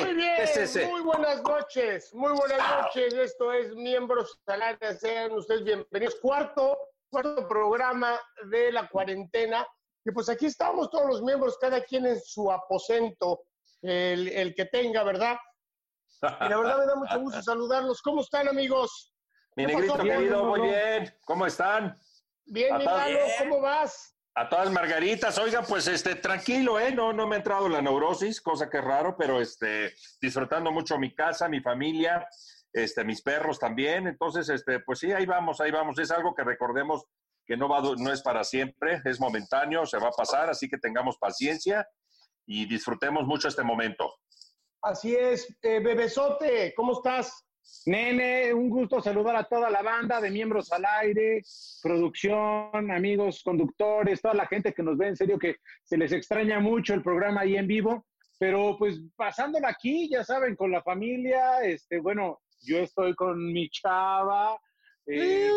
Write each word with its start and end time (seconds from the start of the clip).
Muy 0.00 0.14
bien, 0.14 0.36
muy 0.90 1.00
buenas 1.02 1.42
noches, 1.42 2.14
muy 2.14 2.32
buenas 2.32 2.58
noches. 2.58 3.12
Esto 3.14 3.52
es 3.52 3.74
Miembros 3.74 4.40
al 4.46 4.62
Aire. 4.62 4.94
Sean 4.94 5.32
ustedes 5.32 5.64
bienvenidos. 5.64 6.16
Cuarto, 6.20 6.78
cuarto 7.10 7.46
programa 7.48 8.18
de 8.48 8.72
la 8.72 8.88
cuarentena. 8.88 9.66
Y 10.04 10.12
pues 10.12 10.28
aquí 10.28 10.46
estamos 10.46 10.88
todos 10.90 11.06
los 11.08 11.22
miembros, 11.22 11.58
cada 11.58 11.82
quien 11.82 12.06
en 12.06 12.20
su 12.20 12.50
aposento, 12.50 13.42
el, 13.82 14.28
el 14.28 14.54
que 14.54 14.66
tenga, 14.66 15.02
¿verdad? 15.02 15.36
Y 16.22 16.48
la 16.48 16.56
verdad 16.58 16.78
me 16.78 16.86
da 16.86 16.96
mucho 16.96 17.20
gusto 17.20 17.42
saludarlos. 17.42 18.02
¿Cómo 18.02 18.20
están, 18.20 18.48
amigos? 18.48 19.14
Mi 19.56 19.66
¿Qué 19.66 19.72
negrito 19.72 19.94
pasó, 19.94 20.04
querido, 20.04 20.44
muy 20.44 20.60
bien. 20.60 21.14
¿Cómo 21.24 21.46
están? 21.46 21.98
Bien, 22.44 22.76
mi 22.76 22.84
bien. 22.84 23.18
¿cómo 23.38 23.60
vas? 23.60 24.16
A 24.34 24.48
todas 24.48 24.70
margaritas, 24.70 25.38
oiga, 25.38 25.62
pues 25.62 25.88
este, 25.88 26.14
tranquilo, 26.14 26.78
¿eh? 26.78 26.92
No, 26.92 27.12
no 27.12 27.26
me 27.26 27.34
ha 27.34 27.38
entrado 27.38 27.68
la 27.68 27.82
neurosis, 27.82 28.40
cosa 28.40 28.70
que 28.70 28.78
es 28.78 28.84
raro, 28.84 29.16
pero 29.18 29.40
este, 29.40 29.92
disfrutando 30.20 30.70
mucho 30.70 30.98
mi 30.98 31.12
casa, 31.14 31.48
mi 31.48 31.60
familia, 31.60 32.26
este, 32.72 33.04
mis 33.04 33.22
perros 33.22 33.58
también. 33.58 34.06
Entonces, 34.06 34.48
este, 34.48 34.80
pues 34.80 35.00
sí, 35.00 35.12
ahí 35.12 35.26
vamos, 35.26 35.60
ahí 35.60 35.72
vamos. 35.72 35.98
Es 35.98 36.10
algo 36.10 36.34
que 36.34 36.44
recordemos 36.44 37.04
que 37.44 37.56
no, 37.56 37.68
va, 37.68 37.82
no 37.98 38.12
es 38.12 38.22
para 38.22 38.44
siempre, 38.44 39.02
es 39.04 39.18
momentáneo, 39.18 39.84
se 39.84 39.98
va 39.98 40.08
a 40.08 40.12
pasar, 40.12 40.48
así 40.48 40.68
que 40.68 40.78
tengamos 40.78 41.18
paciencia 41.18 41.86
y 42.46 42.66
disfrutemos 42.66 43.26
mucho 43.26 43.48
este 43.48 43.64
momento. 43.64 44.14
Así 44.82 45.14
es, 45.14 45.46
eh, 45.62 45.78
bebesote, 45.80 46.72
¿cómo 46.74 46.92
estás? 46.92 47.44
Nene, 47.84 48.52
un 48.54 48.70
gusto 48.70 49.02
saludar 49.02 49.36
a 49.36 49.44
toda 49.44 49.68
la 49.68 49.82
banda 49.82 50.20
de 50.22 50.30
miembros 50.30 50.72
al 50.72 50.84
aire, 50.86 51.42
producción, 51.82 52.90
amigos 52.90 53.42
conductores, 53.44 54.22
toda 54.22 54.34
la 54.34 54.46
gente 54.46 54.72
que 54.72 54.82
nos 54.82 54.96
ve, 54.96 55.08
en 55.08 55.16
serio 55.16 55.38
que 55.38 55.56
se 55.84 55.98
les 55.98 56.12
extraña 56.12 56.60
mucho 56.60 56.94
el 56.94 57.02
programa 57.02 57.42
ahí 57.42 57.56
en 57.56 57.66
vivo, 57.66 58.06
pero 58.38 58.76
pues 58.78 59.00
pasándolo 59.16 59.66
aquí, 59.66 60.08
ya 60.08 60.24
saben, 60.24 60.56
con 60.56 60.70
la 60.70 60.82
familia, 60.82 61.62
este, 61.62 62.00
bueno, 62.00 62.40
yo 62.62 62.78
estoy 62.78 63.14
con 63.14 63.52
mi 63.52 63.68
chava. 63.68 64.58
eh, 65.06 65.50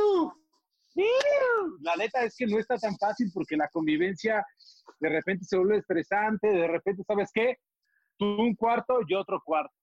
la 1.82 1.96
neta 1.96 2.26
es 2.26 2.36
que 2.36 2.46
no 2.46 2.60
está 2.60 2.78
tan 2.78 2.98
fácil 2.98 3.32
porque 3.34 3.56
la 3.56 3.70
convivencia 3.70 4.46
de 5.00 5.10
repente 5.10 5.46
se 5.46 5.58
vuelve 5.58 5.78
estresante, 5.78 6.48
de 6.48 6.68
repente, 6.68 7.04
¿sabes 7.08 7.32
qué? 7.34 7.58
Tú 8.18 8.26
un 8.26 8.56
cuarto, 8.56 9.00
yo 9.08 9.20
otro 9.22 9.42
cuarto. 9.44 9.74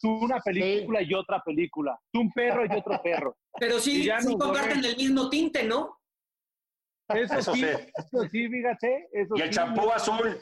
Tú 0.00 0.24
una 0.24 0.40
película 0.40 1.02
y 1.02 1.12
otra 1.14 1.42
película. 1.44 1.98
Tú 2.12 2.20
un 2.20 2.32
perro 2.32 2.64
y 2.64 2.76
otro 2.76 3.02
perro. 3.02 3.36
Pero 3.60 3.78
sí, 3.78 4.02
Y 4.02 4.04
ya 4.06 4.20
sí 4.20 4.36
comparten 4.38 4.84
el 4.84 4.96
mismo 4.96 5.28
tinte, 5.28 5.64
¿no? 5.64 5.98
Eso, 7.08 7.34
Eso 7.38 7.52
sí, 7.54 7.60
sí. 7.60 7.66
eso 7.66 8.22
sí, 8.30 8.48
fíjate. 8.48 9.08
Eso 9.12 9.34
Y 9.36 9.40
el 9.40 9.48
sí. 9.48 9.54
champú 9.54 9.90
azul, 9.90 10.38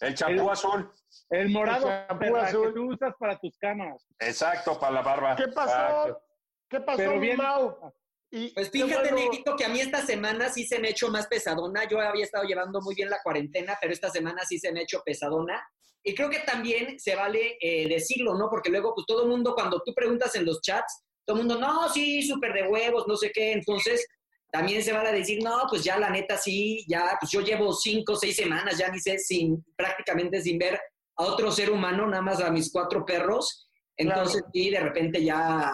el 0.00 0.14
champú 0.14 0.50
azul. 0.50 0.90
El 1.30 1.50
morado 1.50 1.88
El 2.20 2.36
azul. 2.36 2.66
que 2.68 2.72
tú 2.72 2.92
usas 2.92 3.14
para 3.18 3.38
tus 3.38 3.56
camas. 3.58 4.06
Exacto, 4.18 4.78
para 4.78 4.92
la 4.92 5.02
barba. 5.02 5.36
¿Qué 5.36 5.48
pasó? 5.48 5.70
Exacto. 5.72 6.22
¿Qué 6.68 6.80
pasó, 6.80 6.96
Pero 6.98 7.20
bien. 7.20 7.36
Mau? 7.36 7.92
Y 8.30 8.52
Pues 8.54 8.70
fíjate, 8.70 9.10
bueno- 9.12 9.16
Negrito, 9.16 9.56
que 9.56 9.64
a 9.64 9.68
mí 9.68 9.78
esta 9.80 10.02
semana 10.04 10.48
sí 10.48 10.66
se 10.66 10.78
me 10.80 10.88
ha 10.88 10.90
hecho 10.90 11.08
más 11.08 11.26
pesadona. 11.28 11.84
Yo 11.88 12.00
había 12.00 12.24
estado 12.24 12.44
llevando 12.44 12.80
muy 12.80 12.94
bien 12.94 13.08
la 13.08 13.22
cuarentena, 13.22 13.78
pero 13.80 13.92
esta 13.92 14.10
semana 14.10 14.42
sí 14.44 14.58
se 14.58 14.72
me 14.72 14.80
ha 14.80 14.82
hecho 14.82 15.02
pesadona. 15.04 15.62
Y 16.06 16.14
creo 16.14 16.30
que 16.30 16.38
también 16.40 17.00
se 17.00 17.16
vale 17.16 17.58
eh, 17.60 17.88
decirlo, 17.88 18.34
¿no? 18.38 18.48
Porque 18.48 18.70
luego, 18.70 18.94
pues 18.94 19.06
todo 19.08 19.24
el 19.24 19.28
mundo, 19.28 19.54
cuando 19.56 19.82
tú 19.84 19.92
preguntas 19.92 20.36
en 20.36 20.46
los 20.46 20.60
chats, 20.62 21.02
todo 21.26 21.36
el 21.38 21.44
mundo, 21.44 21.58
no, 21.60 21.88
sí, 21.88 22.22
súper 22.22 22.52
de 22.52 22.68
huevos, 22.68 23.08
no 23.08 23.16
sé 23.16 23.32
qué. 23.32 23.50
Entonces, 23.52 24.06
también 24.52 24.84
se 24.84 24.92
vale 24.92 25.10
decir, 25.12 25.42
no, 25.42 25.62
pues 25.68 25.82
ya 25.82 25.98
la 25.98 26.08
neta 26.08 26.36
sí, 26.36 26.84
ya, 26.88 27.16
pues 27.20 27.32
yo 27.32 27.40
llevo 27.40 27.72
cinco, 27.72 28.14
seis 28.14 28.36
semanas, 28.36 28.78
ya 28.78 28.88
ni 28.88 29.00
sé, 29.00 29.18
sin, 29.18 29.64
prácticamente 29.76 30.40
sin 30.40 30.58
ver 30.58 30.78
a 31.18 31.24
otro 31.24 31.50
ser 31.50 31.70
humano, 31.72 32.06
nada 32.06 32.22
más 32.22 32.40
a 32.40 32.50
mis 32.52 32.70
cuatro 32.70 33.04
perros. 33.04 33.68
Entonces, 33.96 34.44
sí, 34.52 34.70
de 34.70 34.78
repente 34.78 35.24
ya... 35.24 35.72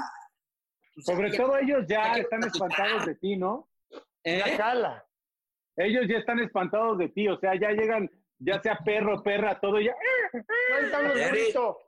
pues, 0.95 1.05
Sobre 1.05 1.31
ya- 1.31 1.37
todo 1.37 1.59
ellos 1.59 1.85
ya 1.87 2.15
están 2.15 2.43
espantados 2.45 3.05
de 3.05 3.15
ti, 3.17 3.37
¿no? 3.37 3.69
¿Eh? 4.25 4.39
La 4.47 4.57
cala. 4.57 5.07
Ellos 5.77 6.05
ya 6.09 6.17
están 6.19 6.39
espantados 6.41 6.97
de 6.97 7.11
ti, 7.11 7.29
o 7.29 7.39
sea, 7.39 7.53
ya 7.61 7.71
llegan, 7.73 8.09
ya 8.39 8.61
sea 8.63 8.79
perro, 8.85 9.23
perra, 9.23 9.59
todo 9.61 9.79
ya. 9.81 9.95
Cuéntanos, 10.33 11.13
bonito. 11.19 11.79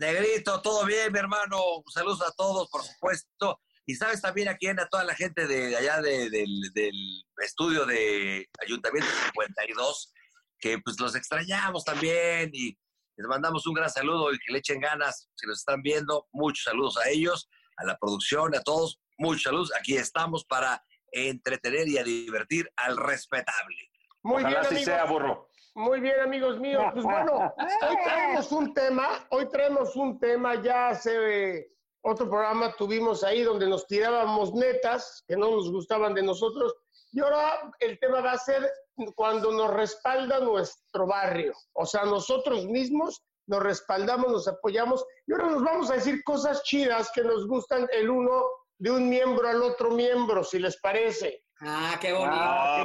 Negrito, 0.00 0.60
todo 0.62 0.84
bien, 0.86 1.12
mi 1.12 1.18
hermano. 1.18 1.56
Saludos 1.92 2.22
a 2.22 2.32
todos, 2.32 2.68
por 2.70 2.82
supuesto. 2.82 3.60
Y 3.86 3.94
sabes 3.96 4.20
también 4.22 4.48
a 4.48 4.56
quién, 4.56 4.80
a 4.80 4.88
toda 4.88 5.04
la 5.04 5.14
gente 5.14 5.46
de 5.46 5.76
allá 5.76 6.00
de- 6.00 6.30
del, 6.30 6.72
del 6.74 7.22
estudio 7.42 7.84
de 7.84 8.48
Ayuntamiento 8.62 9.08
52, 9.32 10.12
que 10.58 10.78
pues 10.78 10.98
los 10.98 11.14
extrañamos 11.14 11.84
también 11.84 12.50
y 12.52 12.76
les 13.16 13.26
mandamos 13.28 13.66
un 13.66 13.74
gran 13.74 13.90
saludo 13.90 14.32
y 14.32 14.38
que 14.38 14.52
le 14.52 14.58
echen 14.58 14.80
ganas 14.80 15.28
si 15.34 15.46
nos 15.46 15.58
están 15.58 15.82
viendo. 15.82 16.26
Muchos 16.32 16.64
saludos 16.64 16.96
a 16.96 17.08
ellos, 17.10 17.48
a 17.76 17.84
la 17.84 17.96
producción, 17.98 18.54
a 18.56 18.62
todos. 18.62 18.98
Muchos 19.18 19.42
saludos. 19.44 19.72
Aquí 19.78 19.96
estamos 19.96 20.44
para 20.46 20.82
entretener 21.12 21.86
y 21.86 21.98
a 21.98 22.02
divertir 22.02 22.68
al 22.76 22.96
respetable. 22.96 23.76
Muy 24.22 24.42
Ojalá 24.42 24.48
bien, 24.48 24.60
así 24.60 24.74
amigos. 24.76 24.84
sea, 24.86 25.04
burro. 25.04 25.50
Muy 25.74 26.00
bien, 26.00 26.20
amigos 26.20 26.60
míos. 26.60 26.84
Pues 26.92 27.04
bueno, 27.04 27.52
hoy 27.58 27.96
traemos 28.04 28.52
un 28.52 28.74
tema, 28.74 29.26
hoy 29.30 29.48
traemos 29.48 29.96
un 29.96 30.18
tema, 30.20 30.62
ya 30.62 30.88
hace 30.90 31.58
eh, 31.58 31.66
otro 32.02 32.28
programa 32.28 32.74
tuvimos 32.76 33.24
ahí 33.24 33.42
donde 33.42 33.68
nos 33.68 33.86
tirábamos 33.86 34.52
netas 34.54 35.24
que 35.26 35.36
no 35.36 35.50
nos 35.50 35.70
gustaban 35.72 36.14
de 36.14 36.22
nosotros 36.22 36.74
y 37.12 37.20
ahora 37.20 37.72
el 37.80 37.98
tema 37.98 38.20
va 38.20 38.32
a 38.32 38.38
ser 38.38 38.70
cuando 39.16 39.50
nos 39.50 39.72
respalda 39.72 40.38
nuestro 40.40 41.06
barrio, 41.06 41.54
o 41.72 41.84
sea, 41.86 42.04
nosotros 42.04 42.66
mismos 42.66 43.22
nos 43.46 43.62
respaldamos, 43.62 44.30
nos 44.30 44.48
apoyamos 44.48 45.04
y 45.26 45.32
ahora 45.32 45.50
nos 45.50 45.64
vamos 45.64 45.90
a 45.90 45.94
decir 45.94 46.22
cosas 46.24 46.62
chidas 46.62 47.10
que 47.14 47.22
nos 47.22 47.46
gustan 47.48 47.88
el 47.92 48.10
uno 48.10 48.44
de 48.78 48.90
un 48.90 49.08
miembro 49.08 49.48
al 49.48 49.62
otro 49.62 49.90
miembro, 49.90 50.44
si 50.44 50.58
les 50.58 50.78
parece. 50.80 51.43
Ah, 51.60 51.96
qué 52.00 52.12
bonito. 52.12 52.30
Ah, 52.32 52.76
qué 52.82 52.84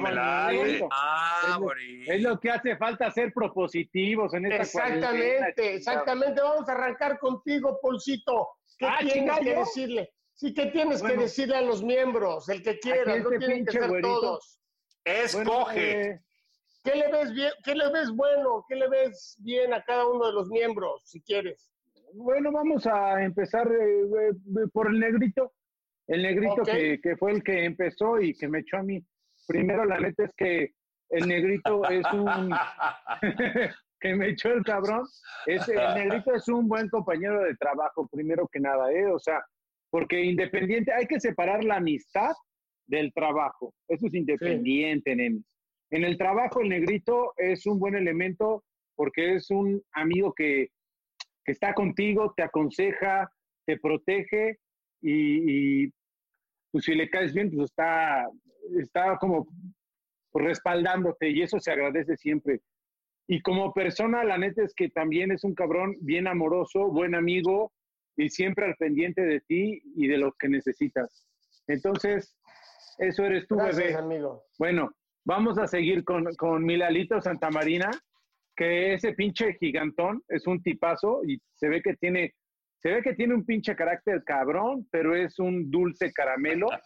me 0.54 0.58
bonito. 0.58 0.90
Ah, 0.92 1.42
Es 1.50 1.58
bonito. 1.58 2.12
Es 2.14 2.22
lo 2.22 2.40
que 2.40 2.50
hace 2.52 2.78
falta 2.78 3.10
ser 3.12 3.34
propositivos 3.34 4.34
en 4.34 4.46
esta 4.46 4.62
Exactamente, 4.64 5.76
exactamente. 5.76 6.42
Vamos 6.42 6.70
a 6.70 6.74
arrancar 6.74 7.20
contigo, 7.20 7.80
Polcito. 7.82 8.48
¿Qué 8.78 8.86
Ah, 8.86 8.98
tienes 9.02 9.40
que 9.40 9.46
¿yo? 9.54 9.60
decirle? 9.60 10.14
Sí, 10.34 10.54
¿qué 10.54 10.68
tienes 10.68 11.02
Bueno. 11.02 11.16
que 11.16 11.22
decirle 11.24 11.56
a 11.58 11.62
los 11.62 11.84
miembros? 11.84 12.48
El 12.48 12.62
que 12.64 12.80
quiera, 12.80 13.18
no 13.18 13.30
este 13.32 13.40
tienen 13.40 13.66
que 13.66 13.72
ser 13.74 13.88
güerito. 13.90 14.08
todos. 14.22 14.60
Bueno, 15.04 15.22
Escoge. 15.24 16.02
eh, 16.12 16.20
¿Qué 16.84 16.96
le 16.96 17.12
ves 17.12 17.34
bien? 17.34 17.52
¿Qué 17.64 17.76
le 17.76 17.92
ves 17.92 18.10
bueno? 18.12 18.64
¿Qué 18.70 18.76
le 18.76 18.88
ves 18.88 19.36
bien 19.40 19.74
a 19.74 19.84
cada 19.84 20.08
uno 20.08 20.28
de 20.28 20.34
los 20.34 20.48
miembros, 20.48 21.02
si 21.04 21.20
quieres? 21.22 21.70
Bueno, 22.14 22.52
vamos 22.54 22.88
a 22.88 23.22
empezar 23.22 23.68
eh, 23.68 24.02
eh, 24.02 24.68
por 24.72 24.88
el 24.88 25.00
negrito. 25.00 25.52
El 26.10 26.24
negrito 26.24 26.64
que, 26.64 27.00
que 27.02 27.16
fue 27.18 27.32
el 27.32 27.44
que 27.44 27.66
empezó 27.66 28.20
y 28.20 28.34
que 28.34 28.48
me 28.48 28.60
echó 28.60 28.78
a 28.78 28.84
mí. 28.84 29.00
Primero, 29.48 29.86
la 29.86 30.00
neta 30.00 30.24
es 30.24 30.34
que 30.36 30.74
el 31.10 31.28
negrito 31.28 31.88
es 31.88 32.04
un... 32.12 32.52
que 34.00 34.16
me 34.16 34.30
echó 34.30 34.52
el 34.54 34.64
cabrón. 34.64 35.06
Es, 35.46 35.68
el 35.70 35.94
negrito 35.94 36.34
es 36.34 36.48
un 36.48 36.68
buen 36.68 36.90
compañero 36.90 37.44
de 37.44 37.56
trabajo, 37.56 38.08
primero 38.08 38.48
que 38.52 38.60
nada, 38.60 38.92
¿eh? 38.92 39.06
O 39.06 39.20
sea, 39.20 39.44
porque 39.92 40.24
independiente, 40.24 40.92
hay 40.94 41.06
que 41.06 41.20
separar 41.20 41.64
la 41.64 41.76
amistad 41.76 42.34
del 42.88 43.14
trabajo. 43.14 43.74
Eso 43.88 44.08
es 44.08 44.14
independiente, 44.16 45.16
sí. 45.16 45.44
En 45.92 46.04
el 46.04 46.18
trabajo, 46.18 46.62
el 46.62 46.70
negrito 46.70 47.34
es 47.38 47.66
un 47.66 47.80
buen 47.80 47.96
elemento 47.96 48.64
porque 48.96 49.36
es 49.36 49.50
un 49.50 49.82
amigo 49.94 50.34
que, 50.34 50.70
que 51.44 51.52
está 51.52 51.74
contigo, 51.74 52.34
te 52.36 52.44
aconseja, 52.44 53.32
te 53.66 53.78
protege 53.78 54.60
y, 55.02 55.84
y, 55.86 55.94
pues 56.72 56.86
si 56.86 56.96
le 56.96 57.10
caes 57.10 57.34
bien, 57.34 57.52
pues 57.52 57.70
está, 57.72 58.28
está 58.80 59.18
como 59.18 59.48
respaldándote 60.34 61.30
y 61.30 61.42
eso 61.42 61.60
se 61.60 61.72
agradece 61.72 62.16
siempre. 62.18 62.62
Y 63.28 63.42
como 63.42 63.74
persona, 63.74 64.24
la 64.24 64.38
neta 64.38 64.64
es 64.64 64.74
que 64.74 64.90
también 64.90 65.32
es 65.32 65.44
un 65.44 65.54
cabrón 65.54 65.96
bien 66.02 66.28
amoroso, 66.28 66.88
buen 66.92 67.16
amigo 67.16 67.72
y 68.18 68.30
siempre 68.30 68.66
al 68.66 68.76
pendiente 68.76 69.22
de 69.22 69.40
ti 69.42 69.82
y 69.96 70.08
de 70.08 70.18
lo 70.18 70.34
que 70.34 70.50
necesitas. 70.50 71.28
Entonces, 71.68 72.36
eso 72.98 73.24
eres 73.26 73.48
tú, 73.48 73.56
Gracias, 73.56 73.78
bebé. 73.78 73.96
amigo. 73.96 74.44
Bueno, 74.58 74.92
vamos 75.26 75.58
a 75.58 75.68
seguir 75.68 76.04
con, 76.04 76.26
con 76.36 76.66
Milalito 76.66 77.22
Santamarina, 77.22 77.92
que 78.56 78.94
ese 78.96 79.14
pinche 79.14 79.54
gigantón 79.54 80.24
es 80.28 80.48
un 80.48 80.62
tipazo 80.62 81.22
y 81.26 81.40
se 81.56 81.70
ve 81.70 81.82
que 81.82 81.96
tiene, 81.96 82.34
se 82.82 82.90
ve 82.90 83.02
que 83.02 83.14
tiene 83.14 83.34
un 83.34 83.46
pinche 83.46 83.76
carácter 83.76 84.24
cabrón, 84.24 84.88
pero 84.92 85.16
es 85.16 85.38
un 85.40 85.70
dulce 85.70 86.12
caramelo. 86.14 86.68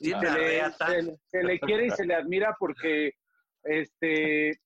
Sí, 0.00 0.10
se, 0.10 0.30
le, 0.32 0.64
se, 0.72 1.16
se 1.28 1.42
le 1.44 1.60
quiere 1.60 1.86
y 1.86 1.90
se 1.90 2.04
le 2.04 2.16
admira 2.16 2.56
porque 2.58 3.12
este 3.62 4.58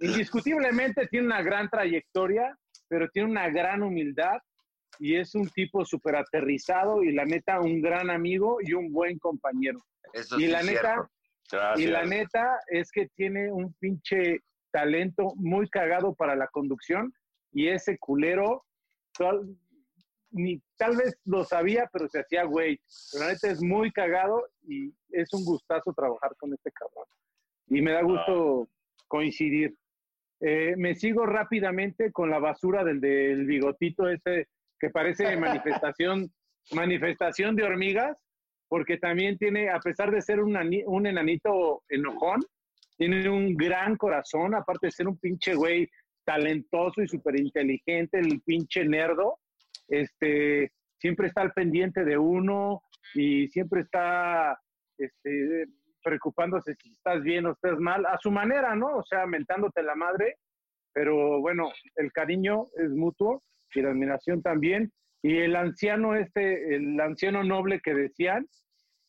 indiscutiblemente 0.00 1.06
tiene 1.06 1.26
una 1.26 1.40
gran 1.40 1.68
trayectoria, 1.68 2.52
pero 2.88 3.08
tiene 3.10 3.30
una 3.30 3.48
gran 3.48 3.80
humildad 3.80 4.38
y 4.98 5.16
es 5.16 5.34
un 5.34 5.48
tipo 5.50 5.84
súper 5.84 6.16
aterrizado 6.16 7.02
y 7.02 7.12
la 7.12 7.24
neta 7.24 7.60
un 7.60 7.80
gran 7.80 8.10
amigo 8.10 8.58
y 8.60 8.72
un 8.72 8.92
buen 8.92 9.18
compañero. 9.18 9.84
Eso 10.12 10.36
y 10.38 10.46
sí 10.46 10.48
la 10.48 10.62
neta, 10.62 11.08
y 11.76 11.86
la 11.86 12.04
neta 12.04 12.58
es 12.68 12.90
que 12.90 13.08
tiene 13.14 13.52
un 13.52 13.72
pinche 13.74 14.40
talento 14.72 15.32
muy 15.36 15.68
cagado 15.68 16.14
para 16.14 16.34
la 16.34 16.48
conducción 16.48 17.12
y 17.52 17.68
ese 17.68 17.98
culero 17.98 18.64
tal, 19.16 19.56
ni 20.30 20.60
tal 20.76 20.96
vez 20.96 21.16
lo 21.24 21.44
sabía, 21.44 21.88
pero 21.92 22.08
se 22.08 22.20
hacía 22.20 22.44
güey. 22.44 22.80
Pero 23.12 23.24
la 23.24 23.32
neta 23.32 23.48
es 23.48 23.62
muy 23.62 23.92
cagado 23.92 24.46
y 24.62 24.92
es 25.10 25.32
un 25.32 25.44
gustazo 25.44 25.92
trabajar 25.92 26.34
con 26.36 26.52
este 26.52 26.70
cabrón. 26.72 27.06
Y 27.68 27.80
me 27.82 27.92
da 27.92 28.02
gusto 28.02 28.68
coincidir. 29.08 29.74
Eh, 30.40 30.74
me 30.76 30.94
sigo 30.94 31.24
rápidamente 31.26 32.10
con 32.10 32.30
la 32.30 32.38
basura 32.38 32.82
del, 32.82 33.00
del 33.00 33.46
bigotito 33.46 34.08
ese 34.08 34.48
que 34.80 34.90
parece 34.90 35.36
manifestación, 35.36 36.32
manifestación 36.72 37.54
de 37.54 37.62
hormigas, 37.62 38.16
porque 38.68 38.96
también 38.96 39.38
tiene, 39.38 39.70
a 39.70 39.78
pesar 39.78 40.10
de 40.10 40.22
ser 40.22 40.40
un, 40.40 40.56
un 40.86 41.06
enanito 41.06 41.82
enojón, 41.88 42.40
tiene 42.96 43.28
un 43.28 43.54
gran 43.54 43.96
corazón, 43.96 44.54
aparte 44.54 44.86
de 44.86 44.92
ser 44.92 45.08
un 45.08 45.18
pinche 45.18 45.54
güey 45.54 45.88
talentoso 46.24 47.02
y 47.02 47.08
súper 47.08 47.38
inteligente, 47.38 48.18
el 48.18 48.40
pinche 48.42 48.84
nerdo, 48.84 49.38
este, 49.88 50.72
siempre 50.98 51.28
está 51.28 51.42
al 51.42 51.52
pendiente 51.52 52.04
de 52.04 52.16
uno 52.16 52.82
y 53.14 53.48
siempre 53.48 53.82
está 53.82 54.58
este, 54.98 55.66
preocupándose 56.02 56.74
si 56.74 56.92
estás 56.92 57.22
bien 57.22 57.46
o 57.46 57.52
estás 57.52 57.78
mal, 57.78 58.06
a 58.06 58.18
su 58.18 58.30
manera, 58.30 58.74
¿no? 58.74 58.96
O 58.96 59.04
sea, 59.04 59.26
mentándote 59.26 59.82
la 59.82 59.94
madre, 59.94 60.36
pero 60.92 61.40
bueno, 61.40 61.70
el 61.96 62.12
cariño 62.12 62.68
es 62.76 62.90
mutuo 62.90 63.42
y 63.74 63.82
la 63.82 63.90
admiración 63.90 64.42
también. 64.42 64.92
Y 65.22 65.38
el 65.38 65.56
anciano 65.56 66.14
este, 66.14 66.74
el 66.74 67.00
anciano 67.00 67.44
noble 67.44 67.80
que 67.80 67.94
decían, 67.94 68.46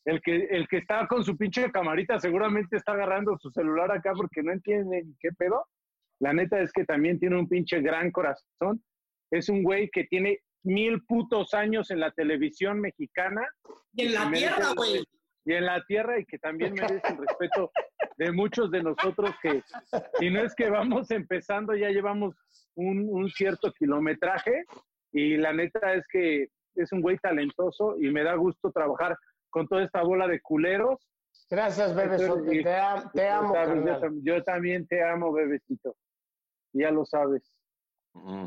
el 0.04 0.20
que, 0.20 0.36
el 0.50 0.68
que 0.68 0.78
está 0.78 1.06
con 1.06 1.24
su 1.24 1.36
pinche 1.36 1.70
camarita 1.70 2.20
seguramente 2.20 2.76
está 2.76 2.92
agarrando 2.92 3.38
su 3.38 3.50
celular 3.50 3.90
acá 3.90 4.12
porque 4.14 4.42
no 4.42 4.52
entiende 4.52 5.04
qué 5.18 5.30
pedo. 5.36 5.66
La 6.24 6.32
neta 6.32 6.58
es 6.60 6.72
que 6.72 6.84
también 6.84 7.18
tiene 7.20 7.36
un 7.38 7.46
pinche 7.48 7.80
gran 7.82 8.10
corazón. 8.10 8.82
Es 9.30 9.48
un 9.50 9.62
güey 9.62 9.90
que 9.92 10.04
tiene 10.04 10.38
mil 10.64 11.02
putos 11.04 11.52
años 11.52 11.90
en 11.90 12.00
la 12.00 12.10
televisión 12.12 12.80
mexicana. 12.80 13.42
Y 13.92 14.06
en 14.06 14.14
la 14.14 14.30
tierra, 14.30 14.72
güey. 14.74 15.04
Y 15.44 15.52
en 15.52 15.66
la 15.66 15.84
tierra 15.84 16.18
y 16.18 16.24
que 16.24 16.38
también 16.38 16.72
merece 16.72 17.06
el 17.12 17.18
respeto 17.18 17.70
de 18.16 18.32
muchos 18.32 18.70
de 18.70 18.82
nosotros 18.82 19.30
que, 19.42 19.62
si 20.18 20.30
no 20.30 20.40
es 20.40 20.54
que 20.54 20.70
vamos 20.70 21.10
empezando, 21.10 21.74
ya 21.76 21.90
llevamos 21.90 22.34
un, 22.74 23.06
un 23.10 23.28
cierto 23.28 23.70
kilometraje 23.72 24.64
y 25.12 25.36
la 25.36 25.52
neta 25.52 25.92
es 25.92 26.04
que 26.10 26.48
es 26.76 26.90
un 26.92 27.02
güey 27.02 27.18
talentoso 27.18 27.96
y 28.00 28.10
me 28.10 28.22
da 28.24 28.34
gusto 28.36 28.72
trabajar 28.72 29.14
con 29.50 29.68
toda 29.68 29.84
esta 29.84 30.02
bola 30.02 30.26
de 30.26 30.40
culeros. 30.40 30.98
Gracias, 31.50 31.94
bebesote. 31.94 32.62
Te, 32.62 32.74
am- 32.76 33.10
te 33.12 33.28
amo, 33.28 33.52
Yo 33.54 34.00
tam- 34.00 34.20
yo 34.22 34.42
también 34.44 34.86
te 34.86 35.02
amo, 35.04 35.30
bebecito. 35.30 35.94
Ya 36.74 36.90
lo 36.90 37.04
sabes. 37.04 37.52
Mm. 38.14 38.44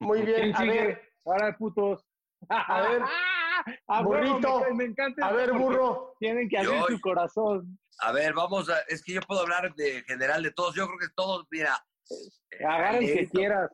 Muy 0.00 0.22
bien, 0.26 0.52
¿Quién 0.52 0.54
a 0.54 0.58
sigue? 0.58 0.72
ver, 0.86 1.02
Ahora, 1.24 1.56
putos. 1.56 2.04
A 2.50 2.82
ver, 2.82 3.02
A 3.88 4.02
burrito. 4.02 4.60
me, 4.68 4.74
me 4.74 4.84
encanta 4.84 5.26
a 5.26 5.32
ver, 5.32 5.52
burro. 5.52 6.14
Tienen 6.20 6.48
que 6.48 6.58
abrir 6.58 6.80
su 6.88 7.00
corazón. 7.00 7.78
A 8.00 8.12
ver, 8.12 8.32
vamos 8.34 8.68
a. 8.68 8.78
Es 8.88 9.02
que 9.02 9.14
yo 9.14 9.20
puedo 9.22 9.40
hablar 9.40 9.74
de 9.74 10.02
general 10.04 10.42
de 10.42 10.52
todos. 10.52 10.74
Yo 10.74 10.86
creo 10.86 10.98
que 10.98 11.08
todos, 11.16 11.46
mira. 11.50 11.74
Agarra 12.60 12.98
el 12.98 13.06
que 13.06 13.28
quieras. 13.28 13.70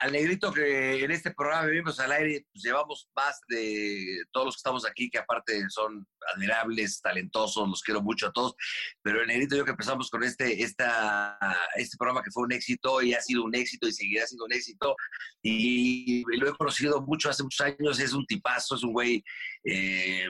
Al 0.00 0.12
negrito 0.12 0.52
que 0.52 1.02
en 1.02 1.10
este 1.10 1.32
programa 1.32 1.66
vivimos 1.66 1.98
al 1.98 2.12
aire, 2.12 2.46
pues 2.52 2.62
llevamos 2.62 3.08
más 3.16 3.40
de 3.48 4.22
todos 4.30 4.46
los 4.46 4.54
que 4.54 4.58
estamos 4.58 4.86
aquí, 4.86 5.10
que 5.10 5.18
aparte 5.18 5.60
son 5.70 6.06
admirables, 6.34 7.00
talentosos, 7.00 7.68
los 7.68 7.82
quiero 7.82 8.00
mucho 8.00 8.28
a 8.28 8.32
todos, 8.32 8.54
pero 9.02 9.20
el 9.20 9.26
negrito 9.26 9.56
yo 9.56 9.64
que 9.64 9.72
empezamos 9.72 10.08
con 10.08 10.22
este, 10.22 10.62
esta, 10.62 11.38
este 11.74 11.96
programa 11.96 12.22
que 12.22 12.30
fue 12.30 12.44
un 12.44 12.52
éxito 12.52 13.02
y 13.02 13.14
ha 13.14 13.20
sido 13.20 13.42
un 13.42 13.54
éxito 13.54 13.88
y 13.88 13.92
seguirá 13.92 14.26
siendo 14.26 14.44
un 14.44 14.52
éxito, 14.52 14.94
y, 15.42 16.22
lo 16.38 16.48
he 16.48 16.56
conocido 16.56 17.00
mucho 17.02 17.30
hace 17.30 17.42
muchos 17.42 17.66
años, 17.66 17.98
es 17.98 18.12
un 18.12 18.24
tipazo, 18.26 18.76
es 18.76 18.84
un 18.84 18.92
güey 18.92 19.24
eh, 19.64 20.28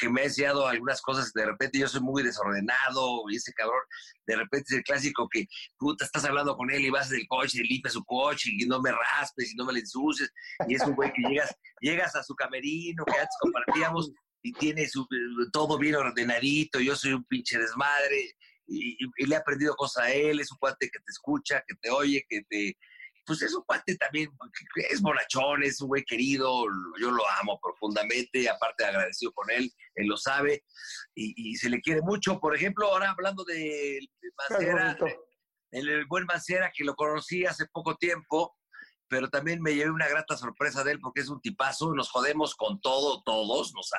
que, 0.00 0.08
me 0.08 0.22
ha 0.22 0.24
enseñado 0.24 0.66
algunas 0.66 1.00
cosas, 1.00 1.32
de 1.32 1.46
repente 1.46 1.78
yo 1.78 1.86
soy 1.86 2.00
muy 2.00 2.24
desordenado, 2.24 3.22
y 3.30 3.36
ese 3.36 3.52
cabrón, 3.52 3.82
de 4.26 4.36
repente 4.36 4.66
es 4.70 4.78
el 4.78 4.82
clásico 4.82 5.28
que, 5.28 5.46
puta, 5.78 6.04
estás 6.04 6.24
hablando 6.24 6.56
con 6.56 6.70
él 6.72 6.84
y 6.84 6.90
vas 6.90 7.08
del 7.08 7.26
coche, 7.28 7.62
limpia 7.62 7.92
su 7.92 8.04
coche 8.04 8.50
y 8.52 8.66
no 8.66 8.79
me 8.80 8.92
raspes 8.92 9.52
y 9.52 9.56
no 9.56 9.64
me 9.64 9.72
le 9.72 9.80
ensucies. 9.80 10.30
Y 10.68 10.74
es 10.74 10.82
un 10.82 10.94
güey 10.94 11.12
que 11.12 11.22
llegas, 11.28 11.54
llegas 11.80 12.14
a 12.16 12.22
su 12.22 12.34
camerino 12.34 13.04
que 13.04 13.12
antes 13.18 13.36
compartíamos 13.40 14.10
y 14.42 14.52
tiene 14.54 14.88
su, 14.88 15.06
todo 15.52 15.78
bien 15.78 15.96
ordenadito. 15.96 16.80
Yo 16.80 16.96
soy 16.96 17.12
un 17.12 17.24
pinche 17.24 17.58
desmadre 17.58 18.34
y, 18.66 19.04
y- 19.04 19.10
y 19.18 19.26
le 19.26 19.34
he 19.34 19.38
aprendido 19.38 19.74
cosas 19.76 20.04
a 20.04 20.12
él. 20.12 20.40
Es 20.40 20.50
un 20.52 20.58
cuate 20.58 20.88
que 20.90 20.98
te 20.98 21.10
escucha, 21.10 21.62
que 21.66 21.74
te 21.80 21.90
oye, 21.90 22.24
que 22.28 22.40
te. 22.48 22.76
Pues 23.26 23.42
es 23.42 23.54
un 23.54 23.62
cuate 23.64 23.94
también, 23.96 24.28
es 24.90 25.00
bonachón, 25.02 25.62
es 25.62 25.80
un 25.80 25.88
güey 25.88 26.02
querido, 26.04 26.64
yo 26.98 27.10
lo 27.12 27.22
amo 27.40 27.60
profundamente, 27.62 28.48
aparte 28.48 28.84
agradecido 28.84 29.30
con 29.32 29.48
él, 29.50 29.70
él 29.94 30.06
lo 30.08 30.16
sabe 30.16 30.64
y, 31.14 31.50
y 31.50 31.54
se 31.56 31.68
le 31.68 31.80
quiere 31.80 32.00
mucho. 32.00 32.40
Por 32.40 32.56
ejemplo, 32.56 32.86
ahora 32.88 33.10
hablando 33.10 33.44
de, 33.44 33.54
de 33.56 34.08
Qué 34.20 34.28
Mancera, 34.36 34.96
bonito. 34.98 35.06
el, 35.70 35.88
el 35.90 36.06
buen 36.06 36.24
Mancera, 36.24 36.72
que 36.74 36.82
lo 36.82 36.96
conocí 36.96 37.44
hace 37.44 37.66
poco 37.70 37.94
tiempo, 37.96 38.56
pero 39.10 39.28
también 39.28 39.60
me 39.60 39.74
llevé 39.74 39.90
una 39.90 40.08
grata 40.08 40.36
sorpresa 40.36 40.84
de 40.84 40.92
él 40.92 41.00
porque 41.00 41.20
es 41.20 41.28
un 41.28 41.40
tipazo, 41.40 41.92
nos 41.92 42.08
jodemos 42.08 42.54
con 42.54 42.80
todo, 42.80 43.22
todos, 43.24 43.74
nos, 43.74 43.90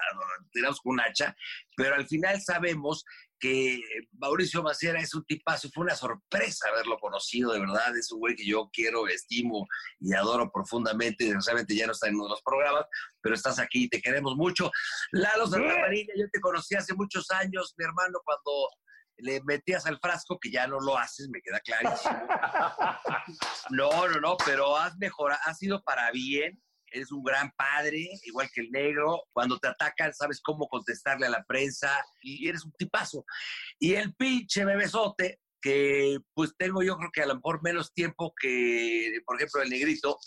tiramos 0.52 0.80
con 0.80 0.94
un 0.94 1.02
hacha, 1.02 1.36
pero 1.76 1.96
al 1.96 2.08
final 2.08 2.42
sabemos 2.42 3.04
que 3.38 3.82
Mauricio 4.14 4.64
Mancera 4.64 5.02
es 5.02 5.14
un 5.14 5.26
tipazo, 5.26 5.70
fue 5.74 5.84
una 5.84 5.96
sorpresa 5.96 6.70
haberlo 6.70 6.98
conocido, 6.98 7.52
de 7.52 7.60
verdad, 7.60 7.96
es 7.98 8.10
un 8.12 8.20
güey 8.20 8.36
que 8.36 8.46
yo 8.46 8.70
quiero, 8.72 9.06
estimo 9.10 9.68
y 10.00 10.14
adoro 10.14 10.50
profundamente, 10.50 11.26
desgraciadamente 11.26 11.76
ya 11.76 11.88
no 11.88 11.92
está 11.92 12.08
en 12.08 12.16
uno 12.16 12.26
de 12.26 12.30
los 12.30 12.42
programas, 12.44 12.86
pero 13.20 13.36
estás 13.36 13.60
aquí 13.60 13.86
y 13.86 13.90
te 13.90 14.02
queremos 14.02 14.38
mucho. 14.38 14.72
Lalo 15.12 15.46
Santamarina, 15.46 16.14
yo 16.16 16.30
te 16.32 16.40
conocí 16.40 16.76
hace 16.76 16.94
muchos 16.94 17.30
años, 17.32 17.74
mi 17.78 17.84
hermano, 17.84 18.20
cuando 18.24 18.70
le 19.22 19.42
metías 19.44 19.86
al 19.86 20.00
frasco, 20.00 20.40
que 20.40 20.52
ya 20.52 20.68
no 20.68 20.80
lo 20.80 20.98
haces, 20.98 21.30
me 21.30 21.42
queda 21.42 21.60
clarísimo. 21.60 22.28
No, 23.70 24.08
no, 24.08 24.20
no, 24.20 24.38
pero 24.46 24.76
has 24.78 24.98
mejorado, 24.98 25.40
has 25.46 25.58
sido 25.58 25.82
para 25.84 26.12
bien. 26.12 26.62
Eres 26.94 27.12
un 27.12 27.24
gran 27.24 27.52
padre, 27.56 28.10
igual 28.24 28.50
que 28.54 28.62
el 28.62 28.72
negro. 28.72 29.24
Cuando 29.32 29.58
te 29.58 29.70
atacan, 29.70 30.14
sabes 30.14 30.42
cómo 30.42 30.68
contestarle 30.68 31.28
a 31.28 31.30
la 31.30 31.44
prensa 31.46 32.04
y 32.22 32.50
eres 32.50 32.66
un 32.66 32.74
tipazo. 32.74 33.24
Y 33.80 33.94
el 33.94 34.14
pinche 34.16 34.66
bebesote, 34.66 35.40
que 35.62 36.18
pues 36.34 36.54
tengo 36.58 36.84
yo 36.84 36.98
creo 36.98 37.12
que 37.14 37.22
a 37.22 37.28
lo 37.28 37.36
mejor 37.36 37.64
menos 37.64 37.94
tiempo 37.94 38.34
que, 38.40 39.22
por 39.26 39.38
ejemplo, 39.38 39.62
el 39.62 39.70
negrito, 39.70 40.20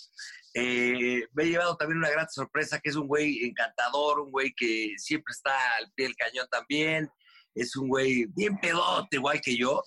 eh, 0.54 1.26
me 1.34 1.42
he 1.42 1.48
llevado 1.48 1.76
también 1.76 1.98
una 1.98 2.10
gran 2.10 2.30
sorpresa, 2.30 2.78
que 2.80 2.90
es 2.90 2.96
un 2.96 3.08
güey 3.08 3.44
encantador, 3.44 4.20
un 4.20 4.30
güey 4.30 4.54
que 4.56 4.94
siempre 4.96 5.32
está 5.32 5.52
al 5.76 5.92
pie 5.92 6.06
del 6.06 6.16
cañón 6.16 6.46
también. 6.48 7.10
Es 7.54 7.76
un 7.76 7.88
güey 7.88 8.26
bien 8.26 8.58
pedote, 8.58 9.16
igual 9.16 9.40
que 9.40 9.56
yo 9.56 9.82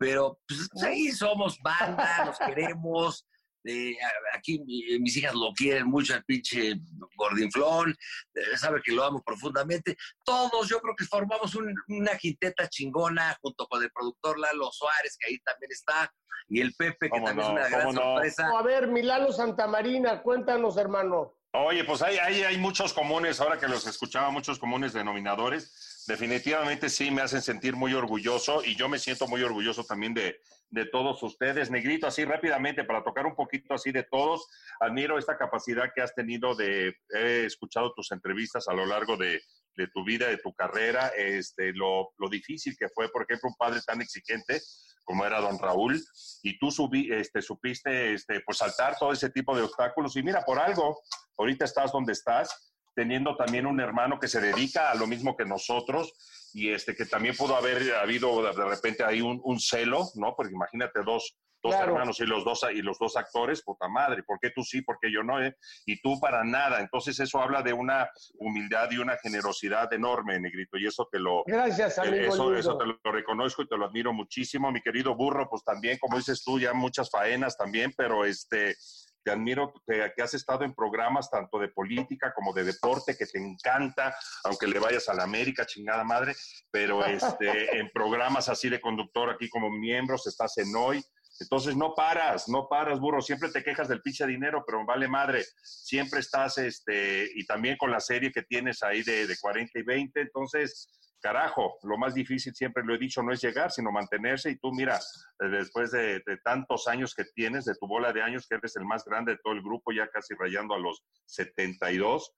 pero 0.00 0.40
pues, 0.48 0.66
ahí 0.82 1.12
somos 1.12 1.58
banda, 1.60 2.24
nos 2.24 2.38
queremos, 2.38 3.28
eh, 3.64 3.94
aquí 4.34 4.58
mis 4.98 5.14
hijas 5.18 5.34
lo 5.34 5.52
quieren 5.52 5.88
mucho, 5.88 6.14
el 6.14 6.24
pinche 6.24 6.80
gordinflón, 7.16 7.94
eh, 8.34 8.56
sabe 8.56 8.80
que 8.82 8.92
lo 8.92 9.04
amo 9.04 9.22
profundamente. 9.22 9.98
Todos, 10.24 10.70
yo 10.70 10.80
creo 10.80 10.96
que 10.96 11.04
formamos 11.04 11.54
una 11.88 12.16
quinteta 12.16 12.66
chingona 12.66 13.36
junto 13.42 13.66
con 13.66 13.82
el 13.82 13.90
productor 13.92 14.38
Lalo 14.38 14.72
Suárez, 14.72 15.18
que 15.20 15.32
ahí 15.32 15.38
también 15.40 15.70
está, 15.70 16.10
y 16.48 16.62
el 16.62 16.72
Pepe, 16.72 17.10
que 17.10 17.20
también 17.20 17.40
es 17.40 17.48
una 17.48 17.68
gran 17.68 17.92
sorpresa. 17.92 18.50
A 18.58 18.62
ver, 18.62 18.88
Milano 18.88 19.30
Santamarina, 19.32 20.22
cuéntanos, 20.22 20.78
hermano. 20.78 21.36
Oye, 21.52 21.84
pues 21.84 22.00
hay, 22.00 22.16
hay, 22.16 22.42
hay 22.44 22.56
muchos 22.56 22.94
comunes, 22.94 23.38
ahora 23.38 23.58
que 23.58 23.68
los 23.68 23.86
escuchaba, 23.86 24.30
muchos 24.30 24.58
comunes 24.58 24.94
denominadores 24.94 25.89
definitivamente 26.10 26.90
sí 26.90 27.10
me 27.12 27.22
hacen 27.22 27.40
sentir 27.40 27.76
muy 27.76 27.94
orgulloso 27.94 28.64
y 28.64 28.74
yo 28.74 28.88
me 28.88 28.98
siento 28.98 29.28
muy 29.28 29.42
orgulloso 29.44 29.84
también 29.84 30.12
de, 30.12 30.40
de 30.68 30.86
todos 30.86 31.22
ustedes. 31.22 31.70
Negrito, 31.70 32.08
así 32.08 32.24
rápidamente, 32.24 32.82
para 32.82 33.04
tocar 33.04 33.26
un 33.26 33.36
poquito 33.36 33.74
así 33.74 33.92
de 33.92 34.02
todos, 34.02 34.44
admiro 34.80 35.18
esta 35.18 35.38
capacidad 35.38 35.92
que 35.94 36.02
has 36.02 36.12
tenido 36.12 36.56
de, 36.56 36.96
he 37.14 37.44
escuchado 37.44 37.92
tus 37.94 38.10
entrevistas 38.10 38.66
a 38.66 38.74
lo 38.74 38.86
largo 38.86 39.16
de, 39.16 39.40
de 39.76 39.86
tu 39.94 40.04
vida, 40.04 40.26
de 40.26 40.38
tu 40.38 40.52
carrera, 40.52 41.12
este, 41.16 41.72
lo, 41.72 42.10
lo, 42.18 42.28
difícil 42.28 42.76
que 42.76 42.88
fue, 42.88 43.08
por 43.10 43.22
ejemplo, 43.22 43.48
un 43.48 43.56
padre 43.56 43.80
tan 43.86 44.02
exigente 44.02 44.60
como 45.04 45.24
era 45.24 45.40
don 45.40 45.58
Raúl, 45.58 46.00
y 46.42 46.58
tú 46.58 46.70
subí, 46.70 47.12
este, 47.12 47.42
supiste 47.42 48.14
este, 48.14 48.40
pues 48.40 48.58
saltar 48.58 48.96
todo 48.96 49.12
ese 49.12 49.30
tipo 49.30 49.56
de 49.56 49.62
obstáculos, 49.62 50.16
y 50.16 50.22
mira, 50.22 50.44
por 50.44 50.58
algo, 50.58 51.00
ahorita 51.36 51.64
estás 51.64 51.90
donde 51.90 52.12
estás, 52.12 52.69
teniendo 52.94 53.36
también 53.36 53.66
un 53.66 53.80
hermano 53.80 54.18
que 54.18 54.28
se 54.28 54.40
dedica 54.40 54.90
a 54.90 54.94
lo 54.94 55.06
mismo 55.06 55.36
que 55.36 55.44
nosotros 55.44 56.12
y 56.52 56.70
este 56.70 56.94
que 56.94 57.06
también 57.06 57.36
pudo 57.36 57.56
haber 57.56 57.94
habido 57.94 58.42
de 58.42 58.64
repente 58.64 59.04
ahí 59.04 59.20
un, 59.20 59.60
celo, 59.60 60.08
¿no? 60.16 60.34
Porque 60.36 60.52
imagínate 60.52 61.02
dos, 61.04 61.36
dos 61.62 61.74
hermanos 61.74 62.18
y 62.20 62.24
los 62.24 62.44
dos 62.44 62.66
y 62.72 62.82
los 62.82 62.98
dos 62.98 63.16
actores, 63.16 63.62
puta 63.62 63.88
madre, 63.88 64.22
¿por 64.22 64.38
qué 64.40 64.50
tú 64.50 64.62
sí, 64.62 64.82
por 64.82 64.98
qué 65.00 65.12
yo 65.12 65.22
no? 65.22 65.42
Eh? 65.42 65.54
Y 65.86 66.00
tú 66.00 66.18
para 66.18 66.42
nada. 66.42 66.80
Entonces 66.80 67.20
eso 67.20 67.40
habla 67.40 67.62
de 67.62 67.72
una 67.72 68.10
humildad 68.38 68.90
y 68.90 68.98
una 68.98 69.16
generosidad 69.18 69.92
enorme, 69.92 70.40
Negrito, 70.40 70.76
y 70.76 70.86
eso 70.86 71.08
te 71.10 71.18
lo 71.20 71.44
Gracias, 71.46 71.98
eh, 71.98 72.02
amigo 72.02 72.34
eso, 72.34 72.56
eso 72.56 72.78
te 72.78 72.86
lo 72.86 73.12
reconozco 73.12 73.62
y 73.62 73.68
te 73.68 73.76
lo 73.76 73.86
admiro 73.86 74.12
muchísimo, 74.12 74.72
mi 74.72 74.80
querido 74.80 75.14
burro, 75.14 75.48
pues 75.48 75.62
también 75.62 75.98
como 75.98 76.16
dices 76.16 76.42
tú, 76.44 76.58
ya 76.58 76.72
muchas 76.72 77.10
faenas 77.10 77.56
también, 77.56 77.92
pero 77.96 78.24
este 78.24 78.74
te 79.22 79.30
admiro 79.30 79.72
que, 79.86 80.12
que, 80.14 80.22
has 80.22 80.34
estado 80.34 80.64
en 80.64 80.74
programas 80.74 81.30
tanto 81.30 81.58
de 81.58 81.68
política 81.68 82.32
como 82.34 82.52
de 82.52 82.64
deporte, 82.64 83.16
que 83.16 83.26
te 83.26 83.38
encanta, 83.38 84.14
aunque 84.44 84.66
le 84.66 84.78
vayas 84.78 85.08
a 85.08 85.14
la 85.14 85.24
América, 85.24 85.66
chingada 85.66 86.04
madre, 86.04 86.34
pero 86.70 87.04
este, 87.04 87.78
en 87.78 87.90
programas 87.90 88.48
así 88.48 88.68
de 88.68 88.80
conductor 88.80 89.30
aquí 89.30 89.48
como 89.48 89.70
miembros, 89.70 90.26
estás 90.26 90.56
en 90.58 90.74
hoy. 90.74 91.04
Entonces 91.38 91.74
no 91.74 91.94
paras, 91.94 92.48
no 92.48 92.68
paras, 92.68 93.00
burro. 93.00 93.22
Siempre 93.22 93.50
te 93.50 93.64
quejas 93.64 93.88
del 93.88 94.02
pinche 94.02 94.26
dinero, 94.26 94.62
pero 94.66 94.84
vale 94.84 95.08
madre. 95.08 95.42
Siempre 95.62 96.20
estás, 96.20 96.58
este, 96.58 97.30
y 97.34 97.46
también 97.46 97.78
con 97.78 97.90
la 97.90 98.00
serie 98.00 98.30
que 98.30 98.42
tienes 98.42 98.82
ahí 98.82 99.02
de, 99.02 99.26
de 99.26 99.36
40 99.38 99.78
y 99.78 99.82
20. 99.82 100.20
Entonces, 100.20 100.90
carajo, 101.20 101.78
lo 101.82 101.96
más 101.98 102.14
difícil, 102.14 102.54
siempre 102.54 102.82
lo 102.84 102.94
he 102.94 102.98
dicho, 102.98 103.22
no 103.22 103.32
es 103.32 103.40
llegar, 103.40 103.70
sino 103.70 103.92
mantenerse. 103.92 104.50
Y 104.50 104.56
tú, 104.56 104.72
mira, 104.72 104.96
eh, 104.96 105.48
después 105.48 105.90
de, 105.92 106.22
tantos 106.42 106.88
años 106.88 107.14
que 107.14 107.24
tienes, 107.24 107.64
de 107.64 107.74
tu 107.74 107.86
bola 107.86 108.12
de 108.12 108.22
años, 108.22 108.46
que 108.48 108.56
eres 108.56 108.76
el 108.76 108.84
más 108.84 109.04
grande 109.04 109.32
de 109.32 109.38
todo 109.38 109.52
el 109.52 109.62
grupo, 109.62 109.92
ya 109.92 110.08
casi 110.08 110.34
rayando 110.34 110.74
a 110.74 110.78
los 110.78 111.02
72, 111.26 112.32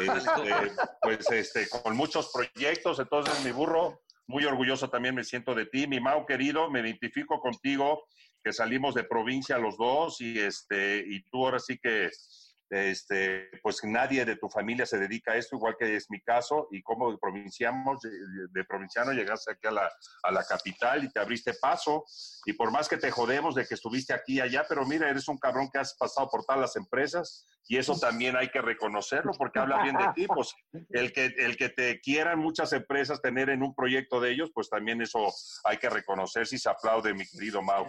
este, 0.00 0.06
pues 1.02 1.30
este, 1.30 1.68
con 1.68 1.96
muchos 1.96 2.30
proyectos. 2.32 3.00
Entonces, 3.00 3.44
mi 3.44 3.50
burro, 3.50 4.00
muy 4.26 4.44
orgulloso 4.44 4.90
también 4.90 5.14
me 5.14 5.24
siento 5.24 5.54
de 5.54 5.66
ti. 5.66 5.86
Mi 5.86 6.00
Mao 6.00 6.26
querido, 6.26 6.70
me 6.70 6.80
identifico 6.80 7.40
contigo, 7.40 8.06
que 8.42 8.52
salimos 8.52 8.94
de 8.94 9.04
provincia 9.04 9.58
los 9.58 9.76
dos 9.76 10.20
y, 10.20 10.38
este, 10.38 11.04
y 11.04 11.22
tú 11.24 11.44
ahora 11.44 11.58
sí 11.58 11.78
que 11.78 12.10
este, 12.70 13.50
pues 13.62 13.82
nadie 13.84 14.24
de 14.24 14.36
tu 14.36 14.48
familia 14.48 14.86
se 14.86 14.98
dedica 14.98 15.32
a 15.32 15.36
esto, 15.36 15.56
igual 15.56 15.76
que 15.78 15.96
es 15.96 16.10
mi 16.10 16.20
caso, 16.20 16.68
y 16.70 16.82
como 16.82 17.12
de, 17.12 17.18
provinciamos, 17.18 18.00
de, 18.02 18.64
provinciano 18.64 19.12
llegaste 19.12 19.52
aquí 19.52 19.66
a 19.66 19.70
la, 19.70 19.90
a 20.22 20.30
la, 20.30 20.44
capital 20.44 21.04
y 21.04 21.10
te 21.10 21.20
abriste 21.20 21.54
paso, 21.54 22.04
y 22.44 22.52
por 22.52 22.70
más 22.70 22.88
que 22.88 22.96
te 22.96 23.10
jodemos 23.10 23.54
de 23.54 23.66
que 23.66 23.74
estuviste 23.74 24.12
aquí 24.12 24.34
y 24.34 24.40
allá, 24.40 24.64
pero 24.68 24.84
mira, 24.84 25.08
eres 25.08 25.28
un 25.28 25.38
cabrón 25.38 25.70
que 25.72 25.78
has 25.78 25.94
pasado 25.94 26.28
por 26.28 26.44
todas 26.44 26.60
las 26.60 26.76
empresas, 26.76 27.46
y 27.68 27.78
eso 27.78 27.98
también 27.98 28.36
hay 28.36 28.48
que 28.48 28.60
reconocerlo, 28.60 29.32
porque 29.36 29.58
habla 29.58 29.82
bien 29.82 29.96
de 29.96 30.12
ti, 30.14 30.26
pues 30.26 30.54
el 30.90 31.12
que, 31.12 31.26
el 31.38 31.56
que 31.56 31.68
te 31.68 32.00
quieran 32.00 32.38
muchas 32.38 32.72
empresas 32.72 33.20
tener 33.20 33.50
en 33.50 33.62
un 33.62 33.74
proyecto 33.74 34.20
de 34.20 34.30
ellos, 34.30 34.50
pues 34.54 34.70
también 34.70 35.02
eso 35.02 35.32
hay 35.64 35.78
que 35.78 35.90
reconocer, 35.90 36.46
si 36.46 36.58
se 36.58 36.68
aplaude, 36.68 37.14
mi 37.14 37.26
querido 37.26 37.62
Mau. 37.62 37.86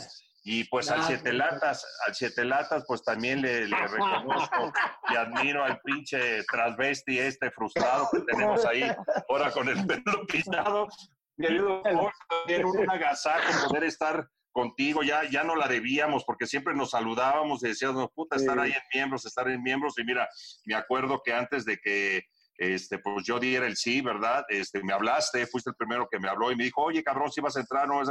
Y 0.50 0.63
pues 0.63 0.89
al 0.89 1.04
Siete 1.04 1.34
Latas, 1.34 1.86
al 2.08 2.16
Siete 2.16 2.46
Latas, 2.46 2.86
pues 2.88 3.04
también 3.04 3.42
le, 3.42 3.68
reconozco 3.68 4.72
y 5.10 5.16
admiro 5.18 5.62
al 5.62 5.77
pinche 5.82 6.42
transvesti 6.46 7.20
este 7.20 7.51
frustrado 7.51 8.08
que 8.13 8.22
tenemos 8.22 8.66
ahí, 8.66 8.89
ahora 9.27 9.51
con 9.51 9.68
el 9.68 9.86
pelo 9.86 10.25
pintado. 10.25 10.88
Me 11.36 11.48
ayudó 11.48 11.82
también 11.82 12.63
un 12.63 12.89
agasajo 12.89 13.68
poder 13.68 13.84
estar 13.84 14.30
contigo, 14.54 15.04
ya, 15.04 15.30
ya 15.30 15.44
no 15.44 15.58
la 15.58 15.68
debíamos 15.68 16.24
porque 16.24 16.48
siempre 16.48 16.74
nos 16.74 16.92
saludábamos 16.92 17.62
y 17.63 17.68
decíamos, 17.68 18.08
puta, 18.16 18.38
estar 18.38 18.58
ahí 18.58 18.72
en 18.72 18.84
miembros, 18.94 19.25
estar 19.25 19.50
en 19.50 19.62
miembros. 19.62 20.00
Y 20.00 20.06
mira, 20.06 20.30
me 20.63 20.75
acuerdo 20.75 21.22
que 21.25 21.34
antes 21.34 21.66
de 21.66 21.77
que 21.77 22.24
este, 22.58 23.00
pues 23.00 23.25
yo 23.25 23.38
diera 23.38 23.68
el 23.68 23.75
sí, 23.75 24.00
¿verdad? 24.00 24.46
Este, 24.48 24.82
me 24.82 24.94
hablaste, 24.94 25.46
fuiste 25.46 25.72
el 25.72 25.75
primero 25.75 26.08
que 26.10 26.20
me 26.20 26.30
habló 26.30 26.54
y 26.54 26.56
me 26.56 26.63
dijo, 26.63 26.84
oye, 26.84 27.04
cabrón, 27.04 27.34
si 27.34 27.42
vas 27.42 27.58
a 27.58 27.60
entrar, 27.60 27.86
¿no? 27.86 28.01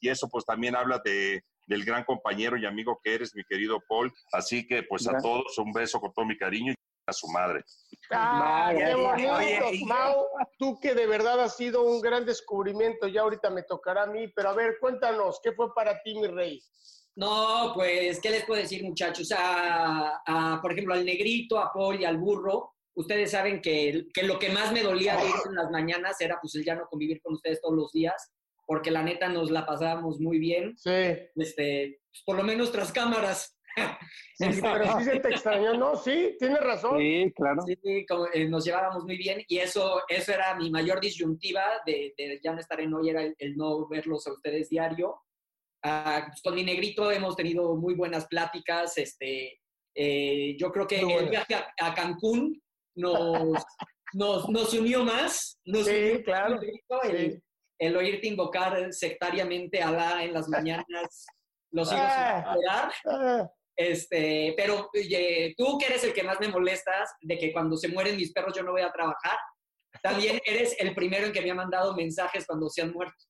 Y 0.00 0.08
eso 0.08 0.26
pues 0.30 0.46
también 0.46 0.74
habla 0.74 0.98
de, 1.04 1.44
del 1.66 1.84
gran 1.84 2.04
compañero 2.04 2.56
y 2.56 2.66
amigo 2.66 3.00
que 3.02 3.14
eres, 3.14 3.34
mi 3.34 3.44
querido 3.44 3.80
Paul. 3.88 4.12
Así 4.32 4.66
que 4.66 4.82
pues 4.82 5.06
a 5.08 5.18
todos 5.18 5.58
un 5.58 5.72
beso 5.72 6.00
con 6.00 6.12
todo 6.12 6.24
mi 6.24 6.36
cariño 6.36 6.72
y 6.72 6.76
a 7.06 7.12
su 7.12 7.28
madre. 7.28 7.64
Ah, 8.10 8.72
qué 8.76 8.94
bonito, 8.94 9.86
Mau, 9.86 10.26
tú 10.58 10.78
que 10.80 10.94
de 10.94 11.06
verdad 11.06 11.40
has 11.40 11.56
sido 11.56 11.82
un 11.82 12.00
gran 12.00 12.24
descubrimiento, 12.24 13.08
ya 13.08 13.22
ahorita 13.22 13.50
me 13.50 13.62
tocará 13.62 14.04
a 14.04 14.06
mí, 14.06 14.28
pero 14.28 14.50
a 14.50 14.54
ver, 14.54 14.76
cuéntanos, 14.80 15.40
¿qué 15.42 15.52
fue 15.52 15.74
para 15.74 16.00
ti, 16.02 16.14
mi 16.14 16.26
rey? 16.26 16.60
No, 17.14 17.72
pues, 17.74 18.20
¿qué 18.20 18.30
les 18.30 18.44
puedo 18.44 18.60
decir, 18.60 18.82
muchachos? 18.82 19.32
A, 19.36 20.58
por 20.62 20.72
ejemplo, 20.72 20.94
al 20.94 21.04
negrito, 21.04 21.58
a 21.58 21.72
Paul 21.72 22.00
y 22.00 22.04
al 22.04 22.16
burro, 22.16 22.72
ustedes 22.94 23.30
saben 23.30 23.60
que, 23.60 24.06
que 24.14 24.22
lo 24.22 24.38
que 24.38 24.50
más 24.50 24.72
me 24.72 24.82
dolía 24.82 25.16
de 25.16 25.26
ir 25.26 25.34
en 25.46 25.54
las 25.54 25.70
mañanas 25.70 26.20
era 26.20 26.38
pues 26.40 26.54
el 26.54 26.64
ya 26.64 26.74
no 26.74 26.86
convivir 26.86 27.20
con 27.22 27.34
ustedes 27.34 27.60
todos 27.60 27.74
los 27.74 27.92
días 27.92 28.32
porque 28.66 28.90
la 28.90 29.02
neta 29.02 29.28
nos 29.28 29.50
la 29.50 29.66
pasábamos 29.66 30.20
muy 30.20 30.38
bien. 30.38 30.76
Sí. 30.76 30.90
Este, 31.36 32.00
pues, 32.10 32.22
por 32.24 32.36
lo 32.36 32.42
menos 32.42 32.72
tras 32.72 32.92
cámaras. 32.92 33.58
Sí, 34.34 34.46
pero 34.60 34.98
sí 34.98 35.04
se 35.04 35.20
te 35.20 35.28
extrañó, 35.28 35.74
¿no? 35.74 35.94
Sí, 35.94 36.34
tienes 36.38 36.60
razón. 36.60 36.98
Sí, 36.98 37.32
claro. 37.36 37.62
Sí, 37.62 37.78
eh, 37.84 38.48
nos 38.48 38.64
llevábamos 38.64 39.04
muy 39.04 39.16
bien 39.16 39.44
y 39.46 39.58
eso, 39.58 40.02
eso 40.08 40.32
era 40.32 40.56
mi 40.56 40.68
mayor 40.68 41.00
disyuntiva 41.00 41.62
de, 41.86 42.12
ya 42.42 42.52
no 42.52 42.58
estar 42.58 42.80
en 42.80 42.92
hoy, 42.92 43.10
era 43.10 43.22
el, 43.22 43.56
no 43.56 43.86
verlos 43.86 44.26
a 44.26 44.32
ustedes 44.32 44.68
diario. 44.68 45.22
Ah, 45.84 46.24
pues, 46.26 46.42
con 46.42 46.56
mi 46.56 46.64
negrito 46.64 47.12
hemos 47.12 47.36
tenido 47.36 47.76
muy 47.76 47.94
buenas 47.94 48.26
pláticas. 48.26 48.98
Este, 48.98 49.60
eh, 49.94 50.56
yo 50.58 50.72
creo 50.72 50.88
que 50.88 51.00
el 51.00 51.28
viaje 51.28 51.54
a, 51.54 51.94
Cancún 51.94 52.60
nos, 52.96 53.14
nos, 54.14 54.48
nos, 54.48 54.74
unió 54.74 55.04
más. 55.04 55.60
sí, 55.64 56.22
claro 56.24 56.58
el 57.04 57.42
oírte 57.96 58.28
invocar 58.28 58.92
sectariamente 58.92 59.82
a 59.82 59.88
Alá 59.88 60.24
en 60.24 60.32
las 60.32 60.48
mañanas, 60.48 61.26
los 61.72 61.88
sigo 61.88 62.00
ah, 62.02 62.56
ah. 63.06 63.50
Este, 63.74 64.54
pero 64.56 64.90
tú 65.56 65.78
que 65.78 65.86
eres 65.86 66.04
el 66.04 66.12
que 66.12 66.22
más 66.22 66.38
me 66.38 66.48
molestas 66.48 67.10
de 67.22 67.38
que 67.38 67.52
cuando 67.52 67.76
se 67.76 67.88
mueren 67.88 68.16
mis 68.16 68.32
perros 68.32 68.54
yo 68.56 68.62
no 68.62 68.72
voy 68.72 68.82
a 68.82 68.92
trabajar, 68.92 69.38
también 70.02 70.40
eres 70.44 70.76
el 70.78 70.94
primero 70.94 71.26
en 71.26 71.32
que 71.32 71.40
me 71.40 71.50
ha 71.50 71.54
mandado 71.54 71.94
mensajes 71.94 72.46
cuando 72.46 72.68
se 72.68 72.82
han 72.82 72.92
muerto. 72.92 73.24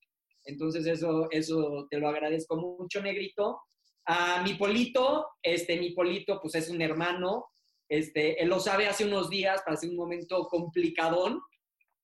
Entonces 0.45 0.85
eso, 0.85 1.27
eso 1.31 1.87
te 1.89 1.97
lo 1.97 2.09
agradezco 2.09 2.57
mucho, 2.57 3.01
negrito. 3.01 3.61
A 4.05 4.43
mi 4.43 4.55
polito, 4.55 5.27
este, 5.41 5.77
mi 5.77 5.91
polito 5.91 6.39
pues 6.41 6.55
es 6.55 6.69
un 6.69 6.81
hermano, 6.81 7.45
este, 7.89 8.41
él 8.41 8.49
lo 8.49 8.59
sabe 8.59 8.87
hace 8.87 9.05
unos 9.05 9.29
días, 9.29 9.61
para 9.63 9.77
un 9.83 9.95
momento 9.95 10.47
complicadón, 10.47 11.41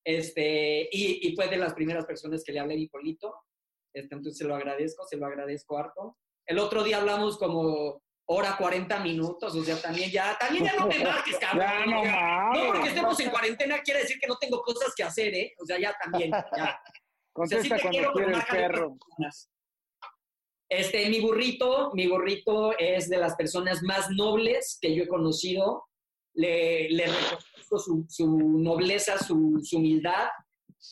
este, 0.03 0.89
y, 0.91 1.35
fue 1.35 1.47
de 1.47 1.57
las 1.57 1.73
primeras 1.73 2.05
personas 2.05 2.43
que 2.43 2.51
le 2.51 2.59
hablé 2.59 2.75
a 2.75 2.77
Hipólito. 2.77 3.33
Este, 3.93 4.15
entonces 4.15 4.37
se 4.37 4.45
lo 4.45 4.55
agradezco, 4.55 5.05
se 5.07 5.17
lo 5.17 5.25
agradezco 5.25 5.77
harto. 5.77 6.17
El 6.45 6.59
otro 6.59 6.83
día 6.83 6.97
hablamos 6.97 7.37
como 7.37 8.01
hora 8.31 8.55
40 8.57 8.99
minutos, 8.99 9.55
o 9.55 9.63
sea, 9.63 9.81
también 9.81 10.11
ya, 10.11 10.37
también 10.39 10.65
ya 10.65 10.75
no 10.75 10.87
me 10.87 11.03
marques, 11.03 11.37
cabrón. 11.39 11.89
no, 11.89 12.67
porque 12.67 12.89
estemos 12.89 13.19
en 13.19 13.29
cuarentena 13.31 13.81
quiere 13.81 14.01
decir 14.01 14.19
que 14.19 14.27
no 14.27 14.37
tengo 14.37 14.61
cosas 14.61 14.93
que 14.95 15.03
hacer, 15.03 15.33
¿eh? 15.33 15.53
O 15.59 15.65
sea, 15.65 15.79
ya 15.79 15.95
también, 16.01 16.31
ya. 16.31 16.79
Contesta 17.33 17.75
o 17.75 18.51
perro. 18.51 18.97
Este, 20.69 21.09
mi 21.09 21.19
burrito, 21.19 21.91
mi 21.93 22.05
burrito 22.07 22.77
es 22.77 23.09
de 23.09 23.17
las 23.17 23.35
personas 23.35 23.81
más 23.81 24.11
nobles 24.11 24.77
que 24.79 24.93
yo 24.93 25.03
he 25.03 25.07
conocido. 25.07 25.88
Le, 26.33 26.89
le 26.89 27.05
su, 28.07 28.37
nobleza, 28.37 29.17
su, 29.17 29.61
humildad. 29.73 30.27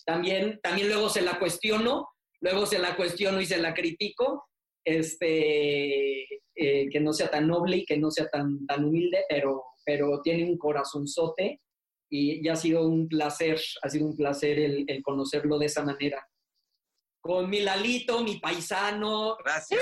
También, 0.05 0.59
también 0.61 0.89
luego 0.89 1.09
se 1.09 1.21
la 1.21 1.39
cuestiono, 1.39 2.09
luego 2.41 2.65
se 2.65 2.79
la 2.79 2.95
cuestiono 2.95 3.39
y 3.41 3.45
se 3.45 3.57
la 3.57 3.73
critico. 3.73 4.45
este, 4.85 6.23
eh, 6.55 6.89
que 6.89 6.99
no 6.99 7.13
sea 7.13 7.29
tan 7.29 7.47
noble 7.47 7.77
y 7.77 7.85
que 7.85 7.97
no 7.97 8.09
sea 8.09 8.27
tan, 8.29 8.65
tan 8.65 8.85
humilde, 8.85 9.25
pero, 9.29 9.63
pero 9.85 10.21
tiene 10.21 10.45
un 10.45 10.57
corazonzote 10.57 11.61
y, 12.09 12.43
ya 12.43 12.53
ha 12.53 12.55
sido 12.55 12.87
un 12.87 13.07
placer, 13.07 13.59
ha 13.83 13.89
sido 13.89 14.07
un 14.07 14.15
placer 14.15 14.59
el 14.59 15.03
conocerlo 15.03 15.59
de 15.59 15.65
esa 15.65 15.83
manera 15.83 16.25
con 17.21 17.49
mi 17.49 17.61
Lalito, 17.61 18.23
mi 18.23 18.39
paisano. 18.39 19.35
Gracias. 19.43 19.81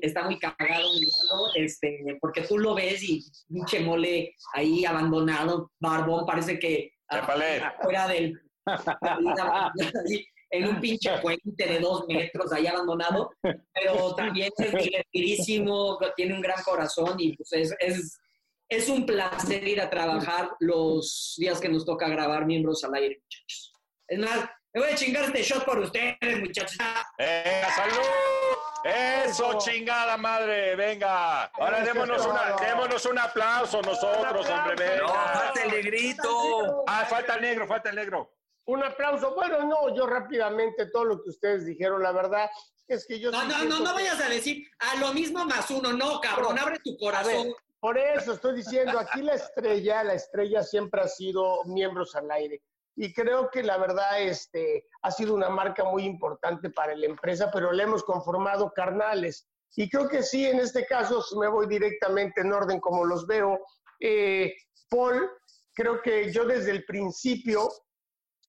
Está 0.00 0.24
muy 0.24 0.38
cagado, 0.38 0.92
mi 0.92 1.06
Lalo, 1.06 1.54
este, 1.54 2.18
porque 2.20 2.42
tú 2.42 2.58
lo 2.58 2.74
ves 2.74 3.02
y 3.02 3.24
pinche 3.48 3.80
mole 3.80 4.34
ahí 4.54 4.84
abandonado, 4.84 5.72
barbón, 5.78 6.26
parece 6.26 6.58
que 6.58 6.92
afuera 7.08 8.08
del... 8.08 8.40
en 10.50 10.68
un 10.68 10.80
pinche 10.80 11.10
puente 11.18 11.66
de 11.66 11.78
dos 11.78 12.06
metros 12.08 12.52
ahí 12.52 12.66
abandonado, 12.66 13.30
pero 13.42 14.14
también 14.14 14.50
es 14.56 14.84
divertidísimo, 14.84 15.98
tiene 16.16 16.34
un 16.34 16.40
gran 16.40 16.62
corazón 16.62 17.16
y 17.18 17.36
pues 17.36 17.52
es, 17.52 17.74
es, 17.78 18.18
es 18.68 18.88
un 18.88 19.06
placer 19.06 19.66
ir 19.66 19.80
a 19.80 19.90
trabajar 19.90 20.50
los 20.60 21.34
días 21.38 21.60
que 21.60 21.68
nos 21.68 21.84
toca 21.84 22.08
grabar 22.08 22.46
miembros 22.46 22.84
al 22.84 22.94
aire, 22.94 23.20
muchachos. 23.22 23.72
Es 24.06 24.18
más, 24.18 24.50
me 24.78 24.84
voy 24.84 24.92
a 24.92 24.96
chingar 24.96 25.24
este 25.24 25.42
shot 25.42 25.64
por 25.64 25.78
ustedes, 25.78 26.38
muchachos. 26.38 26.78
¡Venga, 27.18 27.68
salud! 27.74 29.24
Eso, 29.24 29.58
chingada 29.58 30.16
madre, 30.16 30.76
venga. 30.76 31.46
Ahora 31.46 31.80
démonos, 31.80 32.24
una, 32.24 32.54
démonos 32.60 33.04
un 33.06 33.18
aplauso 33.18 33.82
nosotros, 33.82 34.48
hombre, 34.48 34.76
venga. 34.76 35.02
No, 35.02 35.08
falta 35.08 35.62
el 35.64 35.70
negrito. 35.70 36.84
Ah, 36.86 37.04
falta 37.06 37.34
el 37.34 37.42
negro, 37.42 37.66
falta 37.66 37.90
el 37.90 37.96
negro. 37.96 38.32
Un 38.66 38.84
aplauso. 38.84 39.34
Bueno, 39.34 39.64
no, 39.64 39.94
yo 39.96 40.06
rápidamente 40.06 40.86
todo 40.86 41.06
lo 41.06 41.22
que 41.24 41.30
ustedes 41.30 41.66
dijeron, 41.66 42.00
la 42.00 42.12
verdad 42.12 42.48
es 42.86 43.04
que 43.04 43.18
yo... 43.18 43.32
No, 43.32 43.44
no, 43.44 43.64
no, 43.64 43.80
no 43.80 43.94
vayas 43.94 44.20
a 44.20 44.28
decir 44.28 44.64
a 44.78 44.94
lo 45.00 45.12
mismo 45.12 45.44
más 45.44 45.70
uno, 45.72 45.92
no, 45.92 46.20
cabrón, 46.20 46.56
abre 46.56 46.78
tu 46.84 46.96
corazón. 46.96 47.52
por 47.80 47.98
eso 47.98 48.34
estoy 48.34 48.54
diciendo, 48.54 48.96
aquí 48.96 49.22
la 49.22 49.34
estrella, 49.34 50.04
la 50.04 50.14
estrella 50.14 50.62
siempre 50.62 51.00
ha 51.00 51.08
sido 51.08 51.64
miembros 51.64 52.14
al 52.14 52.30
aire 52.30 52.62
y 53.00 53.12
creo 53.12 53.48
que 53.48 53.62
la 53.62 53.78
verdad 53.78 54.20
este, 54.20 54.84
ha 55.02 55.12
sido 55.12 55.32
una 55.32 55.48
marca 55.48 55.84
muy 55.84 56.02
importante 56.04 56.68
para 56.70 56.96
la 56.96 57.06
empresa, 57.06 57.48
pero 57.52 57.70
le 57.70 57.84
hemos 57.84 58.02
conformado 58.02 58.72
carnales. 58.74 59.46
Y 59.76 59.88
creo 59.88 60.08
que 60.08 60.24
sí, 60.24 60.46
en 60.46 60.58
este 60.58 60.84
caso, 60.84 61.22
si 61.22 61.38
me 61.38 61.46
voy 61.46 61.68
directamente 61.68 62.40
en 62.40 62.52
orden 62.52 62.80
como 62.80 63.04
los 63.04 63.24
veo, 63.28 63.60
eh, 64.00 64.52
Paul, 64.90 65.30
creo 65.74 66.02
que 66.02 66.32
yo 66.32 66.44
desde 66.44 66.72
el 66.72 66.84
principio 66.86 67.68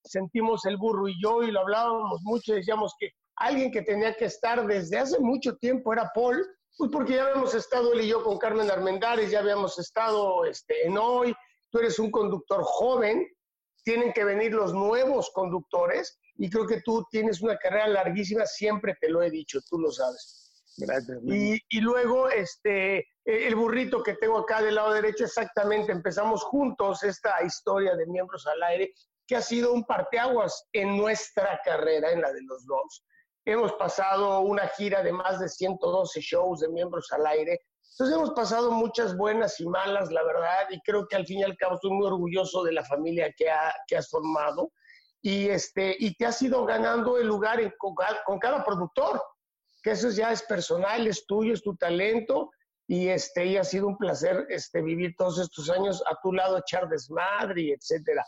sentimos 0.04 0.66
el 0.66 0.78
burro 0.78 1.08
y 1.08 1.22
yo 1.22 1.44
y 1.44 1.52
lo 1.52 1.60
hablábamos 1.60 2.20
mucho, 2.24 2.56
decíamos 2.56 2.96
que 3.00 3.12
alguien 3.36 3.72
que 3.72 3.84
tenía 3.84 4.16
que 4.16 4.26
estar 4.26 4.66
desde 4.66 4.98
hace 4.98 5.20
mucho 5.20 5.58
tiempo 5.58 5.94
era 5.94 6.10
Paul, 6.16 6.44
pues 6.76 6.90
porque 6.92 7.14
ya 7.14 7.26
habíamos 7.26 7.54
estado 7.54 7.94
él 7.94 8.02
y 8.02 8.08
yo 8.08 8.24
con 8.24 8.40
Carmen 8.40 8.72
Armendares, 8.72 9.30
ya 9.30 9.42
habíamos 9.42 9.78
estado 9.78 10.44
este, 10.46 10.88
en 10.88 10.98
hoy, 10.98 11.36
tú 11.70 11.78
eres 11.78 12.00
un 12.00 12.10
conductor 12.10 12.62
joven, 12.64 13.28
tienen 13.90 14.14
que 14.14 14.24
venir 14.24 14.54
los 14.54 14.72
nuevos 14.72 15.32
conductores 15.34 16.20
y 16.36 16.48
creo 16.48 16.68
que 16.68 16.82
tú 16.82 17.08
tienes 17.10 17.42
una 17.42 17.58
carrera 17.58 17.88
larguísima, 17.88 18.46
siempre 18.46 18.96
te 19.02 19.10
lo 19.10 19.24
he 19.24 19.32
dicho, 19.32 19.62
tú 19.68 19.80
lo 19.80 19.92
sabes. 19.92 20.64
Gracias. 20.78 21.18
Y, 21.24 21.60
y, 21.70 21.82
luego, 21.82 22.30
este, 22.30 23.08
el 23.26 23.56
burrito 23.56 24.04
que 24.04 24.14
tengo 24.14 24.38
acá 24.38 24.62
del 24.62 24.76
lado 24.76 24.94
derecho, 24.94 25.24
exactamente, 25.24 25.92
empezamos 25.92 26.44
juntos 26.44 27.02
esta 27.02 27.44
historia 27.44 27.96
de 27.96 28.06
miembros 28.06 28.46
al 28.46 28.62
aire, 28.62 28.94
que 29.26 29.38
ha 29.38 29.42
sido 29.42 29.74
un 29.74 29.84
parteaguas 29.84 30.68
en 30.72 30.96
nuestra 30.96 31.60
carrera, 31.66 32.12
en 32.12 32.22
la 32.22 32.32
de 32.32 32.44
los 32.44 32.68
dos. 32.68 33.04
Hemos 33.44 33.74
pasado 33.74 34.42
una 34.42 34.68
gira 34.68 35.02
de 35.02 35.14
más 35.14 35.40
de 35.40 35.50
112 35.50 36.22
shows 36.22 36.60
de 36.60 36.70
miembros 36.70 37.12
al 37.12 37.26
aire, 37.26 37.60
entonces 37.92 38.16
hemos 38.16 38.32
pasado 38.32 38.72
muchas 38.72 39.18
buenas 39.18 39.60
y 39.60 39.68
malas, 39.68 40.12
la 40.12 40.24
verdad, 40.24 40.70
y 40.70 40.80
creo 40.82 41.08
que 41.08 41.16
al 41.16 41.26
fin 41.26 41.40
y 41.40 41.44
al 41.44 41.58
cabo 41.58 41.76
estoy 41.76 41.92
muy 41.92 42.08
orgulloso 42.08 42.64
de 42.64 42.72
la 42.72 42.86
familia 42.86 43.34
que, 43.36 43.50
ha, 43.50 43.74
que 43.88 43.98
has 43.98 44.10
formado 44.10 44.72
y, 45.22 45.50
este, 45.50 45.96
y 46.00 46.16
te 46.16 46.26
has 46.26 46.42
ido 46.42 46.66
ganando 46.66 47.18
el 47.18 47.28
lugar 47.28 47.60
con, 47.78 48.40
cada 48.40 48.64
productor, 48.64 49.22
que 49.84 49.92
eso 49.92 50.10
ya 50.12 50.32
es 50.32 50.44
personal, 50.44 51.08
es 51.08 51.26
tuyo, 51.26 51.54
es 51.54 51.62
tu 51.62 51.76
talento 51.76 52.52
y, 52.88 53.10
este, 53.10 53.46
y 53.46 53.58
ha 53.58 53.64
sido 53.64 53.88
un 53.88 53.98
placer 53.98 54.46
este, 54.50 54.82
vivir 54.82 55.14
todos 55.18 55.40
estos 55.40 55.70
años 55.70 56.02
a 56.10 56.18
tu 56.22 56.32
lado, 56.32 56.58
echar 56.58 56.88
desmadre 56.88 57.62
y 57.64 57.72
etcétera. 57.72 58.26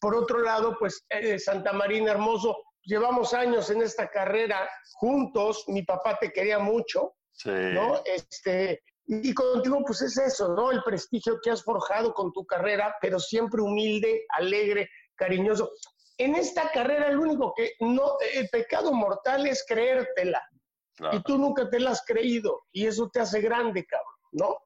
Por 0.00 0.16
otro 0.16 0.40
lado, 0.40 0.76
pues 0.78 1.04
eh, 1.10 1.38
Santa 1.38 1.72
Marina 1.72 2.12
Hermoso, 2.12 2.56
llevamos 2.84 3.34
años 3.34 3.68
en 3.70 3.82
esta 3.82 4.08
carrera 4.08 4.68
juntos, 4.94 5.64
mi 5.68 5.82
papá 5.82 6.18
te 6.18 6.32
quería 6.32 6.58
mucho, 6.58 7.15
Sí. 7.36 7.50
¿no? 7.50 8.02
Este, 8.04 8.82
y, 9.06 9.32
contigo, 9.34 9.82
pues 9.86 10.02
es 10.02 10.18
eso, 10.18 10.48
¿no? 10.48 10.72
El 10.72 10.82
prestigio 10.82 11.38
que 11.40 11.50
has 11.50 11.62
forjado 11.62 12.12
con 12.12 12.32
tu 12.32 12.44
carrera, 12.44 12.96
pero 13.00 13.20
siempre 13.20 13.62
humilde, 13.62 14.24
alegre, 14.30 14.88
cariñoso. 15.14 15.70
En 16.18 16.34
esta 16.34 16.70
carrera, 16.70 17.08
el 17.08 17.18
único 17.18 17.52
que 17.54 17.72
no, 17.80 18.16
el 18.34 18.48
pecado 18.48 18.92
mortal 18.92 19.46
es 19.46 19.64
creértela. 19.66 20.42
Claro. 20.96 21.18
Y 21.18 21.22
tú 21.22 21.38
nunca 21.38 21.68
te 21.68 21.78
la 21.78 21.90
has 21.90 22.02
creído. 22.04 22.64
Y 22.72 22.86
eso 22.86 23.08
te 23.12 23.20
hace 23.20 23.40
grande, 23.40 23.84
cabrón, 23.84 24.14
¿no? 24.32 24.56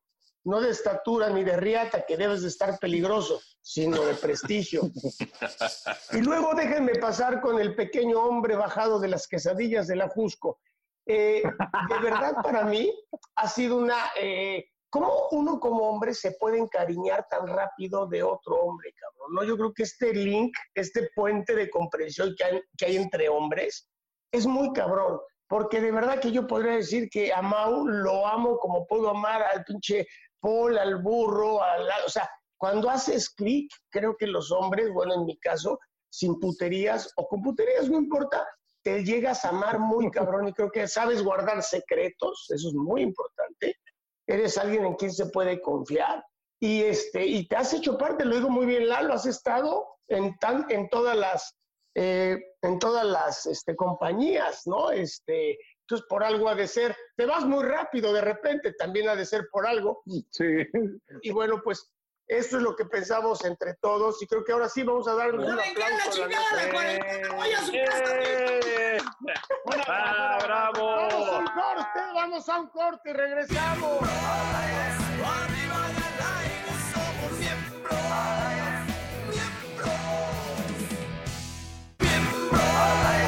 No 0.45 0.61
de 0.63 0.71
estatura 0.71 1.29
ni 1.29 1.45
de 1.45 1.59
riata, 1.59 2.07
que 2.07 2.17
debes 2.17 2.41
de 2.41 2.49
estar 2.49 2.79
peligroso, 2.79 3.43
sino 3.61 4.03
de 4.07 4.15
prestigio. 4.15 4.83
y 6.13 6.19
luego 6.23 6.55
déjenme 6.55 6.95
pasar 6.95 7.43
con 7.43 7.61
el 7.61 7.75
pequeño 7.75 8.21
hombre 8.23 8.57
bajado 8.57 9.01
de 9.01 9.09
las 9.09 9.27
quesadillas 9.27 9.87
de 9.87 9.97
la 9.97 10.09
Jusco. 10.09 10.61
Eh, 11.13 11.43
de 11.43 11.99
verdad 11.99 12.35
para 12.43 12.65
mí 12.65 12.93
ha 13.37 13.49
sido 13.49 13.77
una... 13.77 13.97
Eh, 14.17 14.65
¿Cómo 14.93 15.29
uno 15.31 15.61
como 15.61 15.89
hombre 15.89 16.15
se 16.15 16.33
puede 16.33 16.59
encariñar 16.59 17.27
tan 17.29 17.47
rápido 17.47 18.07
de 18.09 18.25
otro 18.25 18.57
hombre, 18.57 18.93
cabrón? 18.95 19.35
¿No? 19.35 19.45
Yo 19.45 19.57
creo 19.57 19.73
que 19.73 19.85
este 19.85 20.13
link, 20.13 20.53
este 20.75 21.11
puente 21.15 21.55
de 21.55 21.71
comprensión 21.71 22.35
que 22.37 22.45
hay, 22.45 22.61
que 22.77 22.87
hay 22.87 22.97
entre 22.97 23.29
hombres, 23.29 23.89
es 24.33 24.47
muy 24.47 24.73
cabrón. 24.73 25.21
Porque 25.49 25.81
de 25.81 25.93
verdad 25.93 26.21
que 26.21 26.33
yo 26.33 26.47
podría 26.47 26.73
decir 26.73 27.09
que 27.09 27.33
a 27.33 27.41
Mau 27.41 27.87
lo 27.87 28.27
amo 28.27 28.59
como 28.59 28.85
puedo 28.87 29.11
amar 29.11 29.43
al 29.43 29.65
pinche 29.65 30.07
Paul, 30.41 30.77
al 30.77 31.03
burro, 31.03 31.63
al, 31.63 31.89
o 32.05 32.09
sea, 32.09 32.29
cuando 32.57 32.91
haces 32.91 33.31
clic, 33.31 33.73
creo 33.91 34.17
que 34.17 34.27
los 34.27 34.51
hombres, 34.51 34.93
bueno, 34.93 35.15
en 35.15 35.25
mi 35.25 35.39
caso, 35.39 35.79
sin 36.09 36.39
puterías 36.41 37.13
o 37.17 37.27
con 37.29 37.43
puterías, 37.43 37.89
no 37.89 37.99
importa, 37.99 38.45
te 38.83 39.05
llegas 39.05 39.45
a 39.45 39.51
amar 39.51 39.79
muy 39.79 40.11
cabrón 40.11 40.49
y 40.49 40.53
creo 40.53 40.71
que 40.71 40.89
sabes 40.89 41.23
guardar 41.23 41.63
secretos, 41.63 42.47
eso 42.51 42.69
es 42.69 42.75
muy 42.75 43.03
importante. 43.03 43.77
Eres 44.27 44.59
alguien 44.59 44.85
en 44.85 44.95
quien 44.95 45.13
se 45.13 45.27
puede 45.27 45.61
confiar 45.61 46.25
y, 46.61 46.83
este, 46.83 47.25
y 47.25 47.49
te 47.49 47.57
has 47.57 47.73
hecho 47.73 47.97
parte, 47.97 48.25
lo 48.25 48.37
digo 48.37 48.51
muy 48.51 48.67
bien, 48.67 48.89
Lalo, 48.89 49.15
has 49.15 49.27
estado 49.27 49.87
en, 50.09 50.37
tan, 50.37 50.67
en 50.71 50.89
todas 50.91 51.17
las, 51.17 51.57
eh, 51.95 52.39
en 52.63 52.79
todas 52.79 53.07
las 53.07 53.47
este, 53.47 53.75
compañías, 53.75 54.67
¿no? 54.67 54.91
Este, 54.91 55.59
entonces, 55.81 56.07
por 56.09 56.23
algo 56.23 56.49
ha 56.49 56.55
de 56.55 56.69
ser, 56.69 56.95
te 57.17 57.27
vas 57.27 57.45
muy 57.45 57.65
rápido 57.65 58.13
de 58.13 58.21
repente, 58.21 58.75
también 58.75 59.09
ha 59.09 59.17
de 59.17 59.25
ser 59.27 59.49
por 59.51 59.67
algo. 59.67 60.03
Sí. 60.31 60.45
Y 61.23 61.31
bueno, 61.33 61.63
pues 61.65 61.91
esto 62.31 62.57
es 62.59 62.63
lo 62.63 62.77
que 62.77 62.85
pensamos 62.85 63.45
entre 63.45 63.75
todos 63.75 64.23
y 64.23 64.27
creo 64.27 64.45
que 64.45 64.53
ahora 64.53 64.69
sí 64.69 64.83
vamos 64.85 65.09
a 65.09 65.15
dar 65.15 65.35
un 65.35 65.41
¡No 65.43 65.53
aplauso. 65.53 65.79
la 65.81 66.11
chingada, 66.11 66.65
la 66.65 66.73
cuarentena! 66.73 67.35
¡Voy 67.35 67.53
a 67.53 67.61
su 67.65 67.73
casa! 67.73 68.05
¡Eh! 68.21 68.99
¡Ah, 69.89 70.39
bravo! 70.43 70.97
Vamos 70.97 71.29
a 71.29 71.39
un 71.39 71.47
corte, 71.47 72.01
vamos 72.15 72.49
a 72.49 72.61
un 72.61 72.69
corte 72.69 73.11
y 73.11 73.13
regresamos. 73.13 74.01
Arriba 74.03 75.81
del 75.89 76.21
aire 76.39 76.73
somos 76.93 77.33
miembros. 77.39 77.99
Miembros. 79.29 79.91
Miembros. 81.99 83.20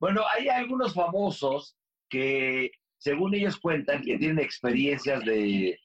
Bueno, 0.00 0.22
hay 0.34 0.48
algunos 0.48 0.94
famosos 0.94 1.76
que, 2.08 2.70
según 2.98 3.34
ellos 3.34 3.58
cuentan, 3.58 4.02
que 4.02 4.18
tienen 4.18 4.38
experiencias 4.40 5.24
de, 5.24 5.78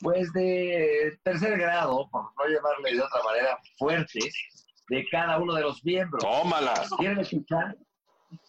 pues, 0.00 0.32
de 0.32 1.18
tercer 1.22 1.58
grado, 1.58 2.08
por 2.10 2.22
no 2.22 2.48
llamarle 2.48 2.94
de 2.96 3.02
otra 3.02 3.22
manera, 3.24 3.58
fuertes, 3.78 4.32
de 4.88 5.06
cada 5.10 5.38
uno 5.38 5.54
de 5.54 5.62
los 5.62 5.84
miembros. 5.84 6.22
Tómala. 6.22 6.74
¿Quieren 6.98 7.18
escuchar? 7.18 7.76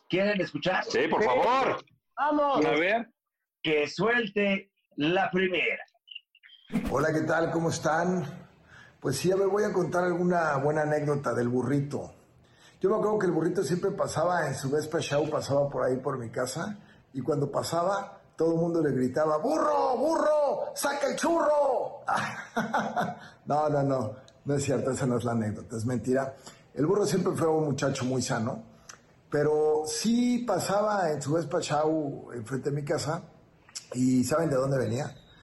¿Quieren 0.09 0.39
escuchar? 0.39 0.83
Sí, 0.85 1.07
por 1.09 1.23
favor. 1.23 1.83
Vamos. 2.15 2.65
A 2.65 2.71
ver. 2.71 3.09
Que 3.61 3.87
suelte 3.87 4.71
la 4.95 5.29
primera. 5.31 5.83
Hola, 6.91 7.09
¿qué 7.13 7.21
tal? 7.21 7.51
¿Cómo 7.51 7.69
están? 7.69 8.23
Pues 8.99 9.17
sí, 9.17 9.31
a 9.31 9.35
ver, 9.35 9.47
voy 9.47 9.63
a 9.63 9.73
contar 9.73 10.03
alguna 10.03 10.55
buena 10.57 10.83
anécdota 10.83 11.33
del 11.33 11.49
burrito. 11.49 12.16
Yo 12.79 12.91
me 12.91 12.97
acuerdo 12.97 13.17
que 13.17 13.25
el 13.25 13.31
burrito 13.31 13.63
siempre 13.63 13.89
pasaba 13.91 14.47
en 14.47 14.53
su 14.53 14.69
Vespa 14.69 14.99
Show, 14.99 15.27
pasaba 15.29 15.67
por 15.67 15.83
ahí 15.83 15.97
por 15.97 16.19
mi 16.19 16.29
casa, 16.29 16.77
y 17.11 17.21
cuando 17.21 17.49
pasaba, 17.49 18.19
todo 18.35 18.53
el 18.53 18.59
mundo 18.59 18.83
le 18.83 18.91
gritaba, 18.91 19.37
burro, 19.37 19.97
burro, 19.97 20.75
saca 20.75 21.07
el 21.07 21.15
churro. 21.15 22.01
no, 23.45 23.69
no, 23.69 23.81
no, 23.81 24.11
no 24.45 24.53
es 24.53 24.63
cierto, 24.63 24.91
esa 24.91 25.07
no 25.07 25.17
es 25.17 25.23
la 25.23 25.31
anécdota, 25.31 25.75
es 25.75 25.85
mentira. 25.85 26.35
El 26.75 26.85
burro 26.85 27.07
siempre 27.07 27.33
fue 27.33 27.47
un 27.47 27.65
muchacho 27.65 28.05
muy 28.05 28.21
sano, 28.21 28.61
pero 29.31 29.81
sí 29.87 30.45
pasaba 30.47 31.09
en 31.09 31.19
su 31.19 31.33
Vespa 31.33 31.59
Chau 31.59 32.31
enfrente 32.31 32.69
de 32.69 32.75
mi 32.75 32.85
casa 32.85 33.23
y 33.93 34.23
¿saben 34.23 34.51
de 34.51 34.55
dónde 34.55 34.77
venía? 34.77 35.15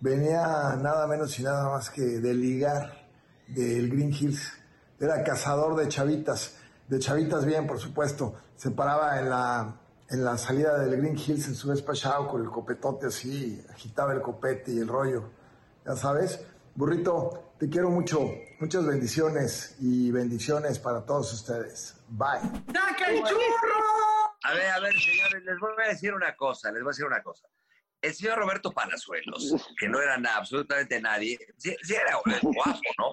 Venía 0.00 0.76
nada 0.80 1.06
menos 1.06 1.38
y 1.38 1.42
nada 1.42 1.70
más 1.70 1.90
que 1.90 2.02
de 2.02 2.34
ligar 2.34 3.06
del 3.46 3.90
Green 3.90 4.12
Hills. 4.12 4.52
Era 4.98 5.22
cazador 5.22 5.76
de 5.76 5.88
chavitas, 5.88 6.56
de 6.88 6.98
chavitas 6.98 7.44
bien, 7.44 7.66
por 7.66 7.78
supuesto. 7.78 8.34
Se 8.56 8.70
paraba 8.70 9.18
en 9.18 9.30
la, 9.30 9.76
en 10.08 10.24
la 10.24 10.36
salida 10.36 10.78
del 10.78 11.00
Green 11.00 11.16
Hills 11.16 11.48
en 11.48 11.54
su 11.54 11.68
Vespa 11.68 11.92
Chao 11.92 12.28
con 12.28 12.42
el 12.42 12.50
copetote 12.50 13.06
así, 13.06 13.64
agitaba 13.70 14.12
el 14.12 14.20
copete 14.20 14.72
y 14.72 14.78
el 14.78 14.88
rollo. 14.88 15.30
Ya 15.86 15.96
sabes, 15.96 16.44
burrito, 16.74 17.54
te 17.58 17.68
quiero 17.68 17.90
mucho. 17.90 18.20
Muchas 18.58 18.86
bendiciones 18.86 19.76
y 19.80 20.10
bendiciones 20.10 20.78
para 20.78 21.04
todos 21.04 21.32
ustedes. 21.32 21.94
Bye. 22.08 22.40
¡Saca 22.66 23.10
el 23.10 23.22
churro! 23.24 24.00
A 24.42 24.52
ver, 24.52 24.70
a 24.70 24.80
ver, 24.80 24.92
señores, 24.92 25.44
les 25.44 25.58
voy 25.58 25.70
a 25.84 25.88
decir 25.88 26.12
una 26.12 26.34
cosa, 26.36 26.70
les 26.72 26.82
voy 26.82 26.90
a 26.90 26.92
decir 26.92 27.06
una 27.06 27.22
cosa. 27.22 27.46
El 28.02 28.14
señor 28.14 28.38
Roberto 28.38 28.70
Palazuelos, 28.72 29.52
que 29.78 29.88
no 29.88 30.00
era 30.00 30.18
nada, 30.18 30.38
absolutamente 30.38 31.00
nadie, 31.00 31.38
sí, 31.56 31.74
sí 31.82 31.94
era 31.94 32.16
guapo, 32.42 32.80
¿no? 32.98 33.12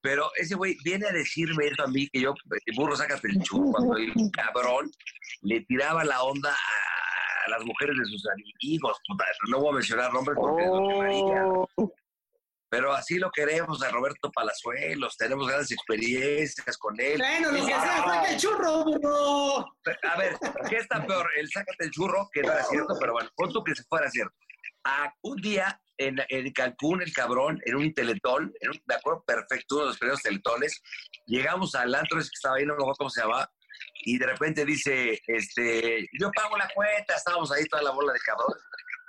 Pero 0.00 0.30
ese 0.36 0.54
güey 0.54 0.76
viene 0.84 1.06
a 1.06 1.12
decirme 1.12 1.66
eso 1.66 1.82
a 1.82 1.88
mí, 1.88 2.08
que 2.08 2.20
yo, 2.20 2.34
burro, 2.76 2.96
sácate 2.96 3.28
el 3.28 3.42
churro, 3.42 3.72
cuando 3.72 3.96
un 4.14 4.30
cabrón, 4.30 4.90
le 5.42 5.60
tiraba 5.62 6.04
la 6.04 6.22
onda 6.22 6.50
a 6.52 7.50
las 7.50 7.64
mujeres 7.64 7.96
de 7.98 8.04
sus 8.04 8.24
amigos, 8.28 8.96
puta, 9.06 9.24
no 9.48 9.60
voy 9.60 9.70
a 9.70 9.74
mencionar 9.74 10.12
nombres 10.12 10.36
porque 10.40 10.64
es 10.64 10.70
lo 10.70 10.88
que 10.88 11.00
haría. 11.00 11.44
Pero 12.70 12.92
así 12.92 13.18
lo 13.18 13.30
queremos 13.30 13.82
a 13.82 13.90
Roberto 13.90 14.30
Palazuelos, 14.30 15.16
tenemos 15.16 15.46
grandes 15.46 15.70
experiencias 15.70 16.76
con 16.76 17.00
él. 17.00 17.18
Bueno, 17.18 17.50
lo 17.50 17.56
que 17.58 17.64
sea, 17.64 17.80
saca 17.80 18.30
el 18.30 18.38
churro, 18.38 18.84
burro. 18.84 19.58
A 20.02 20.18
ver, 20.18 20.36
¿qué 20.68 20.76
está 20.76 21.06
peor? 21.06 21.28
El 21.36 21.48
sácate 21.48 21.84
el 21.84 21.90
churro, 21.90 22.28
que 22.32 22.42
no 22.42 22.52
era 22.52 22.64
cierto, 22.64 22.94
pero 23.00 23.12
bueno, 23.12 23.30
pon 23.34 23.52
tú 23.52 23.64
que 23.64 23.74
se 23.74 23.84
fuera 23.84 24.10
cierto. 24.10 24.34
A 24.84 25.12
un 25.22 25.36
día 25.36 25.80
en, 25.98 26.16
en 26.28 26.52
Cancún, 26.52 27.02
el 27.02 27.12
cabrón, 27.12 27.60
en 27.64 27.76
un 27.76 27.92
teletón, 27.92 28.52
en 28.60 28.70
un, 28.70 28.82
me 28.86 28.94
acuerdo 28.94 29.24
perfecto, 29.26 29.76
uno 29.76 29.84
de 29.84 29.88
los 29.88 29.98
primeros 29.98 30.22
teletones, 30.22 30.82
llegamos 31.26 31.74
al 31.74 31.94
antro 31.94 32.20
ese 32.20 32.30
que 32.30 32.36
estaba 32.36 32.56
ahí, 32.56 32.64
no 32.64 32.74
me 32.74 32.82
acuerdo 32.82 32.96
cómo 32.98 33.10
se 33.10 33.22
llama, 33.22 33.50
y 34.04 34.18
de 34.18 34.26
repente 34.26 34.64
dice, 34.64 35.20
este, 35.26 36.06
yo 36.18 36.30
pago 36.32 36.56
la 36.56 36.68
cuenta, 36.74 37.16
estábamos 37.16 37.50
ahí 37.52 37.64
toda 37.66 37.82
la 37.82 37.90
bola 37.90 38.12
de 38.12 38.20
cabrón, 38.20 38.54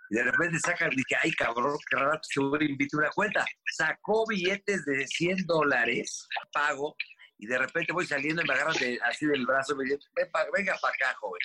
y 0.10 0.16
de 0.16 0.24
repente 0.24 0.60
saca, 0.60 0.90
dije, 0.90 1.16
ay 1.22 1.32
cabrón, 1.34 1.78
qué 1.90 1.96
raro 1.98 2.14
que 2.20 2.28
seguro 2.34 2.64
invite 2.64 2.98
una 2.98 3.10
cuenta. 3.12 3.46
Sacó 3.76 4.26
billetes 4.28 4.84
de 4.86 5.06
100 5.08 5.46
dólares, 5.46 6.28
pago, 6.52 6.96
y 7.38 7.46
de 7.48 7.58
repente 7.58 7.94
voy 7.94 8.06
saliendo 8.06 8.42
y 8.42 8.48
me 8.48 8.54
agarran 8.54 8.76
de- 8.76 9.00
así 9.06 9.26
del 9.26 9.46
brazo 9.46 9.76
me 9.76 9.84
dicen, 9.86 10.00
"Ven 10.16 10.30
pa- 10.32 10.46
venga 10.54 10.76
para 10.82 10.94
acá, 10.94 11.16
joven. 11.20 11.40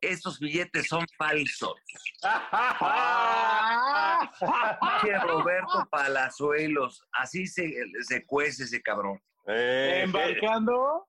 Estos 0.00 0.38
billetes 0.40 0.88
son 0.88 1.06
falsos. 1.16 1.74
Roberto 5.22 5.88
Palazuelos, 5.90 7.04
así 7.12 7.46
se, 7.46 7.72
se 8.02 8.24
cuece 8.26 8.64
ese 8.64 8.82
cabrón. 8.82 9.22
Eh, 9.46 10.02
Embarcando, 10.04 11.08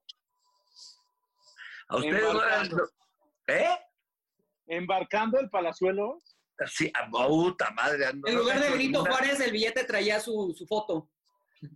A 1.88 1.97
ustedes 1.97 2.33
no. 2.71 2.83
¿Eh? 3.47 3.77
Embarcando 4.67 5.39
el 5.39 5.49
Palazuelo. 5.49 6.21
Sí, 6.67 6.91
a 6.93 7.10
puta 7.10 7.71
madre. 7.71 8.06
no- 8.13 8.28
En 8.28 8.36
lugar 8.36 8.60
de 8.62 8.69
Benito 8.69 8.99
ninguna- 8.99 9.12
Juárez, 9.12 9.39
el 9.39 9.52
billete 9.52 9.84
traía 9.86 10.19
su, 10.19 10.54
su 10.58 10.65
foto. 10.67 11.10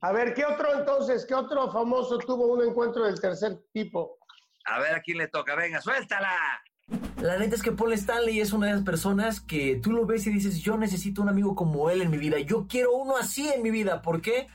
A 0.02 0.12
ver, 0.12 0.34
¿qué 0.34 0.46
otro 0.46 0.78
entonces, 0.80 1.26
qué 1.26 1.34
otro 1.34 1.72
famoso 1.72 2.18
tuvo 2.20 2.48
un 2.48 2.64
encuentro 2.64 3.04
del 3.06 3.20
tercer 3.20 3.58
tipo? 3.74 4.18
A 4.66 4.80
ver 4.80 4.96
a 4.96 5.02
quién 5.02 5.18
le 5.18 5.28
toca. 5.30 5.56
Venga, 5.56 5.82
suéltala. 5.82 6.36
La 7.22 7.38
neta 7.38 7.56
es 7.56 7.64
que 7.64 7.72
Paul 7.72 7.94
Stanley 7.94 8.40
es 8.40 8.54
una 8.54 8.68
de 8.68 8.74
esas 8.74 8.86
personas 8.86 9.42
que 9.42 9.78
tú 9.82 9.92
lo 9.92 10.06
ves 10.06 10.28
y 10.28 10.30
dices, 10.30 10.60
yo 10.60 10.78
necesito 10.78 11.22
un 11.22 11.30
amigo 11.30 11.56
como 11.56 11.90
él 11.90 12.02
en 12.02 12.12
mi 12.12 12.18
vida, 12.18 12.38
yo 12.40 12.68
quiero 12.68 12.94
uno 12.94 13.18
así 13.18 13.50
en 13.50 13.62
mi 13.64 13.72
vida. 13.72 14.02
¿Por 14.02 14.22
qué? 14.22 14.48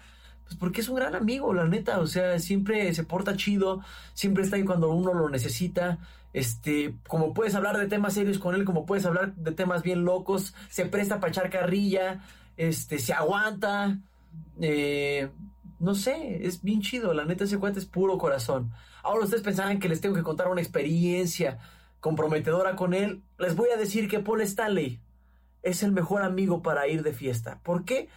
Pues 0.44 0.56
porque 0.56 0.80
es 0.82 0.88
un 0.88 0.96
gran 0.96 1.14
amigo, 1.14 1.52
la 1.52 1.64
neta. 1.66 1.98
O 1.98 2.06
sea, 2.06 2.38
siempre 2.38 2.92
se 2.94 3.04
porta 3.04 3.36
chido, 3.36 3.80
siempre 4.14 4.44
está 4.44 4.56
ahí 4.56 4.64
cuando 4.64 4.90
uno 4.90 5.12
lo 5.14 5.28
necesita. 5.28 5.98
Este, 6.32 6.94
como 7.06 7.34
puedes 7.34 7.54
hablar 7.54 7.76
de 7.78 7.86
temas 7.86 8.14
serios 8.14 8.38
con 8.38 8.54
él, 8.54 8.64
como 8.64 8.86
puedes 8.86 9.04
hablar 9.04 9.34
de 9.34 9.52
temas 9.52 9.82
bien 9.82 10.04
locos, 10.04 10.54
se 10.68 10.86
presta 10.86 11.20
para 11.20 11.30
echar 11.30 11.50
carrilla, 11.50 12.24
este, 12.56 12.98
se 12.98 13.12
aguanta. 13.12 13.98
Eh, 14.60 15.30
no 15.78 15.94
sé, 15.94 16.46
es 16.46 16.62
bien 16.62 16.80
chido, 16.80 17.12
la 17.12 17.24
neta 17.24 17.44
ese 17.44 17.58
cuate 17.58 17.78
es 17.78 17.86
puro 17.86 18.16
corazón. 18.16 18.72
Ahora 19.02 19.24
ustedes 19.24 19.42
pensarán 19.42 19.80
que 19.80 19.88
les 19.88 20.00
tengo 20.00 20.14
que 20.14 20.22
contar 20.22 20.48
una 20.48 20.60
experiencia 20.60 21.58
comprometedora 22.00 22.76
con 22.76 22.94
él. 22.94 23.22
Les 23.38 23.56
voy 23.56 23.70
a 23.70 23.76
decir 23.76 24.08
que 24.08 24.20
Paul 24.20 24.40
Stanley 24.42 25.00
es 25.62 25.82
el 25.82 25.92
mejor 25.92 26.22
amigo 26.22 26.62
para 26.62 26.86
ir 26.88 27.02
de 27.02 27.12
fiesta. 27.12 27.60
¿Por 27.62 27.84
qué? 27.84 28.08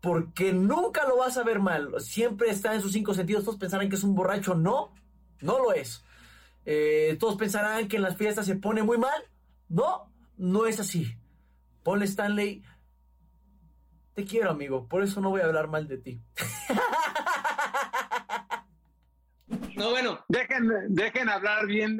Porque 0.00 0.52
nunca 0.52 1.06
lo 1.06 1.18
vas 1.18 1.36
a 1.36 1.44
ver 1.44 1.60
mal. 1.60 1.92
Siempre 2.00 2.50
está 2.50 2.74
en 2.74 2.82
sus 2.82 2.92
cinco 2.92 3.14
sentidos. 3.14 3.44
Todos 3.44 3.58
pensarán 3.58 3.88
que 3.88 3.96
es 3.96 4.04
un 4.04 4.14
borracho. 4.14 4.54
No, 4.54 4.92
no 5.40 5.58
lo 5.58 5.72
es. 5.72 6.04
Eh, 6.66 7.16
todos 7.20 7.36
pensarán 7.36 7.88
que 7.88 7.96
en 7.96 8.02
las 8.02 8.16
fiestas 8.16 8.46
se 8.46 8.56
pone 8.56 8.82
muy 8.82 8.98
mal. 8.98 9.22
No, 9.68 10.12
no 10.36 10.66
es 10.66 10.80
así. 10.80 11.14
Paul 11.82 12.02
Stanley, 12.02 12.62
te 14.14 14.24
quiero 14.24 14.50
amigo. 14.50 14.88
Por 14.88 15.02
eso 15.02 15.20
no 15.20 15.30
voy 15.30 15.40
a 15.42 15.44
hablar 15.46 15.68
mal 15.68 15.86
de 15.88 15.98
ti. 15.98 16.20
No, 19.76 19.90
bueno, 19.90 20.24
Dejen, 20.28 20.68
dejen 20.88 21.28
hablar 21.28 21.66
bien 21.66 21.98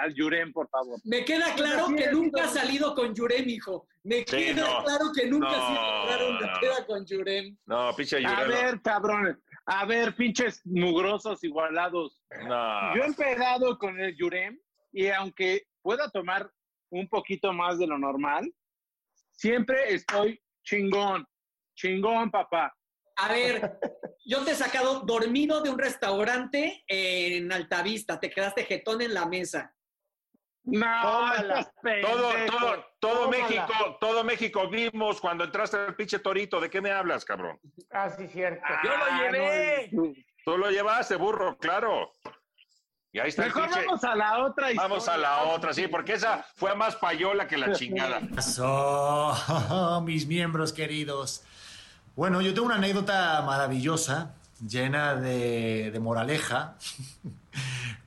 al 0.00 0.12
Yurem, 0.12 0.52
por 0.52 0.68
favor. 0.68 0.98
me 1.04 1.24
queda 1.24 1.54
claro 1.54 1.86
que 1.96 2.10
nunca 2.10 2.44
ha 2.44 2.48
salido 2.48 2.94
con 2.94 3.14
Yurem, 3.14 3.48
hijo. 3.48 3.86
Me 4.02 4.18
Sí, 4.18 4.24
queda 4.26 4.54
no. 4.68 4.84
claro 4.84 5.04
que 5.14 5.30
nunca 5.30 5.46
No, 5.48 6.60
queda 6.60 6.84
con 6.86 7.06
Yurem. 7.06 7.56
No, 7.66 7.94
pinche 7.96 8.26
A 8.26 8.44
ver, 8.44 8.80
cabrón. 8.82 9.40
A 9.66 9.84
ver, 9.86 10.14
pinches 10.16 10.60
mugrosos 10.64 11.42
igualados. 11.44 12.20
No. 12.48 12.96
Yo 12.96 13.02
he 13.02 13.06
empezado 13.06 13.78
con 13.78 13.98
el 14.00 14.16
Yurem 14.16 14.58
y 14.92 15.08
aunque 15.08 15.66
pueda 15.82 16.10
tomar 16.10 16.50
un 16.90 17.08
poquito 17.08 17.52
más 17.52 17.78
de 17.78 17.86
lo 17.86 17.98
normal, 17.98 18.52
siempre 19.30 19.94
estoy 19.94 20.42
chingón. 20.64 21.26
Chingón, 21.74 22.30
papá. 22.30 22.74
A 23.16 23.28
ver, 23.32 23.78
yo 24.24 24.44
te 24.44 24.52
he 24.52 24.54
sacado 24.54 25.00
dormido 25.00 25.62
de 25.62 25.70
un 25.70 25.78
restaurante 25.78 26.84
en 26.86 27.52
Altavista. 27.52 28.18
Te 28.18 28.30
quedaste 28.30 28.64
jetón 28.64 29.00
en 29.00 29.14
la 29.14 29.26
mesa. 29.26 29.74
No, 30.64 31.02
Tómala. 31.02 31.58
estás 31.60 31.72
Todo, 32.02 32.30
todo, 32.46 32.84
todo. 33.00 33.28
México, 33.30 33.96
todo 34.00 34.22
México 34.24 34.68
vimos 34.68 35.20
cuando 35.20 35.44
entraste 35.44 35.76
al 35.76 35.96
pinche 35.96 36.18
torito. 36.20 36.60
¿De 36.60 36.70
qué 36.70 36.80
me 36.80 36.92
hablas, 36.92 37.24
cabrón? 37.24 37.58
Ah, 37.90 38.08
sí, 38.10 38.28
cierto. 38.28 38.62
Yo 38.84 38.90
lo 38.96 39.04
Ah, 39.04 39.18
llevé. 39.30 39.88
no, 39.92 40.12
Tú 40.44 40.56
lo 40.58 40.70
llevaste, 40.70 41.16
burro, 41.16 41.56
claro. 41.58 42.12
Y 43.12 43.18
ahí 43.18 43.28
está 43.28 43.42
el 43.42 43.48
Mejor 43.48 43.68
pinche- 43.68 43.84
vamos 43.86 44.04
a 44.04 44.14
la 44.14 44.38
otra 44.44 44.70
historia. 44.70 44.88
Vamos 44.88 45.08
a 45.08 45.16
la 45.18 45.42
otra, 45.44 45.72
sí, 45.74 45.86
porque 45.88 46.14
esa 46.14 46.46
fue 46.56 46.74
más 46.74 46.96
payola 46.96 47.46
que 47.46 47.58
la 47.58 47.72
chingada. 47.72 48.20
Pasó, 48.34 49.34
mis 50.04 50.26
miembros 50.26 50.72
queridos. 50.72 51.44
Bueno, 52.16 52.40
yo 52.40 52.54
tengo 52.54 52.66
una 52.66 52.76
anécdota 52.76 53.42
maravillosa, 53.42 54.34
llena 54.66 55.14
de, 55.16 55.90
de 55.90 56.00
moraleja, 56.00 56.76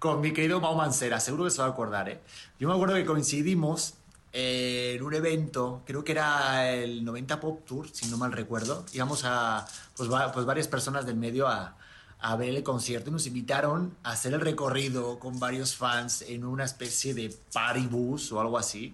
con 0.05 0.21
mi 0.21 0.31
querido 0.33 0.59
Mau 0.61 0.75
Mancera. 0.75 1.19
Seguro 1.19 1.43
que 1.45 1.49
se 1.51 1.59
va 1.61 1.65
a 1.67 1.71
acordar, 1.71 2.09
¿eh? 2.09 2.19
Yo 2.59 2.67
me 2.67 2.73
acuerdo 2.73 2.95
que 2.95 3.05
coincidimos 3.05 3.95
en 4.33 5.01
un 5.01 5.13
evento, 5.13 5.81
creo 5.85 6.03
que 6.03 6.11
era 6.11 6.71
el 6.73 7.03
90 7.05 7.39
Pop 7.39 7.65
Tour, 7.65 7.87
si 7.91 8.07
no 8.07 8.17
mal 8.17 8.31
recuerdo. 8.33 8.85
Íbamos 8.93 9.23
a, 9.25 9.65
pues, 9.95 10.11
va- 10.11 10.31
pues 10.31 10.45
varias 10.45 10.67
personas 10.67 11.05
del 11.05 11.15
medio 11.15 11.47
a, 11.47 11.75
a 12.19 12.35
ver 12.35 12.49
el 12.49 12.63
concierto 12.63 13.09
y 13.09 13.13
nos 13.13 13.27
invitaron 13.27 13.95
a 14.03 14.11
hacer 14.11 14.33
el 14.33 14.41
recorrido 14.41 15.19
con 15.19 15.39
varios 15.39 15.75
fans 15.75 16.21
en 16.23 16.43
una 16.45 16.65
especie 16.65 17.13
de 17.13 17.33
party 17.53 17.87
bus 17.87 18.31
o 18.31 18.41
algo 18.41 18.57
así. 18.57 18.93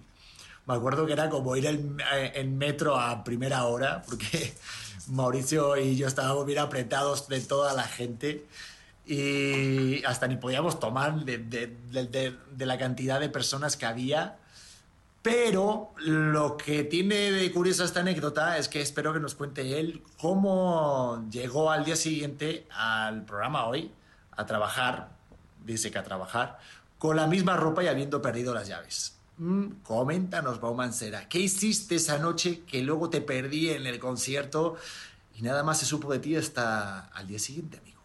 Me 0.66 0.74
acuerdo 0.74 1.06
que 1.06 1.12
era 1.12 1.28
como 1.28 1.56
ir 1.56 1.66
en, 1.66 1.98
eh, 2.14 2.32
en 2.36 2.56
metro 2.56 2.96
a 2.96 3.24
primera 3.24 3.64
hora, 3.64 4.02
porque 4.08 4.54
Mauricio 5.08 5.76
y 5.76 5.96
yo 5.96 6.06
estábamos 6.06 6.46
bien 6.46 6.60
apretados 6.60 7.26
de 7.26 7.40
toda 7.40 7.72
la 7.74 7.82
gente 7.82 8.46
y 9.06 10.02
hasta 10.04 10.28
ni 10.28 10.36
podíamos 10.36 10.78
tomar 10.78 11.24
de, 11.24 11.38
de- 11.38 11.76
de- 11.90 12.36
de- 12.52 12.66
la 12.66 12.78
cantidad 12.78 13.18
de 13.20 13.28
personas 13.28 13.76
que 13.76 13.86
había. 13.86 14.38
Pero 15.22 15.92
lo 15.98 16.56
que 16.56 16.82
tiene 16.82 17.30
de 17.30 17.52
curiosa 17.52 17.84
esta 17.84 18.00
anécdota 18.00 18.58
es 18.58 18.68
que 18.68 18.80
espero 18.80 19.12
que 19.12 19.20
nos 19.20 19.36
cuente 19.36 19.78
él 19.78 20.02
cómo 20.20 21.24
llegó 21.30 21.70
al 21.70 21.84
día 21.84 21.94
siguiente 21.94 22.66
al 22.70 23.24
programa 23.24 23.66
hoy 23.66 23.92
a 24.32 24.46
trabajar, 24.46 25.10
dice 25.64 25.92
que 25.92 25.98
a 25.98 26.02
trabajar, 26.02 26.58
con 26.98 27.14
la 27.16 27.28
misma 27.28 27.56
ropa 27.56 27.84
y 27.84 27.86
habiendo 27.86 28.20
perdido 28.20 28.52
las 28.52 28.66
llaves. 28.66 29.16
Mm, 29.38 29.66
coméntanos, 29.84 30.60
Baumancera, 30.60 31.28
¿qué 31.28 31.38
hiciste 31.38 31.94
esa 31.96 32.18
noche 32.18 32.62
que 32.66 32.82
luego 32.82 33.08
te 33.08 33.20
perdí 33.20 33.70
en 33.70 33.86
el 33.86 34.00
concierto 34.00 34.76
y 35.36 35.42
nada 35.42 35.62
más 35.62 35.78
se 35.78 35.86
supo 35.86 36.12
de 36.12 36.18
ti 36.18 36.34
hasta 36.34 37.06
al 37.06 37.28
día 37.28 37.38
siguiente, 37.38 37.78
amigo? 37.78 38.00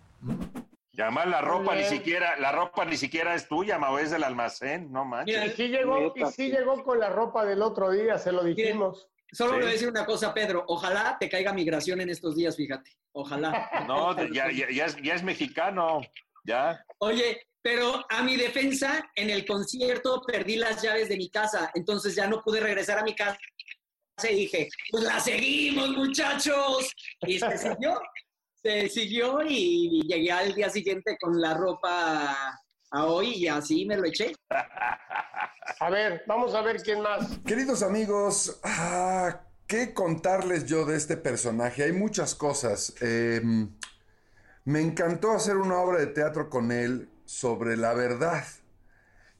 Y 0.98 1.02
además 1.02 1.28
la 1.28 1.42
ropa 1.42 1.76
ni 1.76 1.84
siquiera, 1.84 2.38
la 2.40 2.52
ropa 2.52 2.84
ni 2.84 2.98
siquiera 2.98 3.36
es 3.36 3.48
tuya, 3.48 3.78
Mao, 3.78 4.00
es 4.00 4.10
del 4.10 4.24
almacén, 4.24 4.92
no 4.92 5.06
manches. 5.06 5.54
Y 5.54 5.56
sí 5.56 5.68
llegó, 5.68 6.12
y 6.16 6.26
sí 6.32 6.50
llegó 6.50 6.84
con 6.84 7.00
la 7.00 7.10
ropa 7.10 7.46
del 7.46 7.62
otro 7.62 7.92
día, 7.92 8.18
se 8.18 8.32
lo 8.32 8.44
dijimos. 8.44 9.08
Solo 9.32 9.52
Sí. 9.52 9.56
le 9.58 9.62
voy 9.62 9.70
a 9.70 9.74
decir 9.74 9.90
una 9.90 10.06
cosa, 10.08 10.34
Pedro. 10.34 10.64
Ojalá 10.68 11.16
te 11.20 11.30
caiga 11.30 11.54
migración 11.54 12.02
en 12.02 12.10
estos 12.10 12.36
días, 12.36 12.56
fíjate. 12.56 12.90
Ojalá. 13.12 13.70
No, 13.88 14.18
ya, 14.34 14.50
ya, 14.52 14.72
ya 14.72 14.86
es, 14.86 14.96
ya 15.04 15.14
es 15.14 15.22
mexicano, 15.22 16.02
ya. 16.46 16.84
Oye, 16.98 17.46
pero 17.62 18.04
a 18.10 18.24
mi 18.24 18.36
defensa, 18.36 19.08
en 19.16 19.30
el 19.30 19.46
concierto 19.46 20.24
perdí 20.26 20.56
las 20.56 20.82
llaves 20.82 21.10
de 21.10 21.18
mi 21.18 21.30
casa, 21.30 21.70
entonces 21.76 22.16
ya 22.16 22.26
no 22.26 22.42
pude 22.42 22.60
regresar 22.60 22.98
a 22.98 23.04
mi 23.04 23.14
casa 23.14 23.38
y 24.32 24.34
dije, 24.34 24.68
pues 24.90 25.04
la 25.04 25.20
seguimos, 25.20 25.90
muchachos. 25.90 26.92
Y 27.22 27.38
se 27.38 27.56
siguió, 27.56 28.00
se 28.68 28.90
siguió 28.90 29.40
y 29.48 30.02
llegué 30.06 30.30
al 30.30 30.54
día 30.54 30.70
siguiente 30.70 31.18
con 31.22 31.40
la 31.40 31.54
ropa 31.54 32.60
a 32.92 33.06
hoy 33.06 33.36
y 33.36 33.48
así 33.48 33.86
me 33.86 33.96
lo 33.96 34.06
eché. 34.06 34.36
A 35.80 35.90
ver, 35.90 36.24
vamos 36.26 36.56
a 36.56 36.62
ver 36.62 36.82
quién 36.82 37.02
más. 37.02 37.40
Queridos 37.46 37.84
amigos, 37.84 38.60
ah, 38.64 39.42
¿qué 39.68 39.94
contarles 39.94 40.66
yo 40.66 40.86
de 40.86 40.98
este 40.98 41.18
personaje? 41.18 41.84
Hay 41.84 41.92
muchas 41.92 42.34
cosas. 42.34 42.96
Eh, 43.02 43.42
me 44.64 44.82
encantó 44.82 45.34
hacer 45.34 45.58
una 45.58 45.78
obra 45.78 46.00
de 46.00 46.08
teatro 46.08 46.50
con 46.50 46.72
él 46.72 47.10
sobre 47.26 47.78
la 47.78 47.94
verdad. 47.94 48.44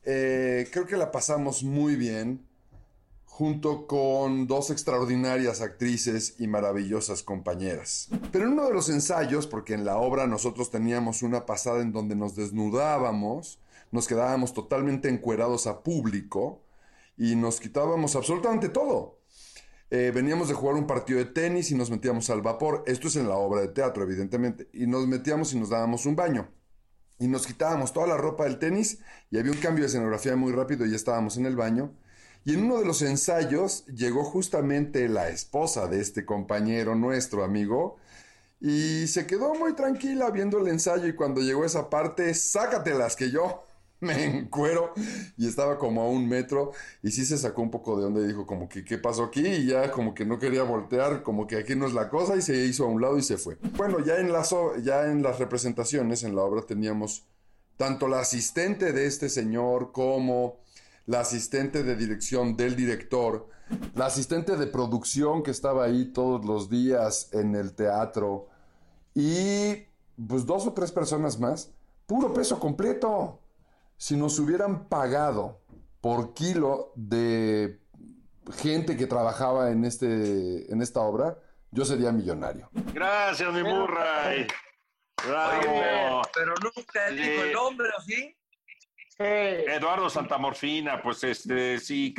Eh, 0.04 0.68
creo 0.72 0.86
que 0.86 0.98
la 0.98 1.12
pasamos 1.12 1.64
muy 1.64 1.96
bien, 1.96 2.47
junto 3.38 3.86
con 3.86 4.48
dos 4.48 4.72
extraordinarias 4.72 5.62
actrices 5.62 6.34
y 6.40 6.48
maravillosas 6.48 7.22
compañeras. 7.22 8.10
Pero 8.32 8.46
en 8.46 8.54
uno 8.54 8.66
de 8.66 8.74
los 8.74 8.90
ensayos, 8.90 9.46
porque 9.46 9.76
en 9.76 9.86
la 9.86 9.98
obra 9.98 10.26
nosotros 10.26 10.72
teníamos 10.72 11.22
una 11.22 11.46
pasada 11.46 11.84
en 11.84 11.92
donde 11.92 12.16
nos 12.16 12.36
desnudábamos, 12.36 13.60
nos 13.92 14.08
quedábamos 14.08 14.56
totalmente 14.56 15.08
encuerados 15.08 15.68
a 15.68 15.84
público, 15.84 16.64
y 17.16 17.36
nos 17.36 17.60
quitábamos 17.60 18.16
absolutamente 18.16 18.70
todo. 18.70 19.20
Eh, 19.92 20.12
veníamos 20.16 20.48
de 20.48 20.56
jugar 20.56 20.74
un 20.74 20.88
partido 20.88 21.20
de 21.20 21.26
tenis 21.26 21.70
y 21.70 21.76
nos 21.76 21.92
metíamos 21.92 22.32
al 22.32 22.42
vapor. 22.42 22.86
Esto 22.88 23.08
es 23.08 23.18
en 23.18 23.30
la 23.30 23.36
obra 23.36 23.62
de 23.62 23.68
teatro, 23.68 24.02
evidentemente. 24.02 24.68
Y 24.74 24.88
nos 24.88 25.06
metíamos 25.06 25.54
y 25.54 25.60
nos 25.60 25.70
dábamos 25.70 26.08
un 26.08 26.16
baño. 26.16 26.50
Y 27.20 27.28
nos 27.28 27.46
quitábamos 27.46 27.94
toda 27.94 28.08
la 28.08 28.18
ropa 28.18 28.46
del 28.46 28.58
tenis 28.58 28.98
y 29.30 29.38
había 29.38 29.52
un 29.52 29.60
cambio 29.60 29.84
de 29.84 29.90
escenografía 29.90 30.36
muy 30.36 30.54
rápido 30.54 30.88
y 30.88 30.90
ya 30.90 30.96
estábamos 30.96 31.38
en 31.38 31.46
el 31.46 31.56
baño. 31.56 31.94
Y 32.48 32.54
en 32.54 32.64
uno 32.64 32.80
de 32.80 32.86
los 32.86 33.02
ensayos 33.02 33.86
llegó 33.88 34.24
justamente 34.24 35.10
la 35.10 35.28
esposa 35.28 35.90
de 35.90 36.00
este 36.00 36.26
compañero, 36.26 36.96
nuestro 36.96 37.44
amigo, 37.44 37.98
y 38.62 39.06
se 39.08 39.28
quedó 39.28 39.54
muy 39.54 39.76
tranquila 39.76 40.32
viendo 40.32 40.58
el 40.60 40.70
ensayo 40.70 41.08
y 41.08 41.14
cuando 41.14 41.42
llegó 41.42 41.66
esa 41.66 41.90
parte, 41.90 42.34
sácatelas 42.34 43.18
que 43.18 43.32
yo 43.32 43.66
me 44.00 44.24
encuero 44.24 44.94
y 45.36 45.46
estaba 45.46 45.78
como 45.78 46.04
a 46.04 46.08
un 46.08 46.30
metro 46.30 46.72
y 47.04 47.12
sí 47.12 47.26
se 47.26 47.38
sacó 47.38 47.64
un 47.64 47.70
poco 47.70 48.00
de 48.00 48.06
onda 48.06 48.22
y 48.22 48.28
dijo 48.28 48.48
como 48.48 48.70
que 48.70 48.86
qué 48.86 48.98
pasó 48.98 49.26
aquí 49.26 49.46
y 49.46 49.66
ya 49.66 49.92
como 49.92 50.14
que 50.14 50.24
no 50.24 50.40
quería 50.40 50.64
voltear, 50.64 51.24
como 51.24 51.48
que 51.48 51.58
aquí 51.58 51.76
no 51.76 51.86
es 51.86 51.94
la 51.94 52.08
cosa 52.08 52.38
y 52.38 52.42
se 52.42 52.56
hizo 52.56 52.86
a 52.86 52.88
un 52.88 53.02
lado 53.02 53.18
y 53.18 53.24
se 53.24 53.38
fue. 53.38 53.58
Bueno, 53.76 54.00
ya 54.00 54.20
en 54.20 54.32
las, 54.32 54.56
ya 54.84 55.12
en 55.12 55.22
las 55.22 55.38
representaciones, 55.38 56.24
en 56.24 56.34
la 56.34 56.44
obra 56.44 56.62
teníamos 56.62 57.26
tanto 57.76 58.08
la 58.08 58.22
asistente 58.22 58.94
de 58.94 59.06
este 59.06 59.28
señor 59.28 59.92
como 59.92 60.66
la 61.08 61.22
asistente 61.22 61.84
de 61.84 61.96
dirección 61.96 62.56
del 62.56 62.76
director, 62.76 63.50
la 63.96 64.06
asistente 64.06 64.56
de 64.56 64.68
producción 64.68 65.42
que 65.44 65.52
estaba 65.52 65.86
ahí 65.86 66.06
todos 66.06 66.46
los 66.46 66.70
días 66.70 67.30
en 67.34 67.56
el 67.56 67.74
teatro 67.74 68.48
y 69.16 69.86
pues 70.28 70.46
dos 70.46 70.68
o 70.68 70.74
tres 70.74 70.92
personas 70.92 71.40
más, 71.40 71.72
puro 72.06 72.34
peso 72.34 72.60
completo. 72.60 73.40
Si 73.98 74.16
nos 74.16 74.38
hubieran 74.40 74.88
pagado 74.88 75.60
por 76.02 76.34
kilo 76.34 76.92
de 76.96 77.80
gente 78.56 78.96
que 78.96 79.08
trabajaba 79.08 79.72
en, 79.72 79.84
este, 79.86 80.72
en 80.72 80.82
esta 80.82 81.02
obra, 81.02 81.38
yo 81.72 81.84
sería 81.84 82.12
millonario. 82.12 82.70
Gracias, 82.94 83.52
mi 83.54 83.64
Murray. 83.64 84.48
Bravo. 85.28 85.60
Oye, 85.60 86.22
pero 86.34 86.54
nunca 86.64 87.10
Sí. 87.10 87.16
dijo 87.16 87.44
el 87.44 87.54
nombre, 87.54 87.90
¿o 87.98 88.02
sí? 89.18 89.24
Eduardo 89.26 90.10
Santamorfina, 90.10 91.02
pues 91.02 91.24
este, 91.24 91.80
sí. 91.80 92.14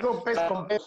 Digo 0.00 0.24
pez 0.24 0.38
con 0.48 0.66
pez. 0.68 0.82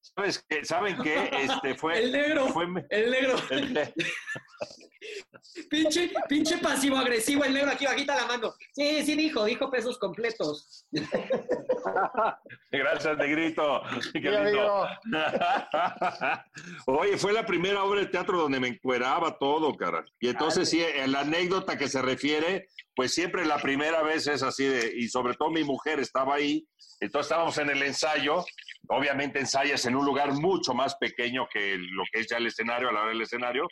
¿Sabes 0.00 0.44
qué? 0.48 0.64
¿Saben 0.64 0.96
qué? 1.02 1.30
Este 1.32 1.74
fue. 1.74 1.98
El 2.02 2.12
negro. 2.12 2.46
fue- 2.48 2.66
El 2.90 3.10
negro. 3.10 3.36
el- 3.50 3.94
Pinche, 5.70 6.10
pinche 6.28 6.58
pasivo 6.58 6.96
agresivo, 6.96 7.44
el 7.44 7.54
negro 7.54 7.70
aquí 7.70 7.84
bajita 7.84 8.16
la 8.16 8.26
mano. 8.26 8.54
Sí, 8.72 9.04
sí 9.04 9.14
dijo, 9.14 9.44
dijo 9.44 9.70
pesos 9.70 9.98
completos. 9.98 10.86
Gracias, 12.72 13.18
Negrito. 13.18 13.82
Oye, 16.86 17.18
fue 17.18 17.32
la 17.32 17.46
primera 17.46 17.84
obra 17.84 18.00
de 18.00 18.06
teatro 18.06 18.38
donde 18.38 18.60
me 18.60 18.68
encueraba 18.68 19.38
todo, 19.38 19.76
cara. 19.76 20.04
Y 20.18 20.28
entonces, 20.28 20.68
sí, 20.68 20.82
en 20.82 21.12
la 21.12 21.20
anécdota 21.20 21.78
que 21.78 21.88
se 21.88 22.02
refiere, 22.02 22.68
pues 22.94 23.14
siempre 23.14 23.44
la 23.44 23.58
primera 23.58 24.02
vez 24.02 24.26
es 24.26 24.42
así 24.42 24.64
de, 24.64 24.92
y 24.96 25.08
sobre 25.08 25.34
todo 25.34 25.50
mi 25.50 25.64
mujer 25.64 26.00
estaba 26.00 26.36
ahí, 26.36 26.66
entonces 27.00 27.30
estábamos 27.30 27.58
en 27.58 27.70
el 27.70 27.82
ensayo, 27.82 28.44
obviamente 28.88 29.40
ensayas 29.40 29.84
en 29.86 29.96
un 29.96 30.04
lugar 30.04 30.32
mucho 30.32 30.74
más 30.74 30.94
pequeño 30.96 31.48
que 31.52 31.76
lo 31.76 32.04
que 32.12 32.20
es 32.20 32.28
ya 32.28 32.36
el 32.36 32.46
escenario, 32.46 32.88
a 32.88 32.92
la 32.92 33.00
hora 33.00 33.08
del 33.10 33.22
escenario, 33.22 33.68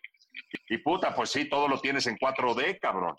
y 0.68 0.78
puta, 0.78 1.14
pues 1.14 1.30
sí, 1.30 1.48
todo 1.48 1.68
lo 1.68 1.80
tienes 1.80 2.06
en 2.06 2.16
4D, 2.16 2.78
cabrón. 2.80 3.14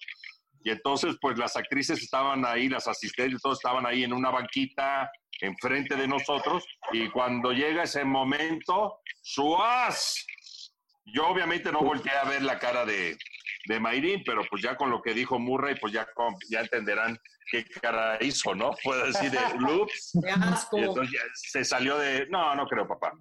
Y 0.63 0.71
entonces, 0.71 1.17
pues 1.21 1.37
las 1.37 1.55
actrices 1.57 2.01
estaban 2.01 2.45
ahí, 2.45 2.69
las 2.69 2.87
asistentes, 2.87 3.41
todos 3.41 3.57
estaban 3.57 3.85
ahí 3.85 4.03
en 4.03 4.13
una 4.13 4.29
banquita 4.29 5.11
enfrente 5.41 5.95
de 5.95 6.07
nosotros. 6.07 6.65
Y 6.91 7.09
cuando 7.09 7.51
llega 7.51 7.83
ese 7.83 8.05
momento, 8.05 8.99
¡suaz! 9.21 10.25
Yo 11.05 11.27
obviamente 11.27 11.71
no 11.71 11.81
volteé 11.81 12.13
a 12.13 12.23
ver 12.23 12.43
la 12.43 12.59
cara 12.59 12.85
de, 12.85 13.17
de 13.65 13.79
Mayrín, 13.79 14.23
pero 14.25 14.41
pues 14.49 14.61
ya 14.61 14.75
con 14.75 14.89
lo 14.89 15.01
que 15.01 15.13
dijo 15.13 15.39
Murray, 15.39 15.75
pues 15.79 15.93
ya, 15.93 16.05
con- 16.13 16.35
ya 16.49 16.61
entenderán 16.61 17.17
qué 17.49 17.63
cara 17.65 18.17
hizo, 18.21 18.53
¿no? 18.55 18.71
Puedo 18.83 19.05
decir 19.05 19.31
de 19.31 19.39
loops. 19.59 20.19
¡Qué 20.23 20.29
asco! 20.31 20.77
Y 20.77 20.81
entonces 20.83 21.13
ya 21.13 21.21
se 21.33 21.63
salió 21.63 21.97
de. 21.97 22.27
No, 22.29 22.55
no 22.55 22.65
creo, 22.67 22.87
papá. 22.87 23.13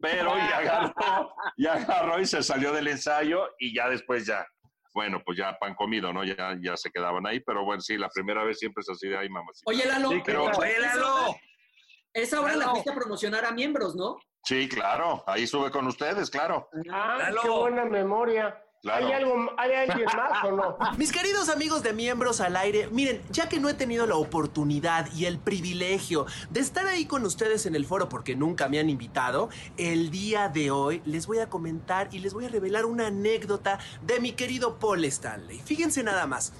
Pero 0.00 0.36
ya 0.36 0.58
agarró, 0.58 1.34
ya 1.56 1.72
agarró 1.74 2.20
y 2.20 2.26
se 2.26 2.42
salió 2.42 2.72
del 2.72 2.88
ensayo 2.88 3.48
y 3.58 3.74
ya 3.74 3.88
después 3.88 4.26
ya. 4.26 4.46
Bueno, 4.92 5.22
pues 5.24 5.36
ya 5.38 5.58
pan 5.58 5.74
comido, 5.74 6.10
¿no? 6.12 6.24
Ya, 6.24 6.56
ya 6.60 6.74
se 6.76 6.90
quedaban 6.90 7.26
ahí, 7.26 7.40
pero 7.40 7.64
bueno, 7.64 7.82
sí, 7.82 7.98
la 7.98 8.08
primera 8.08 8.44
vez 8.44 8.58
siempre 8.58 8.80
es 8.80 8.88
así 8.88 9.08
de 9.08 9.18
ahí, 9.18 9.28
mamacita. 9.28 9.70
Oye, 9.70 9.84
Lalo, 9.86 10.08
Sí, 10.10 10.22
pero- 10.24 10.50
esa- 10.50 10.60
Oye, 10.60 10.78
Lalo. 10.80 11.36
Esa 12.14 12.40
hora 12.40 12.52
la 12.52 12.58
Lalo. 12.60 12.70
fuiste 12.72 12.90
a 12.90 12.94
promocionar 12.94 13.44
a 13.44 13.50
miembros, 13.52 13.94
¿no? 13.94 14.16
Sí, 14.42 14.68
claro, 14.68 15.22
ahí 15.26 15.46
sube 15.46 15.70
con 15.70 15.86
ustedes, 15.86 16.30
claro. 16.30 16.70
Ah, 16.90 17.16
Lalo. 17.18 17.42
qué 17.42 17.48
buena 17.50 17.84
memoria. 17.84 18.58
Claro. 18.82 19.06
¿Hay, 19.06 19.12
algo, 19.12 19.34
¿Hay 19.56 19.72
alguien 19.72 20.06
más 20.16 20.44
o 20.44 20.52
no? 20.52 20.78
Mis 20.96 21.10
queridos 21.10 21.48
amigos 21.48 21.82
de 21.82 21.92
Miembros 21.92 22.40
al 22.40 22.56
Aire, 22.56 22.88
miren, 22.92 23.20
ya 23.30 23.48
que 23.48 23.58
no 23.58 23.68
he 23.68 23.74
tenido 23.74 24.06
la 24.06 24.16
oportunidad 24.16 25.12
y 25.12 25.24
el 25.24 25.38
privilegio 25.38 26.26
de 26.50 26.60
estar 26.60 26.86
ahí 26.86 27.06
con 27.06 27.24
ustedes 27.24 27.66
en 27.66 27.74
el 27.74 27.84
foro 27.84 28.08
porque 28.08 28.36
nunca 28.36 28.68
me 28.68 28.78
han 28.78 28.88
invitado, 28.88 29.48
el 29.76 30.10
día 30.10 30.48
de 30.48 30.70
hoy 30.70 31.02
les 31.04 31.26
voy 31.26 31.38
a 31.38 31.48
comentar 31.48 32.08
y 32.12 32.20
les 32.20 32.32
voy 32.32 32.44
a 32.44 32.48
revelar 32.48 32.84
una 32.84 33.08
anécdota 33.08 33.78
de 34.02 34.20
mi 34.20 34.32
querido 34.32 34.78
Paul 34.78 35.04
Stanley. 35.06 35.60
Fíjense 35.64 36.02
nada 36.02 36.26
más. 36.26 36.52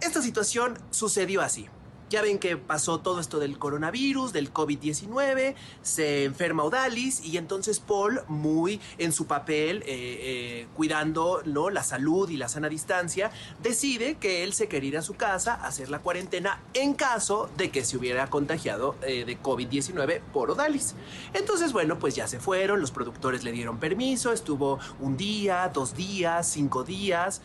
Esta 0.00 0.22
situación 0.22 0.78
sucedió 0.90 1.42
así. 1.42 1.68
Ya 2.10 2.22
ven 2.22 2.40
que 2.40 2.56
pasó 2.56 2.98
todo 2.98 3.20
esto 3.20 3.38
del 3.38 3.56
coronavirus, 3.56 4.32
del 4.32 4.52
COVID-19, 4.52 5.54
se 5.80 6.24
enferma 6.24 6.64
Odalis 6.64 7.24
y 7.24 7.36
entonces 7.36 7.78
Paul, 7.78 8.22
muy 8.26 8.80
en 8.98 9.12
su 9.12 9.26
papel, 9.26 9.84
eh, 9.86 9.86
eh, 9.86 10.66
cuidando 10.74 11.40
¿no? 11.44 11.70
la 11.70 11.84
salud 11.84 12.28
y 12.28 12.36
la 12.36 12.48
sana 12.48 12.68
distancia, 12.68 13.30
decide 13.62 14.16
que 14.16 14.42
él 14.42 14.54
se 14.54 14.66
quiere 14.66 14.88
ir 14.88 14.98
a 14.98 15.02
su 15.02 15.14
casa 15.14 15.54
a 15.54 15.68
hacer 15.68 15.88
la 15.88 16.00
cuarentena 16.00 16.60
en 16.74 16.94
caso 16.94 17.48
de 17.56 17.70
que 17.70 17.84
se 17.84 17.96
hubiera 17.96 18.26
contagiado 18.26 18.96
eh, 19.02 19.24
de 19.24 19.40
COVID-19 19.40 20.20
por 20.32 20.50
Odalis. 20.50 20.96
Entonces, 21.32 21.72
bueno, 21.72 22.00
pues 22.00 22.16
ya 22.16 22.26
se 22.26 22.40
fueron, 22.40 22.80
los 22.80 22.90
productores 22.90 23.44
le 23.44 23.52
dieron 23.52 23.78
permiso, 23.78 24.32
estuvo 24.32 24.80
un 24.98 25.16
día, 25.16 25.70
dos 25.72 25.94
días, 25.94 26.50
cinco 26.50 26.82
días. 26.82 27.40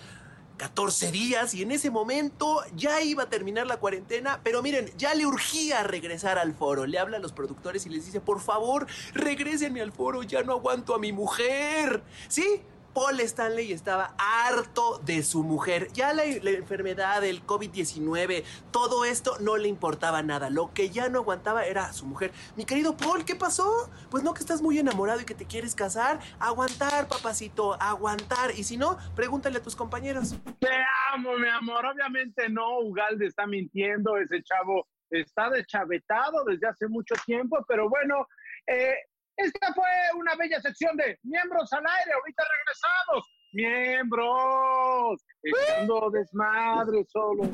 14 0.57 1.11
días 1.11 1.53
y 1.53 1.61
en 1.61 1.71
ese 1.71 1.89
momento 1.89 2.61
ya 2.75 3.01
iba 3.01 3.23
a 3.23 3.29
terminar 3.29 3.67
la 3.67 3.77
cuarentena, 3.77 4.39
pero 4.43 4.61
miren, 4.61 4.91
ya 4.97 5.13
le 5.13 5.25
urgía 5.25 5.83
regresar 5.83 6.37
al 6.37 6.53
foro. 6.53 6.85
Le 6.85 6.99
habla 6.99 7.17
a 7.17 7.19
los 7.19 7.31
productores 7.31 7.85
y 7.85 7.89
les 7.89 8.05
dice, 8.05 8.21
por 8.21 8.41
favor, 8.41 8.87
regrésenme 9.13 9.81
al 9.81 9.91
foro, 9.91 10.23
ya 10.23 10.43
no 10.43 10.53
aguanto 10.53 10.95
a 10.95 10.99
mi 10.99 11.11
mujer. 11.11 12.03
¿Sí? 12.27 12.61
Paul 12.95 13.19
Stanley 13.19 13.73
estaba 13.73 14.15
harto 14.17 14.99
de 14.99 15.21
su 15.21 15.43
mujer. 15.43 15.89
Ya 15.91 16.13
la, 16.13 16.23
enfermedad, 16.23 17.25
el 17.25 17.45
COVID-19, 17.45 18.45
todo 18.71 19.03
esto 19.03 19.37
no 19.41 19.57
le 19.57 19.67
importaba 19.67 20.23
nada. 20.23 20.49
Lo 20.49 20.73
que 20.73 20.89
ya 20.89 21.09
no 21.09 21.19
aguantaba 21.19 21.65
era 21.65 21.91
su 21.91 22.05
mujer. 22.05 22.31
Mi 22.55 22.63
querido 22.63 22.95
Paul, 22.95 23.25
¿qué 23.25 23.35
pasó? 23.35 23.91
Pues 24.09 24.23
no 24.23 24.33
que 24.33 24.39
estás 24.39 24.61
muy 24.61 24.79
enamorado 24.79 25.19
y 25.19 25.25
que 25.25 25.35
te 25.35 25.45
quieres 25.45 25.75
casar. 25.75 26.21
Aguantar, 26.39 27.09
papacito, 27.09 27.73
aguantar. 27.81 28.51
Y 28.57 28.63
si 28.63 28.77
no, 28.77 28.97
pregúntale 29.13 29.57
a 29.57 29.61
tus 29.61 29.75
compañeros. 29.75 30.33
Te 30.59 30.69
amo, 31.13 31.37
mi 31.37 31.49
amor. 31.49 31.85
Obviamente 31.85 32.47
no, 32.47 32.79
Ugalde 32.79 33.27
está 33.27 33.45
mintiendo. 33.45 34.15
Ese 34.15 34.41
chavo 34.41 34.87
está 35.09 35.49
deschavetado 35.49 36.45
desde 36.45 36.67
hace 36.67 36.87
mucho 36.87 37.15
tiempo, 37.25 37.57
pero 37.67 37.89
bueno, 37.89 38.25
eh, 38.67 38.95
esta 39.37 39.73
fue 39.73 39.85
una 40.17 40.35
bella 40.35 40.61
sección 40.61 40.95
de 40.97 41.19
miembros 41.23 41.71
al 41.73 41.83
aire. 41.85 42.11
Ahorita 42.13 42.43
regresamos. 42.57 43.35
Miembros. 43.51 45.25
Echando 45.43 46.09
desmadre 46.09 47.05
solo. 47.09 47.49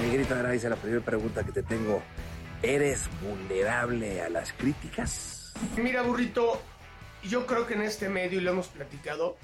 Negrita 0.00 0.38
Araiza, 0.38 0.68
la 0.68 0.76
primera 0.76 1.04
pregunta 1.04 1.44
que 1.44 1.52
te 1.52 1.62
tengo. 1.62 2.02
¿Eres 2.62 3.08
vulnerable 3.20 4.22
a 4.22 4.28
las 4.28 4.52
críticas? 4.52 5.54
Mira, 5.76 6.02
burrito, 6.02 6.60
yo 7.22 7.46
creo 7.46 7.66
que 7.66 7.74
en 7.74 7.82
este 7.82 8.08
medio, 8.08 8.40
y 8.40 8.42
lo 8.42 8.50
hemos 8.52 8.68
platicado, 8.68 9.36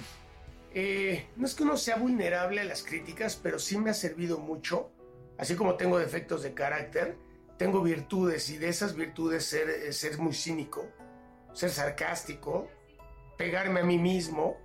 eh, 0.73 1.27
no 1.35 1.45
es 1.45 1.53
que 1.53 1.63
uno 1.63 1.77
sea 1.77 1.95
vulnerable 1.97 2.61
a 2.61 2.63
las 2.63 2.83
críticas, 2.83 3.35
pero 3.35 3.59
sí 3.59 3.77
me 3.77 3.91
ha 3.91 3.93
servido 3.93 4.39
mucho. 4.39 4.91
Así 5.37 5.55
como 5.55 5.75
tengo 5.75 5.97
defectos 5.97 6.43
de 6.43 6.53
carácter, 6.53 7.17
tengo 7.63 7.81
virtudes 7.81 8.49
y 8.49 8.57
de 8.57 8.67
esas 8.67 8.93
virtudes 8.93 9.45
ser, 9.45 9.69
eh, 9.69 9.93
ser 9.93 10.17
muy 10.17 10.33
cínico, 10.33 10.85
ser 11.53 11.69
sarcástico, 11.69 12.67
pegarme 13.37 13.79
a 13.79 13.83
mí 13.85 13.97
mismo 13.97 14.57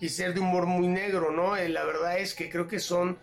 y 0.00 0.08
ser 0.08 0.34
de 0.34 0.40
humor 0.40 0.66
muy 0.66 0.88
negro, 0.88 1.30
¿no? 1.30 1.56
Eh, 1.56 1.68
la 1.68 1.84
verdad 1.84 2.18
es 2.18 2.34
que 2.34 2.50
creo 2.50 2.66
que 2.66 2.80
son 2.80 3.16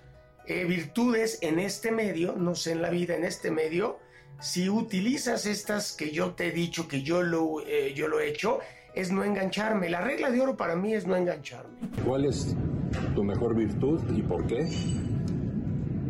eh, 0.47 0.63
virtudes 0.63 1.39
en 1.41 1.59
este 1.59 1.91
medio, 1.91 2.37
no 2.37 2.55
sé 2.55 2.71
en 2.71 2.81
la 2.81 2.89
vida, 2.89 3.13
en 3.13 3.25
este 3.25 3.51
medio. 3.51 3.99
Si 4.39 4.69
utilizas 4.69 5.47
estas 5.47 5.91
que 5.91 6.11
yo 6.11 6.35
te 6.35 6.47
he 6.47 6.51
dicho, 6.51 6.87
que 6.87 7.01
yo 7.01 7.23
lo, 7.23 7.61
yo 7.93 8.07
lo 8.07 8.21
he 8.21 8.29
hecho, 8.29 8.59
es 8.95 9.11
no 9.11 9.25
engancharme. 9.25 9.89
La 9.89 9.99
regla 9.99 10.31
de 10.31 10.39
oro 10.39 10.55
para 10.55 10.77
mí 10.77 10.93
es 10.93 11.05
no 11.05 11.17
engancharme. 11.17 11.77
¿Cuál 12.05 12.23
es 12.23 12.55
tu 13.15 13.21
mejor 13.21 13.53
virtud 13.53 13.99
y 14.15 14.21
por 14.21 14.47
qué? 14.47 14.65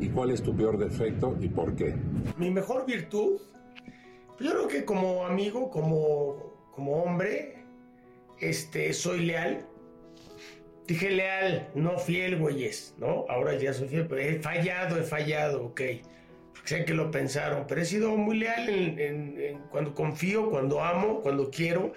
¿Y 0.04 0.10
cuál 0.10 0.32
es 0.32 0.44
tu 0.44 0.54
peor 0.54 0.78
defecto 0.78 1.38
y 1.40 1.48
por 1.48 1.76
qué? 1.78 1.96
Mi 2.38 2.52
mejor 2.52 2.86
virtud, 2.86 3.40
yo 4.38 4.52
creo 4.52 4.68
que 4.68 4.84
como 4.84 5.26
amigo, 5.26 5.70
como, 5.70 6.58
como 6.76 7.04
hombre, 7.04 7.64
este, 8.42 8.92
soy 8.92 9.22
leal. 9.28 9.66
Dije 10.86 11.10
leal, 11.10 11.70
no 11.76 11.98
fiel, 11.98 12.38
güeyes, 12.38 12.96
¿no? 12.98 13.26
Ahora 13.30 13.56
ya 13.58 13.72
soy 13.74 13.88
fiel, 13.88 14.06
pero 14.08 14.20
he 14.22 14.42
fallado, 14.42 15.00
he 15.00 15.04
fallado, 15.04 15.68
ok. 15.68 15.82
Sé 16.66 16.84
que 16.84 16.94
lo 16.94 17.10
pensaron, 17.10 17.64
pero 17.66 17.80
he 17.82 17.86
sido 17.86 18.18
muy 18.18 18.40
leal 18.40 18.68
en, 18.68 19.00
en- 19.00 19.40
en 19.42 19.58
cuando 19.70 19.94
confío, 19.94 20.50
cuando 20.50 20.82
amo, 20.84 21.22
cuando 21.22 21.50
quiero, 21.50 21.94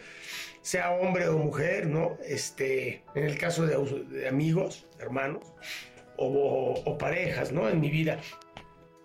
sea 0.63 0.93
hombre 0.93 1.27
o 1.29 1.39
mujer, 1.39 1.89
¿no? 1.89 2.17
Este, 2.25 3.03
en 3.17 3.25
el 3.25 3.37
caso 3.37 3.67
de, 3.67 3.77
de 4.17 4.29
amigos, 4.29 4.87
hermanos, 5.01 5.53
o, 6.19 6.99
parejas, 6.99 7.53
¿no? 7.53 7.69
En 7.69 7.81
mi 7.81 7.91
vida. 7.91 8.19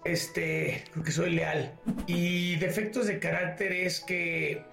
Este, 0.03 0.83
creo 0.91 1.03
que 1.03 1.11
soy 1.11 1.31
leal. 1.31 1.79
Y 2.07 2.55
defectos 2.55 3.07
de 3.07 3.19
carácter 3.19 3.71
es 3.71 3.99
que 3.99 4.63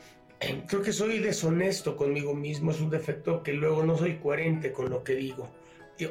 eh, 0.41 0.63
creo 0.67 0.83
que 0.83 0.93
soy 0.93 1.19
deshonesto 1.19 1.97
conmigo 1.97 2.35
mismo. 2.35 2.71
Es 2.71 2.81
un 2.81 2.91
defecto 2.91 3.43
que 3.43 3.53
luego 3.53 3.83
no 3.83 3.97
soy 3.97 4.17
coherente 4.17 4.73
con 4.73 4.91
lo 4.91 5.05
que 5.05 5.15
digo 5.15 5.49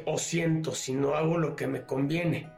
o 0.04 0.18
siento 0.18 0.74
si 0.74 0.92
no 0.92 1.14
hago 1.14 1.38
lo 1.38 1.56
que 1.56 1.66
me 1.66 1.82
conviene. 1.82 2.48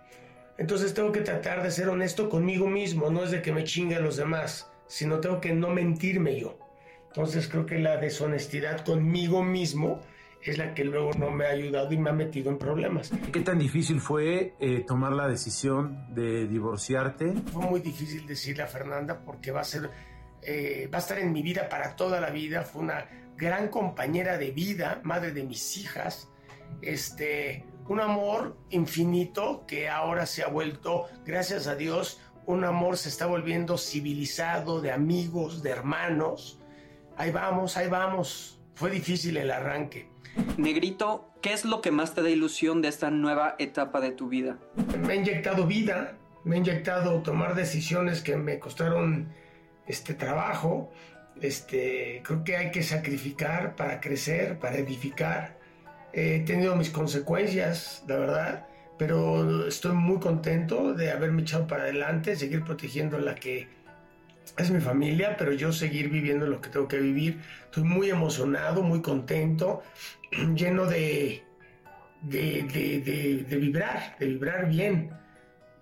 Entonces 0.59 0.93
tengo 0.95 1.13
que 1.13 1.21
tratar 1.21 1.63
de 1.63 1.71
ser 1.71 1.89
honesto 1.89 2.29
conmigo 2.29 2.67
mismo. 2.67 3.11
No 3.11 3.25
es 3.25 3.31
de 3.31 3.43
que 3.43 3.53
me 3.53 3.65
chingue 3.65 3.97
a 3.97 4.01
los 4.01 4.17
demás, 4.17 4.71
sino 4.87 5.21
tengo 5.21 5.41
que 5.41 5.53
no 5.53 5.71
mentirme 5.71 6.39
yo. 6.39 6.59
Entonces 7.09 7.49
creo 7.49 7.67
que 7.67 7.79
la 7.79 7.97
deshonestidad 7.97 8.85
conmigo 8.85 9.43
mismo 9.43 10.01
es 10.43 10.59
la 10.59 10.75
que 10.75 10.85
luego 10.85 11.11
no 11.19 11.31
me 11.31 11.47
ha 11.47 11.51
ayudado 11.51 11.93
y 11.93 11.99
me 11.99 12.11
ha 12.11 12.13
metido 12.13 12.51
en 12.51 12.59
problemas. 12.59 13.11
¿Qué 13.33 13.41
tan 13.41 13.59
difícil 13.59 14.01
fue 14.01 14.55
eh, 14.59 14.85
tomar 14.87 15.13
la 15.13 15.29
decisión 15.29 16.15
de 16.15 16.47
divorciarte? 16.47 17.35
Fue 17.53 17.63
muy 17.63 17.81
difícil 17.81 18.27
decirle 18.27 18.63
a 18.63 18.67
Fernanda 18.67 19.21
porque 19.25 19.51
va 19.51 19.61
a 19.61 19.65
ser, 19.65 19.91
eh, 20.43 20.89
va 20.93 20.99
a 20.99 21.01
estar 21.01 21.19
en 21.19 21.33
mi 21.33 21.43
vida 21.43 21.69
para 21.69 21.95
toda 21.95 22.21
la 22.21 22.31
vida. 22.31 22.63
Fue 22.63 22.83
una 22.83 23.07
gran 23.37 23.69
compañera 23.69 24.39
de 24.39 24.51
vida, 24.51 25.01
madre 25.05 25.33
de 25.33 25.45
mis 25.45 25.77
hijas. 25.77 26.29
Este, 26.81 27.65
un 27.89 28.01
amor 28.01 28.57
infinito 28.71 29.65
que 29.67 29.89
ahora 29.89 30.25
se 30.25 30.43
ha 30.43 30.49
vuelto, 30.49 31.07
gracias 31.27 31.67
a 31.67 31.75
Dios, 31.75 32.21
un 32.47 32.65
amor 32.65 32.97
se 32.97 33.09
está 33.09 33.27
volviendo 33.27 33.77
civilizado, 33.77 34.81
de 34.81 34.93
amigos, 34.93 35.63
de 35.63 35.71
hermanos. 35.71 36.61
Ahí 37.17 37.31
vamos, 37.31 37.77
ahí 37.77 37.89
vamos. 37.89 38.60
Fue 38.81 38.91
difícil 38.91 39.37
el 39.37 39.51
arranque. 39.51 40.07
Negrito, 40.57 41.29
¿qué 41.43 41.53
es 41.53 41.67
lo 41.67 41.83
que 41.83 41.91
más 41.91 42.15
te 42.15 42.23
da 42.23 42.31
ilusión 42.31 42.81
de 42.81 42.89
esta 42.89 43.11
nueva 43.11 43.55
etapa 43.59 44.01
de 44.01 44.11
tu 44.11 44.31
vida? 44.31 44.57
me 44.99 45.13
ha 45.13 45.17
inyectado 45.17 45.67
vida, 45.67 46.17
me 46.45 46.55
ha 46.55 46.59
inyectado 46.61 47.21
tomar 47.21 47.55
decisiones 47.55 48.23
que 48.23 48.39
me 48.39 48.59
costaron 48.59 49.29
este 49.87 50.15
trabajo. 50.15 50.91
Este, 51.43 52.23
creo 52.25 52.43
que 52.43 52.57
hay 52.57 52.71
que 52.71 52.83
sacrificar 52.83 53.77
para 53.77 54.01
crecer, 54.01 54.59
para 54.59 54.79
edificar. 54.79 55.59
He 56.15 56.41
tenido 56.47 56.75
mis 56.75 56.89
consecuencias, 56.89 58.03
la 58.09 58.17
verdad, 58.17 58.67
pero 58.97 59.69
estoy 59.69 59.93
muy 59.93 60.21
contento 60.21 60.95
de 60.95 61.11
haberme 61.11 61.43
echado 61.43 61.67
para 61.67 61.83
adelante, 61.83 62.35
seguir 62.35 62.65
protegiendo 62.65 63.19
la 63.19 63.35
que 63.35 63.69
es 64.59 64.71
mi 64.71 64.81
familia, 64.81 65.37
pero 65.39 65.53
yo 65.53 65.73
seguir 65.73 66.09
viviendo 66.11 66.47
lo 66.47 66.61
que 66.61 66.69
tengo 66.71 66.89
que 66.89 66.99
vivir. 66.99 67.41
Estoy 67.65 67.85
muy 67.85 68.11
emocionado, 68.11 68.83
muy 68.83 69.01
contento, 69.03 69.83
lleno 70.55 70.87
de, 70.87 71.43
de, 72.23 72.63
de- 72.73 73.01
de- 73.01 73.45
de 73.49 73.57
vibrar, 73.57 74.17
de 74.19 74.27
vibrar 74.27 74.69
bien 74.69 75.11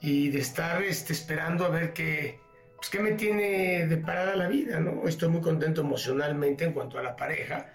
y 0.00 0.28
de 0.30 0.38
estar 0.38 0.82
este, 0.82 1.12
esperando 1.12 1.64
a 1.64 1.68
ver 1.70 1.92
qué, 1.92 2.38
pues, 2.76 2.88
qué 2.90 3.00
me 3.00 3.12
tiene 3.12 3.86
de 3.86 3.96
parada 3.96 4.36
la 4.36 4.48
vida, 4.48 4.78
¿no? 4.80 5.08
Estoy 5.08 5.28
muy 5.28 5.40
contento 5.40 5.80
emocionalmente 5.80 6.64
en 6.64 6.72
cuanto 6.72 6.98
a 6.98 7.02
la 7.02 7.16
pareja. 7.16 7.72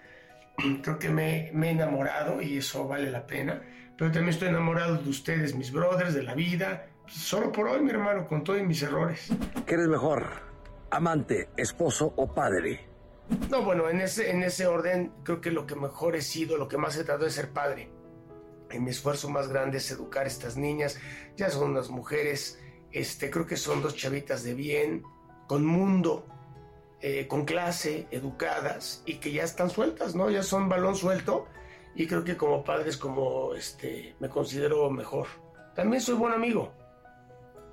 Creo 0.82 0.98
que 0.98 1.08
me, 1.10 1.50
me 1.52 1.68
he 1.68 1.70
enamorado 1.72 2.40
y 2.40 2.58
eso 2.58 2.86
vale 2.88 3.10
la 3.10 3.26
pena. 3.26 3.60
Pero 3.98 4.10
también 4.10 4.30
estoy 4.30 4.48
enamorado 4.48 4.96
de 4.96 5.08
ustedes, 5.08 5.54
mis 5.54 5.70
brothers, 5.70 6.14
de 6.14 6.22
la 6.22 6.34
vida. 6.34 6.86
Solo 7.06 7.52
por 7.52 7.68
hoy, 7.68 7.80
mi 7.82 7.90
hermano, 7.90 8.26
con 8.26 8.42
todos 8.42 8.60
mis 8.62 8.82
errores. 8.82 9.28
¿Qué 9.66 9.74
eres 9.74 9.86
mejor? 9.88 10.53
¿Amante, 10.94 11.48
esposo 11.56 12.12
o 12.16 12.32
padre? 12.32 12.86
No, 13.50 13.62
bueno, 13.62 13.90
en 13.90 14.00
ese, 14.00 14.30
en 14.30 14.44
ese 14.44 14.68
orden 14.68 15.12
creo 15.24 15.40
que 15.40 15.50
lo 15.50 15.66
que 15.66 15.74
mejor 15.74 16.14
he 16.14 16.22
sido, 16.22 16.56
lo 16.56 16.68
que 16.68 16.78
más 16.78 16.96
he 16.96 17.02
tratado 17.02 17.26
es 17.26 17.34
ser 17.34 17.50
padre. 17.50 17.90
Y 18.70 18.78
mi 18.78 18.90
esfuerzo 18.90 19.28
más 19.28 19.48
grande 19.48 19.78
es 19.78 19.90
educar 19.90 20.24
a 20.24 20.28
estas 20.28 20.56
niñas. 20.56 20.98
Ya 21.36 21.50
son 21.50 21.72
unas 21.72 21.90
mujeres, 21.90 22.60
este, 22.92 23.28
creo 23.30 23.44
que 23.44 23.56
son 23.56 23.82
dos 23.82 23.96
chavitas 23.96 24.44
de 24.44 24.54
bien, 24.54 25.02
con 25.48 25.64
mundo. 25.64 26.26
eh, 27.00 27.26
con 27.28 27.44
clase, 27.44 28.06
educadas 28.10 29.02
y 29.04 29.16
que 29.16 29.30
ya 29.30 29.42
están 29.42 29.68
sueltas, 29.68 30.14
¿no? 30.14 30.30
Ya 30.30 30.42
son 30.42 30.70
balón 30.70 30.96
suelto 30.96 31.46
y 31.94 32.06
creo 32.06 32.24
que 32.24 32.34
como 32.38 32.64
padres 32.64 32.96
como 32.96 33.54
este 33.54 34.16
me 34.20 34.30
considero 34.30 34.88
mejor. 34.90 35.26
También 35.74 36.00
soy 36.00 36.14
buen 36.14 36.32
amigo, 36.32 36.72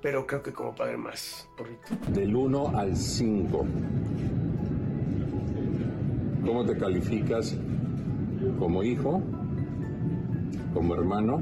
pero 0.02 0.26
creo 0.26 0.42
que 0.42 0.52
como 0.52 0.74
padre 0.74 0.96
más, 0.96 1.48
porrito. 1.56 1.88
Del 2.08 2.34
1 2.34 2.76
al 2.76 2.96
5. 2.96 3.66
¿Cómo 6.44 6.66
te 6.66 6.76
calificas 6.76 7.56
como 8.58 8.82
hijo, 8.82 9.22
como 10.74 10.94
hermano, 10.94 11.40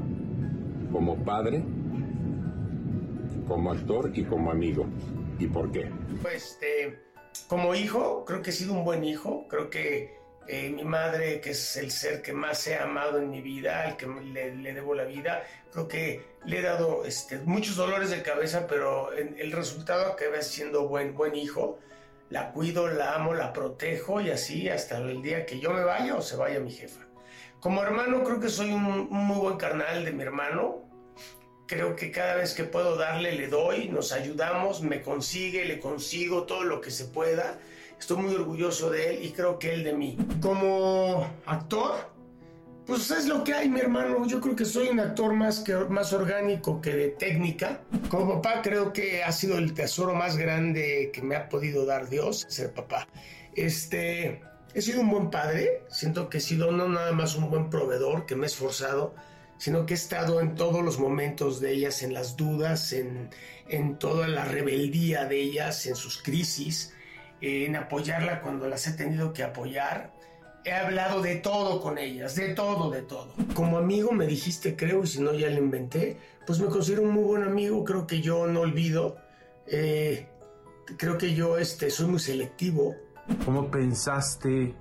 como 0.91 1.17
padre, 1.23 1.63
como 3.47 3.71
actor 3.71 4.11
y 4.13 4.23
como 4.23 4.51
amigo? 4.51 4.85
¿Y 5.39 5.47
por 5.47 5.71
qué? 5.71 5.89
Pues, 6.21 6.51
este, 6.51 6.99
como 7.47 7.73
hijo, 7.73 8.23
creo 8.25 8.43
que 8.43 8.51
he 8.51 8.53
sido 8.53 8.73
un 8.73 8.85
buen 8.85 9.03
hijo. 9.03 9.47
Creo 9.47 9.71
que 9.71 10.20
eh, 10.47 10.69
mi 10.69 10.83
madre, 10.83 11.39
que 11.41 11.51
es 11.51 11.77
el 11.77 11.91
ser 11.91 12.21
que 12.21 12.33
más 12.33 12.65
he 12.67 12.75
amado 12.77 13.17
en 13.19 13.29
mi 13.29 13.41
vida, 13.41 13.83
al 13.83 13.97
que 13.97 14.07
le, 14.07 14.55
le 14.55 14.73
debo 14.73 14.95
la 14.95 15.03
vida, 15.05 15.43
creo 15.71 15.87
que 15.87 16.25
le 16.45 16.59
he 16.59 16.61
dado 16.61 17.05
este, 17.05 17.37
muchos 17.39 17.75
dolores 17.75 18.09
de 18.09 18.21
cabeza, 18.23 18.67
pero 18.67 19.13
en- 19.13 19.35
el 19.39 19.51
resultado 19.51 20.11
acabé 20.11 20.41
siendo 20.41 20.87
buen, 20.87 21.13
buen 21.15 21.35
hijo. 21.35 21.79
La 22.29 22.51
cuido, 22.53 22.87
la 22.87 23.15
amo, 23.15 23.33
la 23.33 23.51
protejo 23.53 24.21
y 24.21 24.29
así 24.31 24.69
hasta 24.69 24.97
el 24.99 25.21
día 25.21 25.45
que 25.45 25.59
yo 25.59 25.71
me 25.71 25.83
vaya 25.83 26.15
o 26.15 26.21
se 26.21 26.37
vaya 26.37 26.59
mi 26.61 26.71
jefa. 26.71 27.01
Como 27.59 27.83
hermano, 27.83 28.23
creo 28.23 28.39
que 28.39 28.49
soy 28.49 28.71
un, 28.71 28.85
un 28.85 29.09
muy 29.11 29.37
buen 29.37 29.57
carnal 29.57 30.03
de 30.05 30.11
mi 30.11 30.23
hermano. 30.23 30.81
Creo 31.67 31.95
que 31.95 32.09
cada 32.11 32.35
vez 32.35 32.53
que 32.53 32.63
puedo 32.63 32.95
darle, 32.97 33.33
le 33.33 33.47
doy, 33.47 33.87
nos 33.89 34.11
ayudamos, 34.13 34.81
me 34.81 35.01
consigue, 35.01 35.63
le 35.65 35.79
consigo 35.79 36.43
todo 36.45 36.63
lo 36.63 36.81
que 36.81 36.89
se 36.91 37.05
pueda. 37.05 37.59
Estoy 38.01 38.17
muy 38.17 38.33
orgulloso 38.33 38.89
de 38.89 39.11
él 39.11 39.25
y 39.25 39.29
creo 39.29 39.59
que 39.59 39.75
él 39.75 39.83
de 39.83 39.93
mí. 39.93 40.17
Como 40.41 41.31
actor, 41.45 42.09
pues 42.87 43.11
es 43.11 43.27
lo 43.27 43.43
que 43.43 43.53
hay, 43.53 43.69
mi 43.69 43.79
hermano. 43.79 44.25
Yo 44.25 44.41
creo 44.41 44.55
que 44.55 44.65
soy 44.65 44.87
un 44.87 44.99
actor 44.99 45.33
más, 45.33 45.59
que, 45.59 45.75
más 45.75 46.11
orgánico 46.11 46.81
que 46.81 46.95
de 46.95 47.09
técnica. 47.09 47.81
Como 48.09 48.41
papá, 48.41 48.63
creo 48.63 48.91
que 48.91 49.23
ha 49.23 49.31
sido 49.31 49.59
el 49.59 49.75
tesoro 49.75 50.15
más 50.15 50.35
grande 50.35 51.11
que 51.13 51.21
me 51.21 51.35
ha 51.35 51.47
podido 51.47 51.85
dar 51.85 52.09
Dios, 52.09 52.47
ser 52.49 52.73
papá. 52.73 53.07
Este, 53.53 54.41
he 54.73 54.81
sido 54.81 55.01
un 55.01 55.11
buen 55.11 55.29
padre. 55.29 55.83
Siento 55.89 56.27
que 56.27 56.39
he 56.39 56.41
sido 56.41 56.71
no 56.71 56.89
nada 56.89 57.11
más 57.11 57.35
un 57.35 57.51
buen 57.51 57.69
proveedor, 57.69 58.25
que 58.25 58.35
me 58.35 58.45
he 58.45 58.47
esforzado, 58.47 59.13
sino 59.59 59.85
que 59.85 59.93
he 59.93 59.97
estado 59.97 60.41
en 60.41 60.55
todos 60.55 60.83
los 60.83 60.97
momentos 60.97 61.59
de 61.59 61.73
ellas, 61.73 62.01
en 62.01 62.15
las 62.15 62.35
dudas, 62.35 62.93
en, 62.93 63.29
en 63.69 63.99
toda 63.99 64.27
la 64.27 64.43
rebeldía 64.43 65.25
de 65.25 65.39
ellas, 65.39 65.85
en 65.85 65.95
sus 65.95 66.19
crisis, 66.19 66.95
en 67.41 67.75
apoyarla 67.75 68.41
cuando 68.41 68.67
las 68.67 68.87
he 68.87 68.93
tenido 68.93 69.33
que 69.33 69.43
apoyar. 69.43 70.13
He 70.63 70.71
hablado 70.71 71.21
de 71.23 71.37
todo 71.37 71.81
con 71.81 71.97
ellas, 71.97 72.35
de 72.35 72.53
todo, 72.53 72.91
de 72.91 73.01
todo. 73.01 73.33
Como 73.55 73.79
amigo 73.79 74.11
me 74.11 74.27
dijiste, 74.27 74.75
creo, 74.75 75.03
y 75.03 75.07
si 75.07 75.19
no 75.19 75.33
ya 75.33 75.49
le 75.49 75.57
inventé, 75.57 76.17
pues 76.45 76.59
me 76.59 76.67
considero 76.67 77.01
un 77.01 77.11
muy 77.11 77.23
buen 77.23 77.43
amigo, 77.43 77.83
creo 77.83 78.05
que 78.05 78.21
yo 78.21 78.45
no 78.45 78.61
olvido, 78.61 79.17
eh, 79.65 80.27
creo 80.97 81.17
que 81.17 81.33
yo 81.33 81.57
este, 81.57 81.89
soy 81.89 82.07
muy 82.07 82.19
selectivo. 82.19 82.95
¿Cómo 83.43 83.71
pensaste, 83.71 84.63
eh, 84.63 84.75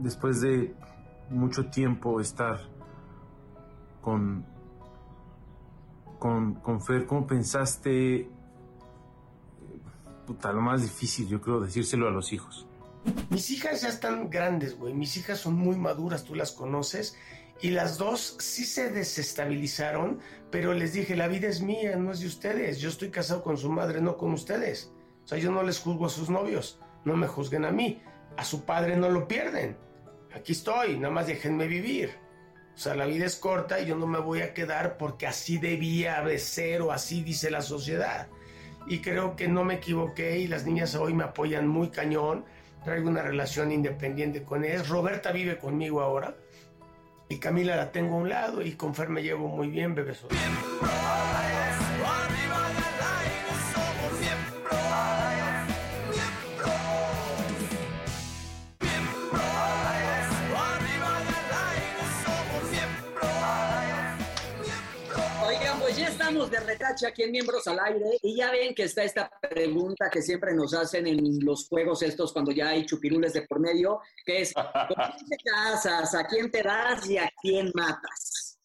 después 0.00 0.40
de 0.40 0.74
mucho 1.30 1.66
tiempo, 1.66 2.20
estar 2.20 2.58
con, 4.00 4.44
con, 6.18 6.54
con 6.56 6.82
Fer? 6.82 7.06
¿Cómo 7.06 7.28
pensaste, 7.28 8.28
lo 10.26 10.60
más 10.60 10.82
difícil, 10.82 11.28
yo 11.28 11.40
creo, 11.40 11.60
decírselo 11.60 12.08
a 12.08 12.10
los 12.10 12.32
hijos? 12.32 12.66
Mis 13.30 13.50
hijas 13.50 13.82
ya 13.82 13.88
están 13.88 14.30
grandes, 14.30 14.76
güey. 14.76 14.94
Mis 14.94 15.16
hijas 15.16 15.38
son 15.38 15.54
muy 15.54 15.76
maduras, 15.76 16.24
tú 16.24 16.34
las 16.34 16.52
conoces. 16.52 17.16
Y 17.60 17.70
las 17.70 17.96
dos 17.96 18.36
sí 18.38 18.64
se 18.64 18.90
desestabilizaron, 18.90 20.20
pero 20.50 20.74
les 20.74 20.92
dije, 20.92 21.16
la 21.16 21.28
vida 21.28 21.48
es 21.48 21.62
mía, 21.62 21.96
no 21.96 22.12
es 22.12 22.20
de 22.20 22.26
ustedes. 22.26 22.80
Yo 22.80 22.88
estoy 22.88 23.10
casado 23.10 23.42
con 23.42 23.56
su 23.56 23.70
madre, 23.70 24.00
no 24.00 24.16
con 24.16 24.32
ustedes. 24.32 24.92
O 25.24 25.28
sea, 25.28 25.38
yo 25.38 25.50
no 25.50 25.62
les 25.62 25.78
juzgo 25.78 26.06
a 26.06 26.10
sus 26.10 26.28
novios, 26.28 26.80
no 27.04 27.16
me 27.16 27.26
juzguen 27.26 27.64
a 27.64 27.70
mí. 27.70 28.02
A 28.36 28.44
su 28.44 28.64
padre 28.64 28.96
no 28.96 29.08
lo 29.08 29.26
pierden. 29.26 29.76
Aquí 30.34 30.52
estoy, 30.52 30.98
nada 30.98 31.14
más 31.14 31.26
déjenme 31.26 31.66
vivir. 31.66 32.10
O 32.74 32.78
sea, 32.78 32.94
la 32.94 33.06
vida 33.06 33.24
es 33.24 33.36
corta 33.36 33.80
y 33.80 33.86
yo 33.86 33.96
no 33.96 34.06
me 34.06 34.18
voy 34.18 34.42
a 34.42 34.52
quedar 34.52 34.98
porque 34.98 35.26
así 35.26 35.56
debía 35.56 36.20
de 36.22 36.38
ser 36.38 36.82
o 36.82 36.92
así 36.92 37.22
dice 37.22 37.50
la 37.50 37.62
sociedad. 37.62 38.28
Y 38.86 39.00
creo 39.00 39.34
que 39.36 39.48
no 39.48 39.64
me 39.64 39.74
equivoqué 39.74 40.38
y 40.38 40.46
las 40.46 40.64
niñas 40.64 40.94
hoy 40.94 41.12
me 41.12 41.24
apoyan 41.24 41.66
muy 41.66 41.88
cañón. 41.88 42.44
Traigo 42.84 43.08
una 43.08 43.22
relación 43.22 43.72
independiente 43.72 44.44
con 44.44 44.64
ellas. 44.64 44.88
Roberta 44.88 45.32
vive 45.32 45.58
conmigo 45.58 46.00
ahora. 46.00 46.36
Y 47.28 47.38
Camila 47.38 47.74
la 47.74 47.90
tengo 47.90 48.14
a 48.14 48.18
un 48.18 48.28
lado 48.28 48.62
y 48.62 48.72
con 48.72 48.94
Fer 48.94 49.08
me 49.08 49.22
llevo 49.22 49.48
muy 49.48 49.68
bien, 49.68 49.94
bebé. 49.96 50.14
Retache 66.76 67.06
aquí 67.06 67.22
en 67.22 67.32
Miembros 67.32 67.66
al 67.66 67.78
Aire 67.80 68.18
y 68.22 68.36
ya 68.36 68.50
ven 68.50 68.74
que 68.74 68.84
está 68.84 69.02
esta 69.02 69.30
pregunta 69.50 70.10
que 70.10 70.22
siempre 70.22 70.54
nos 70.54 70.74
hacen 70.74 71.06
en 71.06 71.44
los 71.44 71.68
juegos 71.68 72.02
estos 72.02 72.32
cuando 72.32 72.52
ya 72.52 72.68
hay 72.68 72.84
chupirules 72.84 73.32
de 73.32 73.42
por 73.42 73.60
medio, 73.60 74.00
que 74.24 74.42
es, 74.42 74.52
¿con 74.54 74.64
quién 75.16 75.28
te 75.28 75.36
casas? 75.44 76.14
¿A 76.14 76.26
quién 76.26 76.50
te 76.50 76.62
das 76.62 77.08
y 77.08 77.18
a 77.18 77.30
quién 77.40 77.70
matas? 77.74 78.58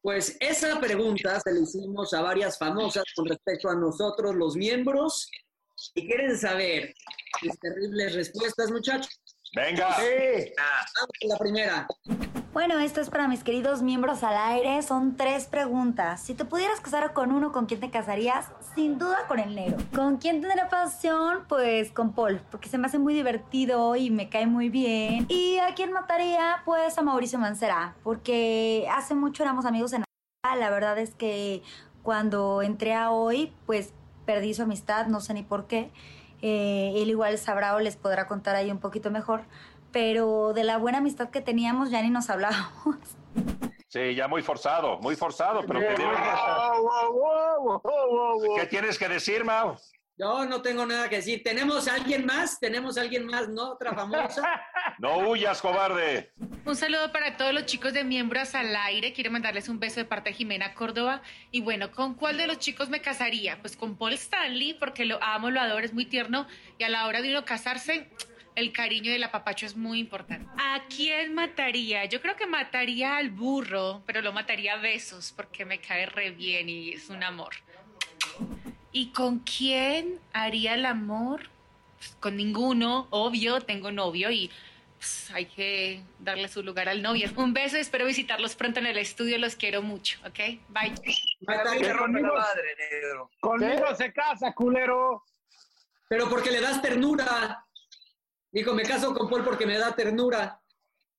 Pues 0.00 0.36
esa 0.40 0.80
pregunta 0.80 1.38
se 1.40 1.52
la 1.52 1.60
hicimos 1.60 2.12
a 2.12 2.22
varias 2.22 2.58
famosas 2.58 3.04
con 3.14 3.26
respecto 3.26 3.68
a 3.68 3.76
nosotros, 3.76 4.34
los 4.34 4.56
miembros, 4.56 5.30
y 5.94 6.06
quieren 6.06 6.36
saber 6.36 6.92
mis 7.40 7.58
terribles 7.60 8.14
respuestas, 8.14 8.70
muchachos. 8.70 9.20
Venga. 9.54 9.88
Vamos 9.88 11.12
con 11.20 11.28
la 11.28 11.38
primera. 11.38 11.86
Bueno, 12.52 12.78
esto 12.80 13.00
es 13.00 13.08
para 13.08 13.28
mis 13.28 13.42
queridos 13.42 13.80
miembros 13.80 14.22
al 14.22 14.36
aire. 14.36 14.82
Son 14.82 15.16
tres 15.16 15.46
preguntas. 15.46 16.20
Si 16.20 16.34
te 16.34 16.44
pudieras 16.44 16.82
casar 16.82 17.14
con 17.14 17.32
uno, 17.32 17.50
¿con 17.50 17.64
quién 17.64 17.80
te 17.80 17.90
casarías? 17.90 18.50
Sin 18.74 18.98
duda 18.98 19.26
con 19.26 19.38
el 19.38 19.54
negro. 19.54 19.78
¿Con 19.94 20.18
quién 20.18 20.42
tendrá 20.42 20.68
pasión? 20.68 21.46
Pues 21.48 21.90
con 21.92 22.12
Paul, 22.12 22.42
porque 22.50 22.68
se 22.68 22.76
me 22.76 22.88
hace 22.88 22.98
muy 22.98 23.14
divertido 23.14 23.96
y 23.96 24.10
me 24.10 24.28
cae 24.28 24.46
muy 24.46 24.68
bien. 24.68 25.24
¿Y 25.30 25.56
a 25.60 25.74
quién 25.74 25.92
mataría? 25.92 26.60
Pues 26.66 26.98
a 26.98 27.02
Mauricio 27.02 27.38
Mancera, 27.38 27.96
porque 28.04 28.86
hace 28.92 29.14
mucho 29.14 29.42
éramos 29.42 29.64
amigos 29.64 29.94
en 29.94 30.02
la... 30.02 30.56
La 30.56 30.68
verdad 30.68 30.98
es 30.98 31.14
que 31.14 31.62
cuando 32.02 32.60
entré 32.60 32.92
a 32.92 33.12
hoy, 33.12 33.50
pues 33.64 33.94
perdí 34.26 34.52
su 34.52 34.64
amistad, 34.64 35.06
no 35.06 35.20
sé 35.20 35.32
ni 35.32 35.42
por 35.42 35.66
qué. 35.66 35.90
Eh, 36.42 36.92
él 36.96 37.08
igual 37.08 37.38
sabrá 37.38 37.74
o 37.76 37.80
les 37.80 37.96
podrá 37.96 38.26
contar 38.26 38.56
ahí 38.56 38.70
un 38.70 38.78
poquito 38.78 39.10
mejor. 39.10 39.44
Pero 39.92 40.52
de 40.54 40.64
la 40.64 40.78
buena 40.78 40.98
amistad 40.98 41.30
que 41.30 41.40
teníamos 41.40 41.90
ya 41.90 42.02
ni 42.02 42.10
nos 42.10 42.30
hablábamos. 42.30 42.96
Sí, 43.88 44.14
ya 44.14 44.26
muy 44.26 44.42
forzado, 44.42 44.98
muy 45.00 45.16
forzado, 45.16 45.66
pero 45.66 45.80
que 45.80 45.94
¿Qué 48.56 48.66
tienes 48.66 48.98
que 48.98 49.06
decir, 49.06 49.44
Mau? 49.44 49.76
Yo 50.16 50.44
no 50.44 50.62
tengo 50.62 50.86
nada 50.86 51.08
que 51.08 51.16
decir. 51.16 51.42
¿Tenemos 51.42 51.88
a 51.88 51.94
alguien 51.94 52.24
más? 52.24 52.60
¿Tenemos 52.60 52.96
a 52.96 53.00
alguien 53.00 53.26
más? 53.26 53.48
¿No? 53.48 53.72
¿Otra 53.72 53.94
famosa? 53.94 54.42
No 54.98 55.18
huyas, 55.28 55.60
cobarde. 55.60 56.32
Un 56.64 56.76
saludo 56.76 57.10
para 57.12 57.36
todos 57.36 57.52
los 57.52 57.66
chicos 57.66 57.92
de 57.92 58.04
Miembros 58.04 58.54
al 58.54 58.76
Aire. 58.76 59.12
Quiero 59.12 59.30
mandarles 59.30 59.68
un 59.68 59.80
beso 59.80 60.00
de 60.00 60.04
parte 60.04 60.30
de 60.30 60.36
Jimena 60.36 60.74
Córdoba. 60.74 61.22
Y 61.50 61.60
bueno, 61.60 61.90
¿con 61.90 62.14
cuál 62.14 62.36
de 62.36 62.46
los 62.46 62.58
chicos 62.58 62.88
me 62.88 63.00
casaría? 63.00 63.58
Pues 63.60 63.76
con 63.76 63.96
Paul 63.96 64.12
Stanley, 64.12 64.74
porque 64.74 65.04
lo 65.04 65.20
amo, 65.22 65.50
lo 65.50 65.60
adoro, 65.60 65.84
es 65.84 65.94
muy 65.94 66.04
tierno. 66.04 66.46
Y 66.78 66.84
a 66.84 66.88
la 66.88 67.06
hora 67.06 67.20
de 67.20 67.30
uno 67.30 67.44
casarse, 67.44 68.10
el 68.54 68.72
cariño 68.72 69.12
del 69.12 69.24
apapacho 69.24 69.66
es 69.66 69.76
muy 69.76 69.98
importante. 69.98 70.48
¿A 70.58 70.82
quién 70.94 71.34
mataría? 71.34 72.04
Yo 72.04 72.20
creo 72.20 72.36
que 72.36 72.46
mataría 72.46 73.16
al 73.16 73.30
burro, 73.30 74.02
pero 74.06 74.20
lo 74.20 74.32
mataría 74.32 74.74
a 74.74 74.76
besos, 74.76 75.32
porque 75.34 75.64
me 75.64 75.78
cae 75.78 76.06
re 76.06 76.30
bien 76.30 76.68
y 76.68 76.90
es 76.90 77.08
un 77.08 77.22
amor. 77.22 77.54
¿Y 78.92 79.08
con 79.08 79.38
quién 79.40 80.18
haría 80.32 80.74
el 80.74 80.84
amor? 80.84 81.48
Pues, 81.98 82.16
con 82.20 82.36
ninguno, 82.36 83.06
obvio, 83.10 83.60
tengo 83.60 83.90
novio 83.90 84.30
y 84.30 84.50
pues, 84.98 85.30
hay 85.32 85.46
que 85.46 86.02
darle 86.18 86.48
su 86.48 86.62
lugar 86.62 86.88
al 86.88 87.00
novio. 87.00 87.30
Un 87.36 87.54
beso, 87.54 87.76
espero 87.76 88.04
visitarlos 88.06 88.54
pronto 88.54 88.80
en 88.80 88.86
el 88.86 88.98
estudio, 88.98 89.38
los 89.38 89.56
quiero 89.56 89.82
mucho, 89.82 90.18
¿ok? 90.26 90.60
Bye. 90.68 90.94
Conmigo 93.40 93.94
se 93.96 94.12
casa, 94.12 94.52
culero. 94.52 95.24
Pero 96.08 96.28
porque 96.28 96.50
le 96.50 96.60
das 96.60 96.82
ternura. 96.82 97.64
Dijo, 98.52 98.74
me 98.74 98.82
caso 98.82 99.14
con 99.14 99.28
Paul 99.28 99.44
porque 99.44 99.66
me 99.66 99.78
da 99.78 99.94
ternura. 99.94 100.60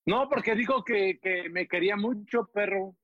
No, 0.05 0.29
porque 0.29 0.53
dijo 0.55 0.83
que, 0.83 1.19
que 1.21 1.49
me 1.49 1.67
quería 1.67 1.95
mucho, 1.95 2.45
perro. 2.53 2.95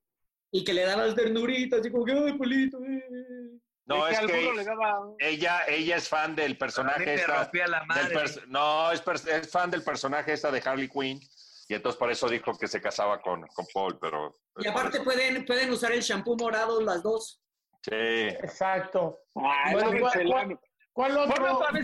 Y 0.52 0.64
que 0.64 0.72
le 0.72 0.84
dabas 0.84 1.14
ternurita, 1.14 1.76
así 1.76 1.90
como 1.90 2.04
que, 2.04 2.12
ay, 2.12 2.32
Polito. 2.38 2.78
eh". 2.84 3.58
No, 3.86 4.04
De 4.06 4.12
es 4.12 4.18
al 4.18 4.26
que 4.28 4.52
le 4.54 4.64
daba 4.64 5.00
ella, 5.18 5.64
ella 5.66 5.96
es 5.96 6.08
fan 6.08 6.36
del 6.36 6.56
personaje 6.56 7.14
esta. 7.14 7.50
del 7.52 8.12
pers- 8.12 8.46
no, 8.46 8.92
es, 8.92 9.02
es 9.26 9.50
fan 9.50 9.70
del 9.70 9.82
personaje 9.82 10.32
esta 10.32 10.50
de 10.52 10.62
Harley 10.64 10.88
Quinn. 10.88 11.20
Y 11.68 11.74
entonces 11.74 11.98
por 11.98 12.10
eso 12.10 12.28
dijo 12.28 12.56
que 12.58 12.68
se 12.68 12.80
casaba 12.80 13.20
con, 13.20 13.46
con 13.48 13.66
Paul, 13.72 13.98
pero. 14.00 14.34
Y 14.58 14.66
aparte 14.68 15.00
pueden, 15.00 15.44
pueden 15.44 15.70
usar 15.70 15.92
el 15.92 16.00
shampoo 16.02 16.36
morado 16.36 16.80
las 16.80 17.02
dos. 17.02 17.40
Sí. 17.82 17.90
Exacto. 17.94 19.18
Ay, 19.36 19.72
Bueno, 19.72 19.92
la 19.92 19.98
¿cuál- 20.00 20.12
gente 20.12 20.58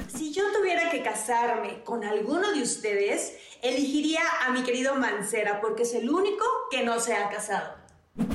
Si 0.08 0.32
yo 0.32 0.42
tuviera 0.52 0.90
que 0.90 1.02
casarme 1.02 1.84
con 1.84 2.04
alguno 2.04 2.52
de 2.52 2.62
ustedes, 2.62 3.38
elegiría 3.62 4.20
a 4.44 4.50
mi 4.50 4.62
querido 4.62 4.96
Mancera 4.96 5.60
porque 5.60 5.84
es 5.84 5.94
el 5.94 6.10
único 6.10 6.44
que 6.70 6.82
no 6.82 6.98
se 6.98 7.14
ha 7.14 7.28
casado. 7.28 7.76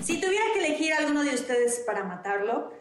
Si 0.02 0.22
tuviera 0.22 0.46
que 0.54 0.66
elegir 0.66 0.94
a 0.94 1.00
alguno 1.00 1.24
de 1.24 1.36
ustedes 1.36 1.84
para 1.86 2.04
matarlo, 2.04 2.72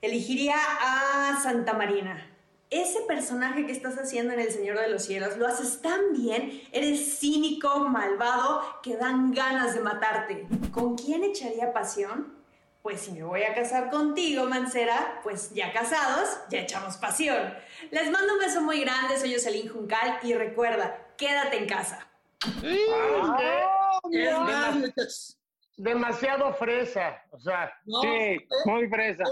elegiría 0.00 0.56
a 0.56 1.40
Santa 1.42 1.72
Marina. 1.72 2.26
Ese 2.70 3.00
personaje 3.00 3.66
que 3.66 3.72
estás 3.72 3.98
haciendo 3.98 4.32
en 4.32 4.40
El 4.40 4.52
Señor 4.52 4.78
de 4.78 4.88
los 4.88 5.02
Cielos 5.02 5.36
lo 5.36 5.48
haces 5.48 5.82
tan 5.82 6.12
bien, 6.12 6.62
eres 6.70 7.18
cínico, 7.18 7.80
malvado, 7.80 8.62
que 8.80 8.96
dan 8.96 9.32
ganas 9.32 9.74
de 9.74 9.80
matarte. 9.80 10.46
¿Con 10.70 10.96
quién 10.96 11.24
echaría 11.24 11.72
pasión? 11.72 12.39
Pues 12.82 13.02
si 13.02 13.12
me 13.12 13.22
voy 13.22 13.42
a 13.42 13.54
casar 13.54 13.90
contigo, 13.90 14.46
Mancera, 14.46 15.20
pues 15.22 15.52
ya 15.52 15.70
casados, 15.72 16.28
ya 16.50 16.60
echamos 16.60 16.96
pasión. 16.96 17.52
Les 17.90 18.10
mando 18.10 18.32
un 18.34 18.38
beso 18.38 18.62
muy 18.62 18.80
grande, 18.80 19.18
soy 19.18 19.34
Jocelyn 19.34 19.68
Juncal 19.68 20.18
y 20.22 20.32
recuerda, 20.34 21.08
quédate 21.18 21.58
en 21.58 21.68
casa. 21.68 22.08
Ah, 22.42 24.00
Es 24.10 24.30
no. 24.30 25.32
Demasiado 25.76 26.54
fresa. 26.54 27.22
O 27.32 27.38
sea, 27.38 27.70
No, 27.84 28.00
Sí, 28.02 28.08
¿eh? 28.08 28.46
muy 28.64 28.88
fresa. 28.88 29.24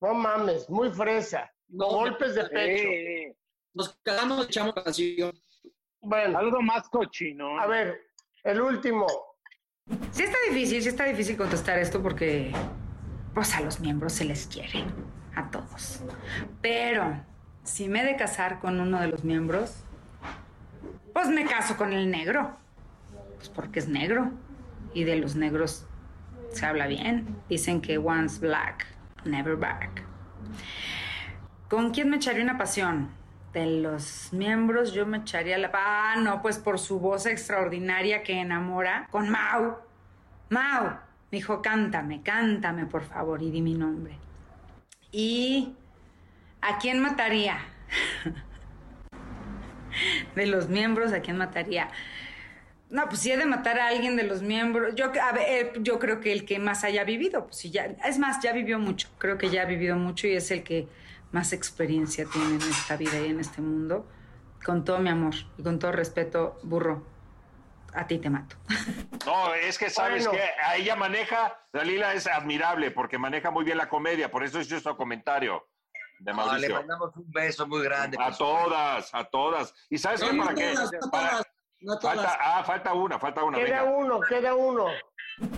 no 0.00 0.14
mames, 0.14 0.68
muy 0.68 0.90
fresa. 0.90 1.50
No, 1.68 1.86
Golpes 1.88 2.34
de 2.34 2.44
pecho. 2.44 2.82
Sí. 2.82 3.36
Nos 3.72 3.96
cagamos, 4.02 4.46
echamos 4.46 4.74
pasión. 4.74 5.32
Bueno, 6.02 6.38
Algo 6.38 6.60
más 6.62 6.88
cochino. 6.88 7.58
a 7.60 7.66
ver, 7.66 7.98
el 8.44 8.60
último. 8.60 9.06
Sí 10.12 10.22
está 10.24 10.38
difícil, 10.50 10.82
sí 10.82 10.88
está 10.88 11.04
difícil 11.04 11.36
contestar 11.36 11.78
esto 11.78 12.02
porque 12.02 12.52
pues 13.34 13.54
a 13.54 13.60
los 13.60 13.80
miembros 13.80 14.12
se 14.12 14.24
les 14.24 14.46
quiere, 14.46 14.84
a 15.34 15.50
todos. 15.50 16.02
Pero 16.60 17.20
si 17.62 17.88
me 17.88 18.02
he 18.02 18.04
de 18.04 18.16
casar 18.16 18.60
con 18.60 18.80
uno 18.80 19.00
de 19.00 19.08
los 19.08 19.24
miembros, 19.24 19.84
pues 21.12 21.28
me 21.28 21.44
caso 21.44 21.76
con 21.76 21.92
el 21.92 22.10
negro. 22.10 22.56
Pues 23.36 23.48
porque 23.48 23.78
es 23.78 23.88
negro 23.88 24.30
y 24.94 25.04
de 25.04 25.16
los 25.16 25.36
negros 25.36 25.86
se 26.50 26.66
habla 26.66 26.86
bien. 26.86 27.36
Dicen 27.48 27.80
que 27.80 27.98
once 27.98 28.40
black, 28.40 28.86
never 29.24 29.56
back. 29.56 30.04
¿Con 31.68 31.90
quién 31.90 32.10
me 32.10 32.16
echaría 32.16 32.42
una 32.42 32.58
pasión? 32.58 33.10
De 33.52 33.66
los 33.66 34.32
miembros 34.32 34.92
yo 34.92 35.06
me 35.06 35.18
echaría 35.18 35.58
la... 35.58 35.70
Ah, 35.74 36.16
no, 36.18 36.40
pues 36.42 36.58
por 36.58 36.78
su 36.78 37.00
voz 37.00 37.26
extraordinaria 37.26 38.22
que 38.22 38.40
enamora. 38.40 39.08
Con 39.10 39.28
Mau. 39.28 39.76
Mau. 40.48 40.98
Me 41.30 41.38
dijo, 41.38 41.62
cántame, 41.62 42.22
cántame, 42.22 42.86
por 42.86 43.04
favor, 43.04 43.42
y 43.42 43.50
di 43.50 43.62
mi 43.62 43.74
nombre. 43.74 44.14
¿Y 45.12 45.74
a 46.60 46.78
quién 46.78 47.00
mataría? 47.00 47.58
de 50.34 50.46
los 50.46 50.68
miembros, 50.68 51.12
¿a 51.12 51.20
quién 51.20 51.36
mataría? 51.36 51.90
No, 52.90 53.08
pues 53.08 53.20
si 53.20 53.30
he 53.30 53.36
de 53.36 53.46
matar 53.46 53.78
a 53.78 53.86
alguien 53.86 54.16
de 54.16 54.24
los 54.24 54.42
miembros, 54.42 54.96
yo, 54.96 55.12
eh, 55.46 55.72
yo 55.80 56.00
creo 56.00 56.18
que 56.18 56.32
el 56.32 56.44
que 56.44 56.58
más 56.58 56.82
haya 56.82 57.04
vivido, 57.04 57.46
pues 57.46 57.56
si 57.56 57.70
ya, 57.70 57.84
es 58.04 58.18
más, 58.18 58.42
ya 58.42 58.52
vivió 58.52 58.80
mucho, 58.80 59.08
creo 59.18 59.38
que 59.38 59.48
ya 59.48 59.62
ha 59.62 59.66
vivido 59.66 59.96
mucho 59.96 60.26
y 60.26 60.32
es 60.32 60.50
el 60.50 60.64
que 60.64 60.88
más 61.30 61.52
experiencia 61.52 62.26
tiene 62.26 62.56
en 62.56 62.62
esta 62.62 62.96
vida 62.96 63.20
y 63.20 63.30
en 63.30 63.38
este 63.38 63.62
mundo. 63.62 64.06
Con 64.64 64.84
todo 64.84 64.98
mi 64.98 65.08
amor 65.08 65.34
y 65.56 65.62
con 65.62 65.78
todo 65.78 65.92
respeto, 65.92 66.58
burro, 66.62 67.06
a 67.94 68.06
ti 68.06 68.18
te 68.18 68.30
mato. 68.30 68.56
No, 69.26 69.54
es 69.54 69.76
que 69.78 69.90
sabes 69.90 70.26
Bueno. 70.26 70.40
que 70.42 70.50
a 70.64 70.76
ella 70.76 70.96
maneja, 70.96 71.54
Dalila 71.74 72.14
es 72.14 72.26
admirable 72.26 72.90
porque 72.90 73.18
maneja 73.18 73.50
muy 73.50 73.64
bien 73.64 73.76
la 73.76 73.88
comedia, 73.88 74.30
por 74.30 74.42
eso 74.42 74.58
hizo 74.60 74.76
este 74.76 74.96
comentario 74.96 75.66
de 76.20 76.32
No, 76.32 76.56
le 76.56 76.68
mandamos 76.70 77.14
un 77.16 77.30
beso 77.30 77.66
muy 77.66 77.82
grande. 77.84 78.16
a 78.20 78.32
todas, 78.36 79.14
a 79.14 79.24
todas. 79.24 79.74
¿Y 79.90 79.98
sabes 79.98 80.22
qué? 80.22 80.32
No, 80.32 80.44
¿Para 80.44 80.52
no 80.52 80.56
qué? 80.58 80.72
todas, 80.72 80.90
no 80.92 81.10
Para- 81.10 81.30
todas, 81.30 81.46
no 81.82 81.98
todas. 81.98 82.16
falta, 82.16 82.38
ah, 82.40 82.64
falta 82.64 82.94
una, 82.94 83.18
falta 83.18 83.44
una. 83.44 83.58
Queda 83.58 83.82
venga. 83.82 83.96
uno, 83.96 84.20
queda 84.20 84.54
uno. 84.54 84.86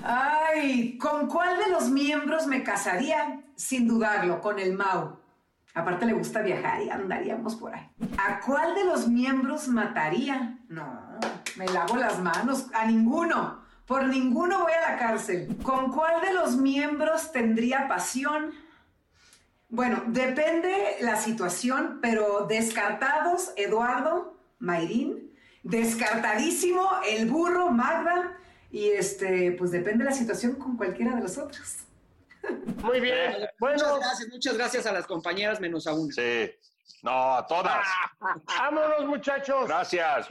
Ay, 0.02 0.98
¿con 0.98 1.28
cuál 1.28 1.58
de 1.58 1.70
los 1.70 1.88
miembros 1.88 2.46
me 2.46 2.62
casaría? 2.62 3.40
Sin 3.56 3.86
dudarlo, 3.88 4.40
con 4.40 4.58
el 4.58 4.72
Mau. 4.74 5.20
Aparte 5.74 6.04
le 6.04 6.12
gusta 6.12 6.42
viajar 6.42 6.82
y 6.82 6.90
andaríamos 6.90 7.56
por 7.56 7.74
ahí. 7.74 7.88
¿A 8.18 8.40
cuál 8.40 8.74
de 8.74 8.84
los 8.84 9.08
miembros 9.08 9.68
mataría? 9.68 10.58
No, 10.68 11.01
me 11.56 11.66
lavo 11.66 11.96
las 11.96 12.18
manos. 12.18 12.66
A 12.72 12.86
ninguno. 12.86 13.62
Por 13.86 14.06
ninguno 14.06 14.60
voy 14.60 14.72
a 14.72 14.92
la 14.92 14.98
cárcel. 14.98 15.56
¿Con 15.62 15.92
cuál 15.92 16.20
de 16.22 16.32
los 16.32 16.56
miembros 16.56 17.32
tendría 17.32 17.88
pasión? 17.88 18.52
Bueno, 19.68 20.02
depende 20.06 20.96
la 21.00 21.16
situación, 21.16 21.98
pero 22.02 22.46
descartados, 22.46 23.52
Eduardo, 23.56 24.36
Mayrín, 24.58 25.32
descartadísimo, 25.62 26.88
el 27.08 27.28
burro, 27.28 27.70
Magda, 27.70 28.38
y 28.70 28.88
este, 28.88 29.52
pues 29.52 29.70
depende 29.70 30.04
la 30.04 30.12
situación 30.12 30.56
con 30.56 30.76
cualquiera 30.76 31.14
de 31.14 31.22
los 31.22 31.38
otros. 31.38 31.78
Muy 32.82 33.00
bien. 33.00 33.48
Bueno, 33.58 33.76
Muchas 33.76 33.98
gracias, 33.98 34.28
muchas 34.30 34.56
gracias 34.56 34.86
a 34.86 34.92
las 34.92 35.06
compañeras 35.06 35.60
menos 35.60 35.86
a 35.86 35.94
una. 35.94 36.12
Sí. 36.12 36.50
No, 37.02 37.36
a 37.36 37.46
todas. 37.46 37.86
vámonos, 38.46 39.06
muchachos. 39.06 39.66
Gracias. 39.68 40.28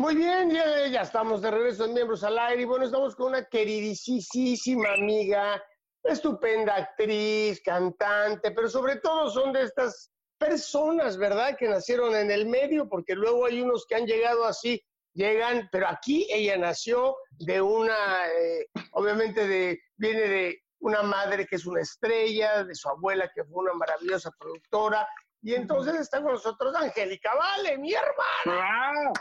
Muy 0.00 0.16
bien, 0.16 0.50
ya, 0.50 0.86
ya 0.86 1.02
estamos 1.02 1.42
de 1.42 1.50
regreso 1.50 1.84
en 1.84 1.92
Miembros 1.92 2.24
al 2.24 2.38
Aire. 2.38 2.62
Y 2.62 2.64
bueno, 2.64 2.86
estamos 2.86 3.14
con 3.14 3.26
una 3.26 3.44
queridísima 3.44 4.94
amiga, 4.94 5.62
estupenda 6.02 6.74
actriz, 6.74 7.60
cantante, 7.62 8.50
pero 8.52 8.70
sobre 8.70 8.96
todo 8.96 9.28
son 9.28 9.52
de 9.52 9.64
estas 9.64 10.10
personas, 10.38 11.18
¿verdad? 11.18 11.54
Que 11.54 11.68
nacieron 11.68 12.16
en 12.16 12.30
el 12.30 12.46
medio, 12.46 12.88
porque 12.88 13.14
luego 13.14 13.44
hay 13.44 13.60
unos 13.60 13.84
que 13.86 13.94
han 13.94 14.06
llegado 14.06 14.46
así, 14.46 14.82
llegan, 15.12 15.68
pero 15.70 15.86
aquí 15.88 16.26
ella 16.30 16.56
nació 16.56 17.14
de 17.32 17.60
una, 17.60 18.26
eh, 18.26 18.68
obviamente 18.92 19.46
de, 19.46 19.82
viene 19.98 20.20
de 20.22 20.62
una 20.78 21.02
madre 21.02 21.46
que 21.46 21.56
es 21.56 21.66
una 21.66 21.82
estrella, 21.82 22.64
de 22.64 22.74
su 22.74 22.88
abuela 22.88 23.30
que 23.34 23.44
fue 23.44 23.64
una 23.64 23.74
maravillosa 23.74 24.30
productora, 24.38 25.06
y 25.42 25.54
entonces 25.54 25.94
está 25.96 26.22
con 26.22 26.32
nosotros 26.32 26.74
Angélica 26.74 27.34
Vale, 27.34 27.76
mi 27.76 27.92
hermana. 27.92 29.12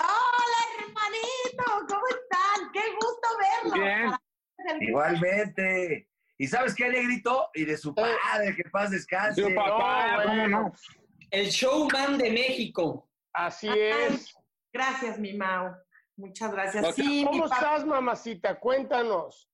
Hola, 0.00 0.60
hermanito, 0.78 1.86
¿cómo 1.88 2.06
están? 2.08 2.72
Qué 2.72 2.82
gusto 2.94 3.28
verlos. 3.38 3.74
Bien. 3.78 4.80
Igualmente. 4.88 6.08
¿Y 6.38 6.46
sabes 6.46 6.74
qué, 6.74 6.88
Negrito? 6.88 7.48
Y 7.54 7.64
de 7.64 7.76
su 7.76 7.94
padre, 7.94 8.54
que 8.56 8.64
paz 8.70 8.90
descanse. 8.90 9.42
Su 9.42 9.54
papá, 9.54 10.16
No, 10.16 10.22
¿cómo 10.22 10.34
bueno. 10.36 10.60
no? 10.60 10.72
El 11.30 11.46
showman 11.48 12.16
de 12.18 12.30
México. 12.30 13.08
Así 13.32 13.68
es. 13.68 14.34
Gracias, 14.72 15.18
mi 15.18 15.34
Mau. 15.34 15.74
Muchas 16.16 16.52
gracias. 16.52 16.94
Sí, 16.94 17.24
¿Cómo 17.28 17.46
estás, 17.46 17.84
mamacita? 17.84 18.58
Cuéntanos. 18.58 19.48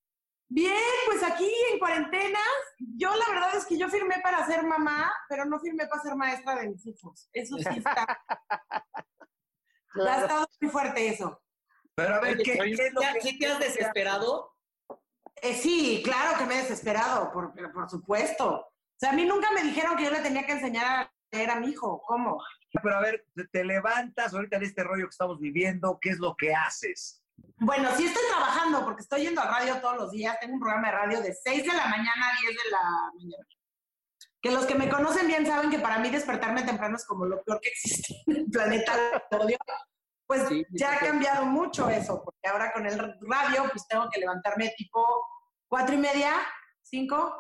Bien, 0.48 0.76
pues 1.06 1.22
aquí 1.22 1.50
en 1.72 1.78
cuarentena, 1.78 2.38
yo 2.78 3.10
la 3.14 3.28
verdad 3.30 3.56
es 3.56 3.64
que 3.64 3.78
yo 3.78 3.88
firmé 3.88 4.16
para 4.22 4.46
ser 4.46 4.62
mamá, 4.62 5.10
pero 5.28 5.46
no 5.46 5.58
firmé 5.58 5.86
para 5.86 6.02
ser 6.02 6.14
maestra 6.16 6.56
de 6.56 6.68
mis 6.68 6.86
hijos. 6.86 7.28
Eso 7.32 7.56
sí 7.58 7.78
está. 7.78 8.18
Ha 9.94 10.20
estado 10.20 10.46
muy 10.60 10.70
fuerte 10.70 11.08
eso. 11.08 11.40
Pero 11.94 12.14
a 12.16 12.20
ver, 12.20 12.38
¿qué, 12.38 12.58
oye, 12.60 12.74
qué 12.76 12.86
es 12.88 12.92
lo 12.94 13.00
¿ya- 13.02 13.12
que- 13.14 13.20
¿sí 13.20 13.38
te 13.38 13.46
has 13.46 13.58
desesperado? 13.60 14.52
Eh, 15.42 15.54
sí, 15.54 16.00
claro 16.04 16.38
que 16.38 16.46
me 16.46 16.54
he 16.54 16.62
desesperado, 16.62 17.30
por, 17.32 17.52
por 17.72 17.88
supuesto. 17.90 18.48
O 18.56 18.72
sea, 18.98 19.10
a 19.10 19.14
mí 19.14 19.24
nunca 19.24 19.50
me 19.52 19.62
dijeron 19.62 19.96
que 19.96 20.04
yo 20.04 20.10
le 20.10 20.20
tenía 20.20 20.46
que 20.46 20.52
enseñar 20.52 20.84
a 20.86 21.12
leer 21.32 21.50
a 21.50 21.60
mi 21.60 21.68
hijo. 21.70 22.00
¿Cómo? 22.06 22.42
Pero 22.82 22.96
a 22.96 23.00
ver, 23.00 23.26
te, 23.34 23.46
te 23.48 23.64
levantas 23.64 24.32
ahorita 24.34 24.56
en 24.56 24.62
este 24.64 24.82
rollo 24.82 25.04
que 25.06 25.10
estamos 25.10 25.38
viviendo, 25.38 25.98
¿qué 26.00 26.10
es 26.10 26.18
lo 26.18 26.34
que 26.36 26.54
haces? 26.54 27.20
Bueno, 27.58 27.90
sí 27.96 28.06
estoy 28.06 28.22
trabajando 28.30 28.84
porque 28.84 29.02
estoy 29.02 29.22
yendo 29.22 29.40
a 29.40 29.46
radio 29.46 29.80
todos 29.80 29.96
los 29.96 30.10
días. 30.12 30.38
Tengo 30.40 30.54
un 30.54 30.60
programa 30.60 30.88
de 30.88 30.96
radio 30.96 31.20
de 31.20 31.34
6 31.34 31.62
de 31.62 31.68
la 31.68 31.86
mañana 31.86 32.28
a 32.32 32.40
10 32.40 32.52
de 32.64 32.70
la 32.70 32.80
mañana. 33.12 33.44
Que 34.44 34.50
los 34.50 34.66
que 34.66 34.74
me 34.74 34.90
conocen 34.90 35.26
bien 35.26 35.46
saben 35.46 35.70
que 35.70 35.78
para 35.78 35.98
mí 36.00 36.10
despertarme 36.10 36.64
temprano 36.64 36.96
es 36.96 37.06
como 37.06 37.24
lo 37.24 37.42
peor 37.42 37.60
que 37.62 37.70
existe 37.70 38.14
en 38.26 38.36
el 38.36 38.50
planeta. 38.50 38.92
Odio. 39.30 39.56
Pues 40.26 40.46
Sí, 40.48 40.66
sí, 40.68 40.76
ya 40.78 40.92
ha 40.92 40.98
sí. 40.98 41.06
cambiado 41.06 41.46
mucho 41.46 41.88
eso, 41.88 42.20
porque 42.22 42.46
ahora 42.46 42.70
con 42.70 42.84
el 42.84 42.98
radio 43.22 43.64
pues 43.72 43.88
tengo 43.88 44.06
que 44.10 44.20
levantarme 44.20 44.74
tipo 44.76 45.02
cuatro 45.66 45.94
y 45.94 45.98
media, 45.98 46.34
cinco, 46.82 47.34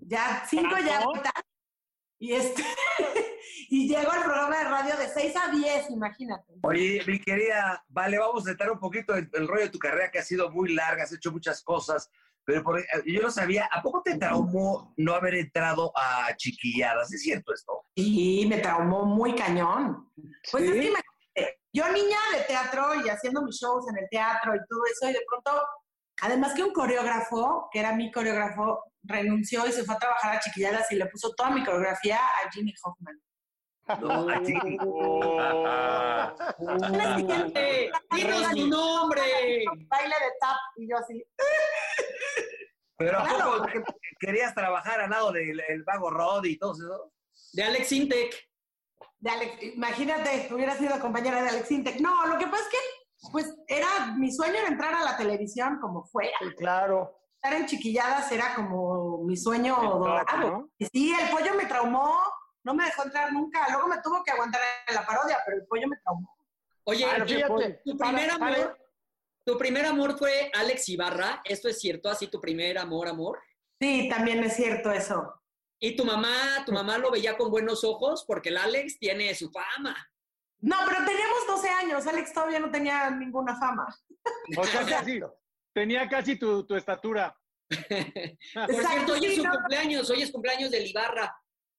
ya 0.00 0.46
cinco 0.48 0.76
ya 0.78 1.04
y 2.18 2.32
este 2.32 2.64
y 3.68 3.86
llego 3.86 4.10
al 4.10 4.24
programa 4.24 4.58
de 4.58 4.64
radio 4.64 4.96
de 4.96 5.08
6 5.08 5.34
a 5.36 5.50
10, 5.50 5.90
imagínate. 5.90 6.54
Oye, 6.62 7.02
mi 7.06 7.20
querida, 7.20 7.84
vale, 7.88 8.18
vamos 8.18 8.46
a 8.46 8.52
entrar 8.52 8.70
un 8.70 8.80
poquito 8.80 9.14
en 9.14 9.30
el 9.34 9.46
rollo 9.46 9.64
de 9.64 9.70
tu 9.70 9.78
carrera 9.78 10.10
que 10.10 10.20
ha 10.20 10.24
sido 10.24 10.50
muy 10.50 10.74
larga, 10.74 11.04
has 11.04 11.12
hecho 11.12 11.30
muchas 11.30 11.62
cosas. 11.62 12.10
Pero 12.48 12.62
por- 12.64 12.82
yo 13.04 13.20
no 13.20 13.30
sabía, 13.30 13.68
¿a 13.70 13.82
poco 13.82 14.00
te 14.02 14.16
traumó 14.16 14.94
no 14.96 15.12
haber 15.14 15.34
entrado 15.34 15.92
a 15.94 16.34
chiquilladas? 16.34 17.12
¿Es 17.12 17.20
cierto 17.20 17.52
esto? 17.52 17.82
Y 17.94 18.46
me 18.48 18.56
traumó 18.56 19.04
muy 19.04 19.34
cañón. 19.34 20.10
Pues 20.50 20.64
¿Sí? 20.64 20.70
es 20.70 20.72
que 20.72 20.86
imagínate, 20.86 21.60
yo 21.74 21.92
niña 21.92 22.16
de 22.32 22.44
teatro 22.44 22.94
y 23.04 23.08
haciendo 23.10 23.42
mis 23.42 23.60
shows 23.60 23.84
en 23.90 23.98
el 24.02 24.08
teatro 24.10 24.54
y 24.54 24.58
todo 24.66 24.80
eso, 24.90 25.10
y 25.10 25.12
de 25.12 25.20
pronto, 25.28 25.62
además 26.22 26.54
que 26.54 26.64
un 26.64 26.72
coreógrafo, 26.72 27.68
que 27.70 27.80
era 27.80 27.92
mi 27.94 28.10
coreógrafo, 28.10 28.82
renunció 29.02 29.66
y 29.66 29.72
se 29.72 29.84
fue 29.84 29.96
a 29.96 29.98
trabajar 29.98 30.36
a 30.36 30.40
Chiquilladas 30.40 30.90
y 30.90 30.96
le 30.96 31.04
puso 31.04 31.34
toda 31.34 31.50
mi 31.50 31.62
coreografía 31.62 32.16
a 32.16 32.50
Ginny 32.50 32.72
Hoffman. 32.82 33.20
No, 34.00 34.28
a. 35.40 36.34
La 36.58 37.16
siguiente, 37.16 37.90
¡Dinos 38.14 38.46
su 38.52 38.66
nombre! 38.68 39.22
Baile 39.88 40.14
de 40.14 40.30
tap 40.40 40.56
y 40.76 40.88
yo 40.90 40.96
así. 40.98 41.24
Pero 42.96 43.18
¿a 43.20 43.24
Claro. 43.24 43.52
poco 43.52 43.66
que- 43.66 43.82
querías 44.18 44.54
trabajar 44.54 45.00
al 45.00 45.10
lado 45.10 45.32
del 45.32 45.60
el 45.68 45.84
vago 45.84 46.10
Roddy 46.10 46.50
y 46.52 46.58
todo 46.58 46.72
eso? 46.72 47.12
De 47.52 47.62
Alex 47.62 47.92
Intec. 47.92 48.34
De 49.20 49.30
Alex, 49.30 49.62
imagínate, 49.62 50.48
hubiera 50.52 50.74
sido 50.76 50.98
compañera 51.00 51.42
de 51.42 51.48
Alex 51.48 51.70
Intec. 51.70 52.00
No, 52.00 52.26
lo 52.26 52.38
que 52.38 52.46
pasa 52.46 52.62
es 52.64 52.68
que, 52.68 53.30
pues, 53.32 53.54
era 53.68 54.14
mi 54.16 54.32
sueño 54.32 54.54
era 54.56 54.68
entrar 54.68 54.94
a 54.94 55.04
la 55.04 55.16
televisión 55.16 55.78
como 55.80 56.04
fuera. 56.04 56.36
Claro. 56.56 57.14
Estar 57.40 57.60
en 57.60 57.66
chiquilladas 57.66 58.30
era 58.32 58.54
como 58.56 59.18
mi 59.24 59.36
sueño 59.36 59.76
El 59.80 59.88
top, 59.88 59.98
dorado. 60.00 60.50
¿no? 60.50 60.70
Y 60.76 60.86
sí, 60.86 61.14
el 61.14 61.30
pollo 61.30 61.54
me 61.54 61.66
traumó, 61.66 62.18
no 62.64 62.74
me 62.74 62.84
dejó 62.84 63.04
entrar 63.04 63.32
nunca. 63.32 63.66
Luego 63.70 63.88
me 63.88 64.00
tuvo 64.02 64.22
que 64.24 64.30
aguantar 64.32 64.60
en 64.86 64.94
la 64.94 65.06
parodia, 65.06 65.38
pero 65.44 65.58
el 65.58 65.66
pollo 65.66 65.88
me 65.88 65.96
traumó. 65.98 66.36
Oye, 66.84 67.06
fíjate, 67.26 67.80
tu 67.84 67.96
para- 67.96 68.10
primer 68.16 68.38
para- 68.38 68.54
amor, 68.56 68.78
tu 69.44 69.58
primer 69.58 69.86
amor 69.86 70.18
fue 70.18 70.50
Alex 70.54 70.88
Ibarra, 70.88 71.40
¿esto 71.44 71.68
es 71.68 71.78
cierto? 71.80 72.08
¿Así 72.10 72.26
tu 72.28 72.40
primer 72.40 72.78
amor, 72.78 73.08
amor? 73.08 73.40
Sí, 73.80 74.08
también 74.08 74.42
es 74.44 74.54
cierto 74.56 74.90
eso. 74.90 75.34
¿Y 75.80 75.94
tu 75.96 76.04
mamá, 76.04 76.64
tu 76.66 76.72
mamá 76.72 76.98
lo 76.98 77.10
veía 77.10 77.36
con 77.36 77.50
buenos 77.50 77.84
ojos? 77.84 78.24
Porque 78.26 78.48
el 78.48 78.56
Alex 78.56 78.98
tiene 78.98 79.34
su 79.34 79.50
fama. 79.50 79.94
No, 80.60 80.76
pero 80.88 81.04
teníamos 81.04 81.46
12 81.46 81.68
años. 81.70 82.04
Alex 82.06 82.32
todavía 82.32 82.58
no 82.58 82.70
tenía 82.70 83.08
ninguna 83.10 83.54
fama. 83.56 83.86
O 84.56 84.64
sea, 84.64 84.80
casi, 85.08 85.20
tenía 85.72 86.08
casi 86.08 86.36
tu, 86.36 86.66
tu 86.66 86.74
estatura. 86.74 87.32
Por 87.70 87.78
Exacto, 87.82 88.88
cierto, 88.88 89.12
hoy 89.12 89.26
es 89.26 89.36
su 89.36 89.44
no. 89.44 89.52
cumpleaños, 89.52 90.10
hoy 90.10 90.22
es 90.22 90.32
cumpleaños 90.32 90.70
del 90.72 90.86
Ibarra. 90.88 91.36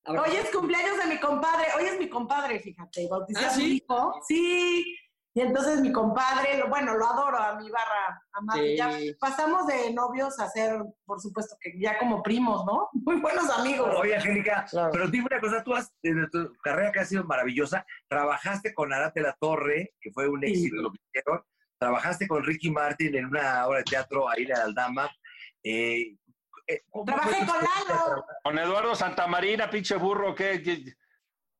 A 0.09 0.21
Hoy 0.23 0.35
es 0.35 0.49
cumpleaños 0.49 0.97
de 0.97 1.05
mi 1.05 1.19
compadre. 1.19 1.67
Hoy 1.77 1.85
es 1.85 1.99
mi 1.99 2.09
compadre, 2.09 2.59
fíjate. 2.59 3.07
Bauticé 3.07 3.45
¿Ah, 3.45 3.53
a 3.53 3.57
mi 3.57 3.63
hijo. 3.63 4.13
Sí. 4.27 4.95
Y 5.35 5.41
entonces 5.41 5.81
mi 5.81 5.91
compadre, 5.91 6.63
bueno, 6.67 6.95
lo 6.95 7.05
adoro 7.05 7.37
a 7.37 7.59
mi 7.59 7.69
barra 7.69 8.19
amado. 8.33 8.59
Sí. 8.59 8.75
Ya 8.75 8.91
pasamos 9.19 9.67
de 9.67 9.93
novios 9.93 10.39
a 10.39 10.49
ser, 10.49 10.81
por 11.05 11.21
supuesto, 11.21 11.55
que 11.61 11.79
ya 11.79 11.99
como 11.99 12.23
primos, 12.23 12.65
¿no? 12.65 12.89
Muy 13.05 13.17
buenos 13.17 13.47
amigos. 13.51 13.93
Oye, 13.99 14.15
Angélica, 14.15 14.65
pero 14.91 15.07
dime 15.07 15.27
una 15.29 15.39
cosa, 15.39 15.63
tú 15.63 15.75
has, 15.75 15.93
en 16.01 16.27
tu 16.31 16.51
carrera 16.63 16.91
que 16.91 16.99
ha 17.01 17.05
sido 17.05 17.23
maravillosa, 17.25 17.85
trabajaste 18.07 18.73
con 18.73 18.91
Arate 18.91 19.21
La 19.21 19.37
Torre, 19.39 19.93
que 20.01 20.11
fue 20.11 20.27
un 20.27 20.43
éxito 20.43 20.77
lo 20.77 20.91
que 20.91 20.97
hicieron, 21.07 21.43
trabajaste 21.77 22.27
con 22.27 22.43
Ricky 22.43 22.71
Martin 22.71 23.15
en 23.15 23.25
una 23.25 23.67
obra 23.67 23.77
de 23.77 23.83
teatro 23.83 24.27
ahí 24.27 24.43
en 24.43 24.53
Aldama. 24.53 25.07
Eh, 25.63 26.15
eh, 26.69 26.83
¿cómo 26.89 27.05
Trabajé 27.05 27.45
con? 27.45 27.55
Lalo. 27.55 28.25
Con 28.43 28.59
Eduardo 28.59 28.95
Santamarina, 28.95 29.69
pinche 29.69 29.95
burro, 29.95 30.35
¿qué? 30.35 30.61
qué? 30.61 30.83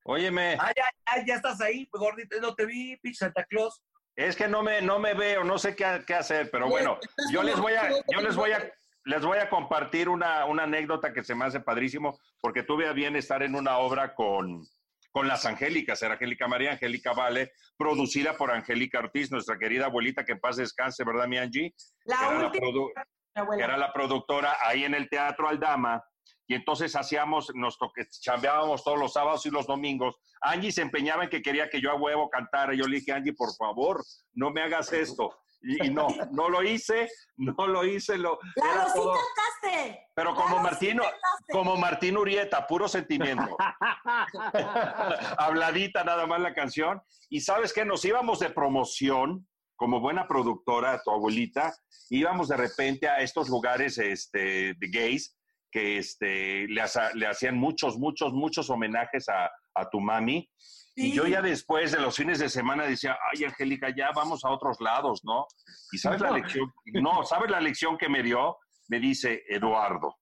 Óyeme. 0.03 0.57
Ah, 0.59 0.71
ya, 0.75 0.85
ya, 1.17 1.25
ya 1.25 1.35
estás 1.35 1.59
ahí, 1.61 1.87
gordito, 1.91 2.39
no 2.39 2.55
te 2.55 2.65
vi, 2.65 2.95
pinche 2.97 3.17
Santa 3.17 3.43
Claus. 3.45 3.81
Es 4.15 4.35
que 4.35 4.47
no 4.47 4.63
me, 4.63 4.81
no 4.81 4.99
me 4.99 5.13
veo, 5.13 5.43
no 5.43 5.57
sé 5.57 5.75
qué, 5.75 6.03
qué 6.05 6.13
hacer, 6.13 6.49
pero 6.51 6.67
bueno, 6.67 6.99
yo 7.31 7.41
les 7.41 7.57
voy 7.57 7.73
a, 7.73 7.89
yo 7.89 8.19
les 8.21 8.35
voy 8.35 8.51
a, 8.51 8.71
les 9.05 9.21
voy 9.21 9.37
a 9.37 9.49
compartir 9.49 10.09
una, 10.09 10.45
una 10.45 10.63
anécdota 10.63 11.13
que 11.13 11.23
se 11.23 11.35
me 11.35 11.45
hace 11.45 11.61
padrísimo, 11.61 12.19
porque 12.41 12.63
tuve 12.63 12.87
a 12.87 12.93
bien 12.93 13.15
estar 13.15 13.43
en 13.43 13.55
una 13.55 13.77
obra 13.77 14.13
con, 14.15 14.67
con 15.11 15.27
las 15.27 15.45
Angélicas, 15.45 16.01
era 16.01 16.15
Angélica 16.15 16.47
María, 16.47 16.73
Angélica 16.73 17.13
Vale, 17.13 17.53
producida 17.77 18.35
por 18.35 18.51
Angélica 18.51 18.99
Ortiz, 18.99 19.31
nuestra 19.31 19.57
querida 19.57 19.85
abuelita, 19.85 20.25
que 20.25 20.33
en 20.33 20.39
paz 20.39 20.57
descanse, 20.57 21.03
¿verdad, 21.05 21.27
mi 21.27 21.37
Angie? 21.37 21.73
La 22.03 22.29
última. 22.29 22.67
produ-. 22.67 22.91
Que 23.33 23.63
era 23.63 23.77
la 23.77 23.91
productora 23.93 24.57
ahí 24.61 24.83
en 24.83 24.93
el 24.93 25.09
Teatro 25.09 25.47
Aldama, 25.47 26.03
y 26.47 26.55
entonces 26.55 26.95
hacíamos, 26.95 27.51
nos 27.53 27.77
toque, 27.77 28.07
chambeábamos 28.09 28.83
todos 28.83 28.97
los 28.99 29.13
sábados 29.13 29.45
y 29.45 29.51
los 29.51 29.67
domingos. 29.67 30.15
Angie 30.41 30.71
se 30.71 30.81
empeñaba 30.81 31.23
en 31.25 31.29
que 31.29 31.41
quería 31.43 31.69
que 31.69 31.79
yo 31.79 31.91
a 31.91 31.95
huevo 31.95 32.27
cantara. 32.29 32.73
Yo 32.73 32.85
le 32.85 32.97
dije, 32.97 33.11
Angie, 33.11 33.33
por 33.33 33.53
favor, 33.55 34.03
no 34.33 34.49
me 34.49 34.61
hagas 34.63 34.91
esto. 34.91 35.37
Y, 35.61 35.87
y 35.87 35.89
no, 35.91 36.07
no 36.31 36.47
lo 36.49 36.63
hice, 36.63 37.09
no 37.35 37.67
lo 37.67 37.83
hice, 37.85 38.17
lo, 38.17 38.39
Lalo, 38.55 38.87
sí 38.87 38.93
todo- 38.95 39.13
cantaste. 39.13 40.07
pero 40.15 40.33
como 40.33 40.55
sí 40.69 40.87
cantaste. 41.03 41.51
como 41.51 41.75
Martín 41.75 42.17
Urieta, 42.17 42.65
puro 42.65 42.87
sentimiento. 42.87 43.57
Habladita 45.37 46.03
nada 46.03 46.25
más 46.25 46.39
la 46.39 46.53
canción. 46.53 47.01
Y 47.29 47.41
sabes 47.41 47.73
qué, 47.73 47.85
nos 47.85 48.03
íbamos 48.05 48.39
de 48.39 48.49
promoción, 48.49 49.47
como 49.79 50.01
buena 50.01 50.27
productora, 50.27 51.01
tu 51.03 51.09
abuelita, 51.09 51.73
íbamos 52.09 52.49
de 52.49 52.57
repente 52.57 53.07
a 53.07 53.19
estos 53.21 53.47
lugares 53.47 53.97
este, 53.97 54.73
de 54.73 54.87
gays 54.91 55.37
que 55.71 55.97
este, 55.97 56.67
le, 56.67 56.81
hacían 57.25 57.57
muchos, 57.57 57.97
muchos, 57.97 58.33
muchos 58.33 58.69
homenajes 58.69 59.29
a, 59.29 59.49
a 59.75 59.89
tu 59.89 60.01
mami. 60.01 60.49
Y 60.95 61.13
yo 61.13 61.25
ya 61.27 61.41
después 61.41 61.93
de 61.93 62.01
los 62.01 62.17
fines 62.17 62.39
de 62.39 62.49
semana 62.49 62.83
decía, 62.83 63.17
ay, 63.31 63.45
Angélica, 63.45 63.87
ya 63.95 64.11
vamos 64.13 64.43
a 64.43 64.49
otros 64.49 64.81
lados, 64.81 65.21
¿no? 65.23 65.45
Y 65.93 65.97
sabes 65.97 66.19
la 66.19 66.31
No. 66.31 66.35
lección, 66.35 66.73
no, 66.95 67.23
¿sabes 67.23 67.49
la 67.49 67.61
lección 67.61 67.97
que 67.97 68.09
me 68.09 68.21
dio? 68.21 68.57
Me 68.89 68.99
dice, 68.99 69.43
Eduardo, 69.47 70.17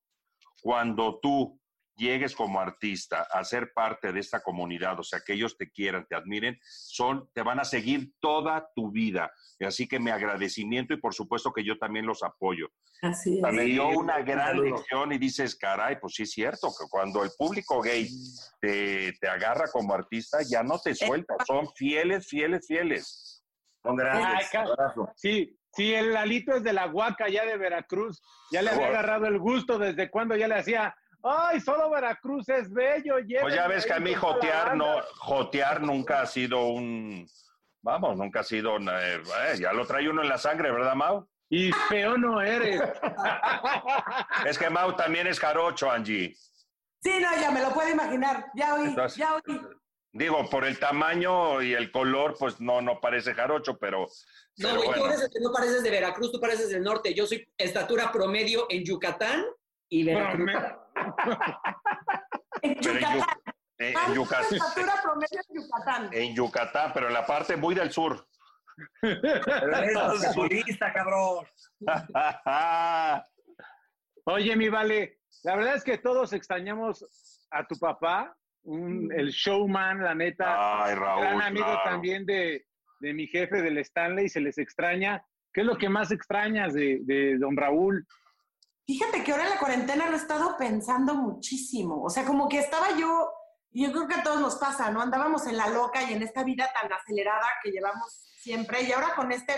cuando 0.62 1.20
tú 1.20 1.57
llegues 1.98 2.36
como 2.36 2.60
artista 2.60 3.28
a 3.32 3.44
ser 3.44 3.74
parte 3.74 4.14
de 4.14 4.20
esta 4.20 4.42
comunidad, 4.42 5.00
o 5.00 5.04
sea, 5.04 5.20
que 5.26 5.34
ellos 5.34 5.58
te 5.58 5.70
quieran, 5.70 6.06
te 6.08 6.16
admiren, 6.16 6.58
son, 6.64 7.30
te 7.34 7.42
van 7.42 7.60
a 7.60 7.66
seguir 7.66 8.14
toda 8.20 8.70
tu 8.76 8.92
vida. 8.92 9.32
Y 9.60 9.66
Así 9.66 9.88
que 9.88 10.00
mi 10.00 10.12
agradecimiento 10.12 10.94
y 10.94 10.98
por 10.98 11.14
supuesto 11.14 11.52
que 11.52 11.64
yo 11.64 11.78
también 11.78 12.06
los 12.06 12.24
apoyo. 12.24 12.68
Así 13.02 13.42
Me 13.42 13.64
dio 13.64 13.90
una 13.90 14.18
un 14.18 14.26
gran 14.26 14.48
saludo. 14.48 14.78
lección 14.78 15.12
y 15.12 15.18
dices, 15.18 15.56
caray, 15.56 16.00
pues 16.00 16.14
sí 16.16 16.24
es 16.24 16.32
cierto, 16.32 16.70
que 16.70 16.86
cuando 16.90 17.24
el 17.24 17.32
público 17.38 17.82
gay 17.82 18.08
te, 18.62 19.14
te 19.20 19.28
agarra 19.28 19.66
como 19.72 19.94
artista, 19.94 20.40
ya 20.48 20.64
no 20.64 20.80
te 20.80 20.96
suelta, 20.96 21.36
son 21.46 21.68
fieles, 21.76 22.28
fieles, 22.28 22.66
fieles. 22.68 23.44
Son 23.84 23.96
grandes. 23.96 24.50
sí, 25.16 25.58
sí, 25.74 25.94
el 25.94 26.14
Lalito 26.14 26.56
es 26.56 26.64
de 26.64 26.74
la 26.74 26.88
Huaca, 26.88 27.30
ya 27.30 27.46
de 27.46 27.58
Veracruz. 27.58 28.22
Ya 28.52 28.62
le 28.62 28.72
había 28.72 28.88
agarrado 28.88 29.28
el 29.28 29.40
gusto 29.40 29.78
desde 29.78 30.10
cuando 30.10 30.36
ya 30.36 30.48
le 30.48 30.56
hacía. 30.56 30.96
Ay, 31.30 31.60
solo 31.60 31.90
Veracruz 31.90 32.48
es 32.50 32.72
bello. 32.72 33.16
Pues 33.42 33.54
ya 33.54 33.68
ves 33.68 33.86
que 33.86 33.94
a 33.94 34.00
mí 34.00 34.14
jotear, 34.14 34.76
no, 34.76 34.86
banda". 34.88 35.06
jotear 35.18 35.82
nunca 35.82 36.22
ha 36.22 36.26
sido 36.26 36.68
un, 36.68 37.28
vamos, 37.82 38.16
nunca 38.18 38.40
ha 38.42 38.44
sido, 38.44 38.78
eh, 38.78 39.22
eh, 39.52 39.58
ya 39.60 39.74
lo 39.74 39.86
trae 39.86 40.08
uno 40.10 40.22
en 40.22 40.30
la 40.30 40.38
sangre, 40.38 40.72
¿verdad, 40.72 40.96
Mau? 40.96 41.28
Y 41.50 41.72
feo 41.90 42.18
no 42.18 42.42
eres. 42.42 42.82
Es 44.46 44.58
que 44.58 44.70
Mau 44.70 44.96
también 44.96 45.28
es 45.28 45.40
jarocho, 45.40 45.90
Angie. 45.90 46.36
Sí, 47.02 47.20
no, 47.22 47.30
ya 47.40 47.52
me 47.52 47.62
lo 47.62 47.70
puedo 47.72 47.90
imaginar. 47.90 48.48
Ya 48.56 48.76
oí, 48.76 48.88
Entonces, 48.90 49.18
ya 49.18 49.36
oí. 49.36 49.62
Digo, 50.12 50.50
por 50.50 50.66
el 50.66 50.80
tamaño 50.80 51.62
y 51.62 51.74
el 51.74 51.92
color, 51.92 52.36
pues 52.40 52.60
no, 52.60 52.82
no 52.82 53.00
parece 53.00 53.34
jarocho, 53.34 53.78
pero, 53.78 54.08
No, 54.58 54.70
pero 54.70 54.76
güey, 54.78 54.90
tú 54.94 55.00
bueno. 55.00 55.14
eres 55.14 55.22
el 55.26 55.30
que 55.30 55.40
no 55.42 55.52
pareces 55.52 55.84
de 55.84 55.92
Veracruz, 55.92 56.32
tú 56.32 56.40
pareces 56.40 56.70
del 56.70 56.84
norte. 56.84 57.14
Yo 57.14 57.28
soy 57.28 57.48
estatura 57.58 58.12
promedio 58.12 58.66
en 58.70 58.84
Yucatán 58.84 59.46
y 59.90 60.04
Veracruz. 60.06 60.52
En, 62.62 62.76
Yucatán. 62.82 63.18
Yu- 63.20 63.26
en- 63.80 63.96
en 63.98 64.14
Yucatán, 64.16 64.60
promedio 65.04 65.40
en 65.50 65.56
Yucatán. 65.62 66.10
en 66.12 66.36
Yucatán, 66.36 66.92
pero 66.94 67.08
en 67.08 67.14
la 67.14 67.26
parte 67.26 67.56
muy 67.56 67.76
del 67.76 67.92
sur. 67.92 68.26
Pero 69.02 69.42
cabrón. 70.94 71.46
Oye, 74.26 74.56
mi 74.56 74.70
vale, 74.70 75.20
la 75.44 75.56
verdad 75.56 75.76
es 75.76 75.84
que 75.84 75.98
todos 75.98 76.34
extrañamos 76.34 77.48
a 77.52 77.66
tu 77.66 77.76
papá, 77.80 78.36
un- 78.64 79.12
el 79.16 79.30
showman, 79.30 80.04
la 80.04 80.14
neta. 80.16 80.84
Ay, 80.86 80.96
Raúl, 80.96 81.22
Gran 81.22 81.42
amigo 81.42 81.66
claro. 81.66 81.82
también 81.86 82.26
de, 82.26 82.66
de 83.00 83.14
mi 83.14 83.28
jefe, 83.28 83.62
del 83.62 83.78
Stanley, 83.80 84.28
se 84.30 84.42
les 84.42 84.58
extraña. 84.58 85.24
¿Qué 85.54 85.62
es 85.62 85.68
lo 85.68 85.78
que 85.78 85.88
más 85.90 86.12
extrañas 86.12 86.74
de, 86.74 87.00
de 87.04 87.38
don 87.38 87.56
Raúl? 87.56 88.06
Fíjate 88.88 89.24
que 89.24 89.32
ahora 89.32 89.44
en 89.44 89.50
la 89.52 89.60
cuarentena 89.60 90.08
lo 90.08 90.14
he 90.14 90.20
estado 90.20 90.56
pensando 90.58 91.14
muchísimo. 91.14 92.02
O 92.04 92.10
sea, 92.10 92.26
como 92.26 92.48
que 92.48 92.60
estaba 92.60 92.98
yo, 92.98 93.30
y 93.72 93.86
yo 93.86 93.92
creo 93.92 94.08
que 94.08 94.16
a 94.16 94.24
todos 94.24 94.40
nos 94.40 94.56
pasa, 94.56 94.90
¿no? 94.90 95.02
Andábamos 95.02 95.46
en 95.46 95.58
la 95.58 95.68
loca 95.70 96.02
y 96.04 96.14
en 96.14 96.24
esta 96.24 96.44
vida 96.44 96.70
tan 96.74 96.92
acelerada 96.92 97.46
que 97.62 97.72
llevamos 97.72 98.32
siempre. 98.40 98.84
Y 98.84 98.92
ahora 98.94 99.14
con 99.16 99.32
este 99.34 99.54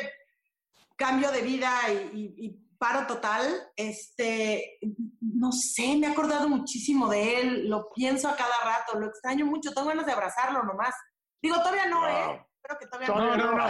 cambio 0.95 1.31
de 1.31 1.41
vida 1.43 1.71
y, 1.89 1.93
y- 2.17 2.45
y 2.47 2.49
paro 2.79 3.05
total, 3.05 3.43
este, 3.75 4.79
no 5.21 5.51
sé, 5.51 5.95
me 5.97 6.07
he 6.07 6.11
acordado 6.11 6.47
muchísimo 6.49 7.07
de 7.09 7.39
él, 7.41 7.69
lo 7.69 7.89
pienso 7.93 8.29
a 8.29 8.35
cada 8.35 8.57
rato, 8.63 8.97
lo 8.97 9.07
extraño 9.07 9.45
mucho, 9.45 9.73
tengo 9.73 9.89
ganas 9.89 10.05
de 10.05 10.13
abrazarlo 10.13 10.63
nomás. 10.63 10.95
Digo, 11.41 11.57
todavía 11.57 11.85
no, 11.87 12.07
¿eh? 12.07 12.45
Espero 12.69 12.79
que 12.79 12.87
todavía 12.87 13.07
No, 13.07 13.37
no, 13.37 13.51
no. 13.51 13.67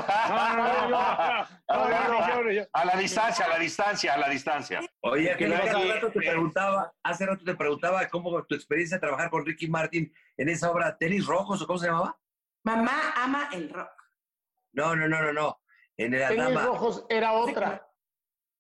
No. 0.89 2.67
A 2.73 2.85
la 2.85 2.95
distancia, 2.97 3.45
a 3.45 3.49
la 3.49 3.59
distancia, 3.59 4.13
a 4.13 4.17
la 4.17 4.29
distancia. 4.29 4.81
Oye, 5.01 5.35
que 5.37 5.45
hace 5.45 5.93
rato 5.93 6.11
te 6.11 6.19
preguntaba, 6.19 6.93
hace 7.03 7.25
rato 7.25 7.43
te 7.43 7.55
preguntaba 7.55 8.07
cómo 8.09 8.43
tu 8.45 8.55
experiencia 8.55 8.97
de 8.97 9.01
trabajar 9.01 9.29
con 9.29 9.45
Ricky 9.45 9.67
Martin 9.67 10.11
en 10.37 10.49
esa 10.49 10.71
obra 10.71 10.97
Tenis 10.97 11.25
Rojos 11.25 11.61
o 11.61 11.67
cómo 11.67 11.79
se 11.79 11.87
llamaba? 11.87 12.17
Mamá 12.63 13.13
ama 13.15 13.49
el 13.53 13.69
rock. 13.69 13.91
No, 14.73 14.95
no, 14.95 15.07
no, 15.07 15.21
no, 15.21 15.33
no. 15.33 15.61
En 15.97 16.13
el 16.13 16.27
Tenis. 16.27 16.63
Rojos 16.63 17.05
era 17.09 17.33
otra. 17.33 17.88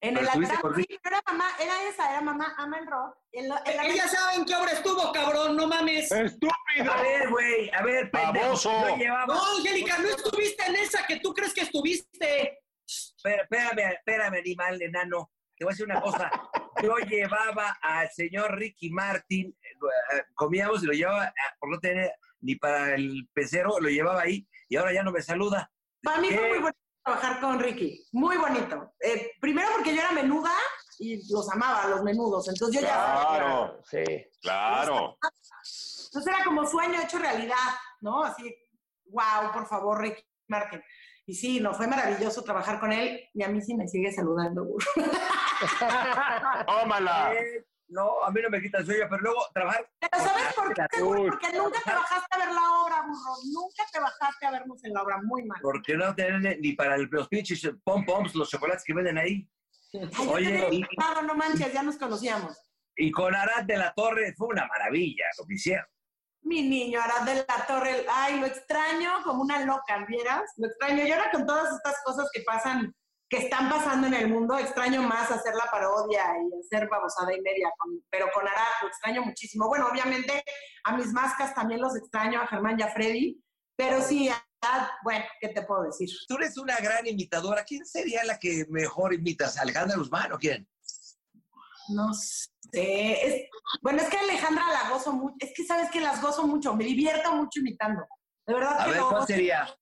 En 0.01 0.13
Pero 0.13 0.21
el 0.31 0.45
atrás, 0.45 0.61
sí, 0.77 0.85
pero 1.03 1.17
era 1.17 1.23
mamá, 1.27 1.49
era 1.59 1.83
esa, 1.89 2.09
era 2.09 2.21
mamá 2.21 2.53
ama 2.57 2.77
el 2.79 2.87
rock. 2.87 3.17
En 3.33 3.49
lo- 3.49 3.57
en 3.65 3.75
la- 3.77 3.85
Ella 3.85 4.07
sabe 4.07 4.35
en 4.35 4.45
qué 4.45 4.55
obra 4.55 4.71
estuvo, 4.71 5.11
cabrón, 5.11 5.57
no 5.57 5.67
mames. 5.67 6.09
¡Estúpido! 6.11 6.91
A 6.93 7.01
ver, 7.01 7.29
güey, 7.29 7.69
a 7.71 7.81
ver, 7.83 8.09
pendejo. 8.09 8.45
Baboso. 8.45 8.71
No, 9.27 9.57
Angélica, 9.57 9.97
no 9.97 10.07
estuviste 10.07 10.65
en 10.67 10.75
esa 10.77 11.05
que 11.05 11.19
tú 11.19 11.33
crees 11.33 11.53
que 11.53 11.61
estuviste. 11.61 12.59
Espera- 12.87 13.43
Espérame, 13.43 13.93
espérame, 13.93 14.35
animal 14.39 14.81
enano. 14.81 15.31
Te 15.57 15.65
voy 15.65 15.71
a 15.71 15.73
decir 15.73 15.85
una 15.85 15.99
cosa. 16.01 16.31
Yo 16.81 16.95
llevaba 16.99 17.77
al 17.81 18.09
señor 18.11 18.57
Ricky 18.57 18.89
Martin, 18.91 19.53
eh, 19.61 20.23
comíamos 20.33 20.81
y 20.81 20.85
lo 20.85 20.93
llevaba, 20.93 21.25
eh, 21.27 21.31
por 21.59 21.69
no 21.69 21.77
tener 21.79 22.13
ni 22.39 22.55
para 22.55 22.95
el 22.95 23.27
pecero, 23.33 23.77
lo 23.81 23.89
llevaba 23.89 24.21
ahí 24.21 24.47
y 24.69 24.77
ahora 24.77 24.93
ya 24.93 25.03
no 25.03 25.11
me 25.11 25.21
saluda. 25.21 25.69
Para 26.01 26.21
mí 26.21 26.29
¿Qué? 26.29 26.37
fue 26.37 26.47
muy 26.47 26.59
bonito 26.59 26.79
trabajar 27.09 27.41
con 27.41 27.59
Ricky, 27.59 28.05
muy 28.11 28.37
bonito. 28.37 28.93
Eh, 28.99 29.31
primero 29.41 29.69
porque 29.75 29.93
yo 29.95 30.01
era 30.01 30.11
menuda 30.11 30.51
y 30.99 31.31
los 31.31 31.49
amaba, 31.49 31.87
los 31.87 32.03
menudos. 32.03 32.47
Entonces 32.49 32.81
yo 32.81 32.87
ya 32.87 32.93
Claro, 32.93 33.81
Sí. 33.89 34.03
claro. 34.41 35.17
Entonces 35.21 36.33
era 36.33 36.43
como 36.43 36.65
sueño 36.65 37.01
hecho 37.01 37.17
realidad, 37.19 37.55
¿no? 38.01 38.23
Así, 38.23 38.55
wow, 39.05 39.51
por 39.53 39.67
favor, 39.67 40.01
Ricky 40.01 40.23
Martin. 40.47 40.81
Y 41.25 41.35
sí, 41.35 41.59
no, 41.59 41.73
fue 41.73 41.87
maravilloso 41.87 42.43
trabajar 42.43 42.79
con 42.79 42.91
él 42.91 43.27
y 43.33 43.43
a 43.43 43.47
mí 43.47 43.61
sí 43.61 43.75
me 43.75 43.87
sigue 43.87 44.11
saludando. 44.11 44.65
Tómala. 46.67 47.33
Eh, 47.33 47.65
No, 47.89 48.23
a 48.23 48.29
mí 48.31 48.39
no 48.41 48.49
me 48.49 48.61
quita 48.61 48.77
el 48.79 48.85
sueño, 48.85 49.05
pero 49.09 49.21
luego 49.23 49.41
trabajar. 49.53 49.89
Pero 49.99 50.23
¿sabes 50.23 50.53
por 50.53 50.73
qué? 50.73 50.83
Porque 50.99 51.57
nunca 51.57 51.79
te 51.83 51.91
bajaste 51.91 52.27
a 52.29 52.37
ver 52.37 52.51
la 52.53 52.71
obra, 52.83 53.01
burro. 53.01 53.35
Nunca 53.51 53.83
te 53.91 53.99
bajaste 53.99 54.45
a 54.45 54.51
vernos 54.51 54.83
en 54.85 54.93
la 54.93 55.01
obra. 55.03 55.17
Muy 55.23 55.43
mal. 55.45 55.59
Porque 55.61 55.95
no 55.95 56.13
tener 56.15 56.59
ni 56.59 56.73
para 56.73 56.95
el- 56.95 57.07
los 57.11 57.27
pinches 57.27 57.67
pom-poms, 57.83 58.35
los 58.35 58.49
chocolates 58.49 58.83
que 58.85 58.93
venden 58.93 59.17
ahí. 59.17 59.49
Ay, 59.93 60.27
Oye, 60.29 60.67
y, 60.71 60.85
no 61.25 61.33
manches, 61.35 61.73
ya 61.73 61.81
nos 61.81 61.97
conocíamos. 61.97 62.55
y 62.95 63.11
con 63.11 63.33
Arad 63.33 63.63
de 63.63 63.77
la 63.77 63.91
Torre 63.93 64.33
fue 64.37 64.47
una 64.49 64.67
maravilla 64.67 65.23
lo 65.39 65.45
que 65.47 65.55
hicieron. 65.55 65.85
Mi 66.41 66.61
niño, 66.61 67.01
Arad 67.01 67.23
de 67.23 67.35
la 67.47 67.65
Torre, 67.67 68.05
ay, 68.07 68.39
lo 68.39 68.45
extraño 68.45 69.23
como 69.23 69.41
una 69.41 69.65
loca, 69.65 70.05
¿vieras? 70.07 70.43
Lo 70.57 70.67
extraño. 70.67 71.05
Y 71.07 71.11
ahora 71.11 71.31
con 71.31 71.45
todas 71.45 71.73
estas 71.75 71.95
cosas 72.05 72.29
que 72.31 72.41
pasan, 72.43 72.93
que 73.29 73.37
están 73.37 73.69
pasando 73.69 74.07
en 74.07 74.15
el 74.15 74.27
mundo, 74.27 74.57
extraño 74.57 75.03
más 75.03 75.29
hacer 75.29 75.53
la 75.55 75.69
parodia 75.69 76.25
y 76.41 76.59
hacer 76.65 76.89
babosada 76.89 77.31
y 77.35 77.41
media, 77.41 77.69
con- 77.77 78.03
pero 78.09 78.27
con 78.33 78.47
Arad 78.47 78.81
lo 78.81 78.87
extraño 78.87 79.21
muchísimo. 79.21 79.67
Bueno, 79.67 79.87
obviamente 79.91 80.43
a 80.83 80.97
mis 80.97 81.13
mascas 81.13 81.53
también 81.53 81.79
los 81.79 81.95
extraño, 81.95 82.41
a 82.41 82.47
Germán 82.47 82.79
y 82.79 82.83
a 82.83 82.91
Freddy, 82.91 83.39
pero 83.75 84.01
sí, 84.01 84.29
Arad, 84.29 84.87
bueno, 85.03 85.25
¿qué 85.39 85.49
te 85.49 85.61
puedo 85.61 85.83
decir? 85.83 86.09
Tú 86.27 86.35
eres 86.37 86.57
una 86.57 86.75
gran 86.77 87.05
imitadora. 87.05 87.63
¿Quién 87.63 87.85
sería 87.85 88.23
la 88.23 88.39
que 88.39 88.65
mejor 88.69 89.13
imitas? 89.13 89.57
¿Alejandra 89.57 89.95
Guzmán 89.97 90.33
o 90.33 90.37
quién? 90.39 90.67
No 91.89 92.13
sé. 92.13 92.49
Es, 92.71 93.49
bueno, 93.81 94.01
es 94.01 94.09
que 94.09 94.17
Alejandra 94.17 94.63
la 94.71 94.89
gozo 94.89 95.13
mucho. 95.13 95.35
Es 95.39 95.53
que 95.55 95.63
sabes 95.65 95.89
que 95.91 96.01
las 96.01 96.21
gozo 96.21 96.45
mucho. 96.45 96.75
Me 96.75 96.83
divierto 96.83 97.31
mucho 97.33 97.59
imitando. 97.61 98.05
De 98.45 98.53
verdad 98.53 98.81
A 98.81 98.85
que 98.85 98.91
ver, 98.91 99.01
¿cuál 99.01 99.25
sería? 99.27 99.75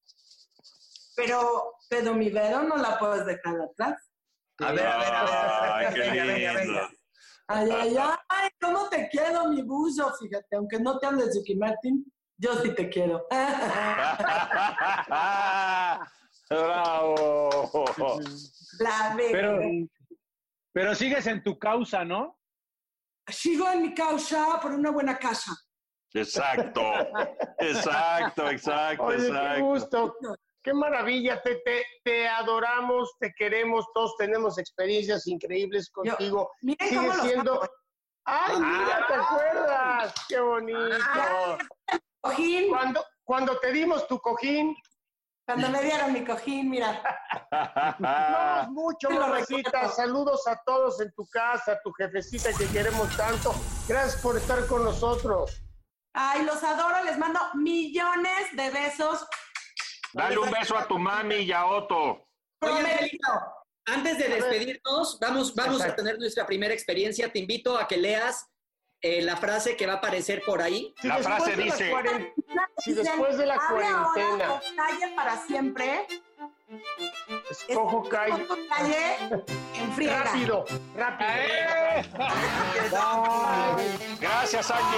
Pero, 1.16 1.74
pero 1.90 2.14
mi 2.14 2.30
vero 2.30 2.64
no 2.64 2.78
la 2.78 2.98
puedes 3.00 3.26
dejar 3.26 3.56
atrás. 3.62 4.12
A 4.60 4.72
ver, 4.72 4.88
a 4.88 4.98
ver, 4.98 5.14
a 5.14 5.24
ver. 5.24 5.32
Ay, 5.72 5.94
qué 5.94 6.00
venga, 6.00 6.24
venga, 6.26 6.54
lindo. 6.54 6.74
venga. 6.74 6.90
Ay, 7.50 7.72
ay, 7.72 7.98
ay, 8.30 8.50
¿cómo 8.60 8.90
te 8.90 9.08
quiero, 9.10 9.46
mi 9.50 9.62
buzo? 9.62 10.14
Fíjate, 10.20 10.56
aunque 10.58 10.80
no 10.80 11.00
te 11.00 11.06
hables 11.08 11.28
de 11.34 11.40
Ricky 11.40 11.56
Martin, 11.56 12.06
yo 12.38 12.56
sí 12.62 12.74
te 12.76 12.90
quiero. 12.90 13.26
¡Bravo! 16.50 17.86
La 18.80 19.16
ve- 19.16 19.30
Pero, 19.32 19.60
pero 20.74 20.96
sigues 20.96 21.26
en 21.28 21.44
tu 21.44 21.58
causa, 21.58 22.04
¿no? 22.06 22.40
Sigo 23.28 23.70
en 23.72 23.82
mi 23.82 23.94
causa 23.94 24.60
por 24.62 24.72
una 24.74 24.92
buena 24.92 25.18
casa. 25.18 25.52
Exacto, 26.14 26.82
exacto, 27.60 28.50
exacto, 28.50 29.04
Oye, 29.06 29.18
qué 29.18 29.28
exacto. 29.28 29.64
gusto. 29.66 30.16
Qué 30.68 30.74
maravilla, 30.74 31.42
te, 31.44 31.62
te, 31.64 31.86
te 32.04 32.28
adoramos, 32.28 33.16
te 33.22 33.32
queremos, 33.38 33.86
todos 33.94 34.18
tenemos 34.18 34.58
experiencias 34.58 35.26
increíbles 35.26 35.90
contigo. 35.90 36.52
miren 36.62 36.90
Sigue 36.90 37.08
cómo 37.08 37.14
siendo. 37.22 37.62
¡Ay, 38.26 38.60
mira, 38.60 39.06
te 39.08 39.14
acuerdas! 39.14 40.14
¡Qué 40.28 40.42
bonito! 40.42 41.58
Cojín. 42.20 42.68
Cuando, 42.68 43.02
cuando 43.24 43.58
te 43.60 43.72
dimos 43.72 44.06
tu 44.10 44.20
cojín, 44.20 44.76
Cuando 45.46 45.70
me 45.70 45.82
dieron 45.84 46.12
mi 46.12 46.26
cojín, 46.26 46.70
mira. 46.70 47.02
Vamos 48.00 48.68
mucho, 48.74 49.10
mamacita. 49.10 49.88
Saludos 49.88 50.46
a 50.48 50.62
todos 50.66 51.00
en 51.00 51.14
tu 51.14 51.26
casa, 51.28 51.72
a 51.72 51.82
tu 51.82 51.94
jefecita 51.94 52.50
que 52.52 52.68
queremos 52.68 53.08
tanto. 53.16 53.54
Gracias 53.88 54.22
por 54.22 54.36
estar 54.36 54.68
con 54.68 54.84
nosotros. 54.84 55.64
Ay, 56.14 56.44
los 56.44 56.62
adoro, 56.64 57.04
les 57.06 57.18
mando 57.18 57.40
millones 57.54 58.54
de 58.54 58.70
besos. 58.72 59.26
Dale 60.18 60.38
un 60.38 60.50
beso 60.52 60.78
a 60.78 60.88
tu 60.88 60.98
mami 60.98 61.36
y 61.36 61.52
a 61.52 61.66
Otto. 61.66 62.26
Oye, 62.62 62.92
Angelita, 62.92 63.54
antes 63.86 64.18
de 64.18 64.28
despedirnos, 64.30 65.18
vamos, 65.22 65.54
vamos 65.56 65.82
a 65.82 65.96
tener 65.96 66.18
nuestra 66.18 66.46
primera 66.46 66.74
experiencia. 66.74 67.32
Te 67.32 67.40
invito 67.40 67.78
a 67.78 67.88
que 67.88 67.98
leas 67.98 68.48
eh, 69.02 69.22
la 69.22 69.38
frase 69.38 69.78
que 69.78 69.86
va 69.86 69.94
a 69.94 69.98
aparecer 69.98 70.42
por 70.46 70.62
ahí. 70.62 70.94
Si 71.00 71.08
La 71.08 71.18
frase 71.20 71.56
dice- 71.56 71.94
Si 72.80 72.94
después 72.94 73.38
de 73.38 73.46
la 73.46 73.56
"Abre 73.56 73.86
ahora 73.86 74.12
cuarentena 74.14 74.54
o 74.54 74.60
calle 74.76 75.14
para 75.16 75.38
siempre. 75.38 76.08
escojo 77.70 78.10
calle. 78.10 78.42
Escojo 78.42 78.60
calle 78.70 79.16
en. 79.76 80.10
Rápido, 80.10 80.66
rápido. 80.96 82.18
Gracias, 84.20 84.72
Angie. 84.72 84.98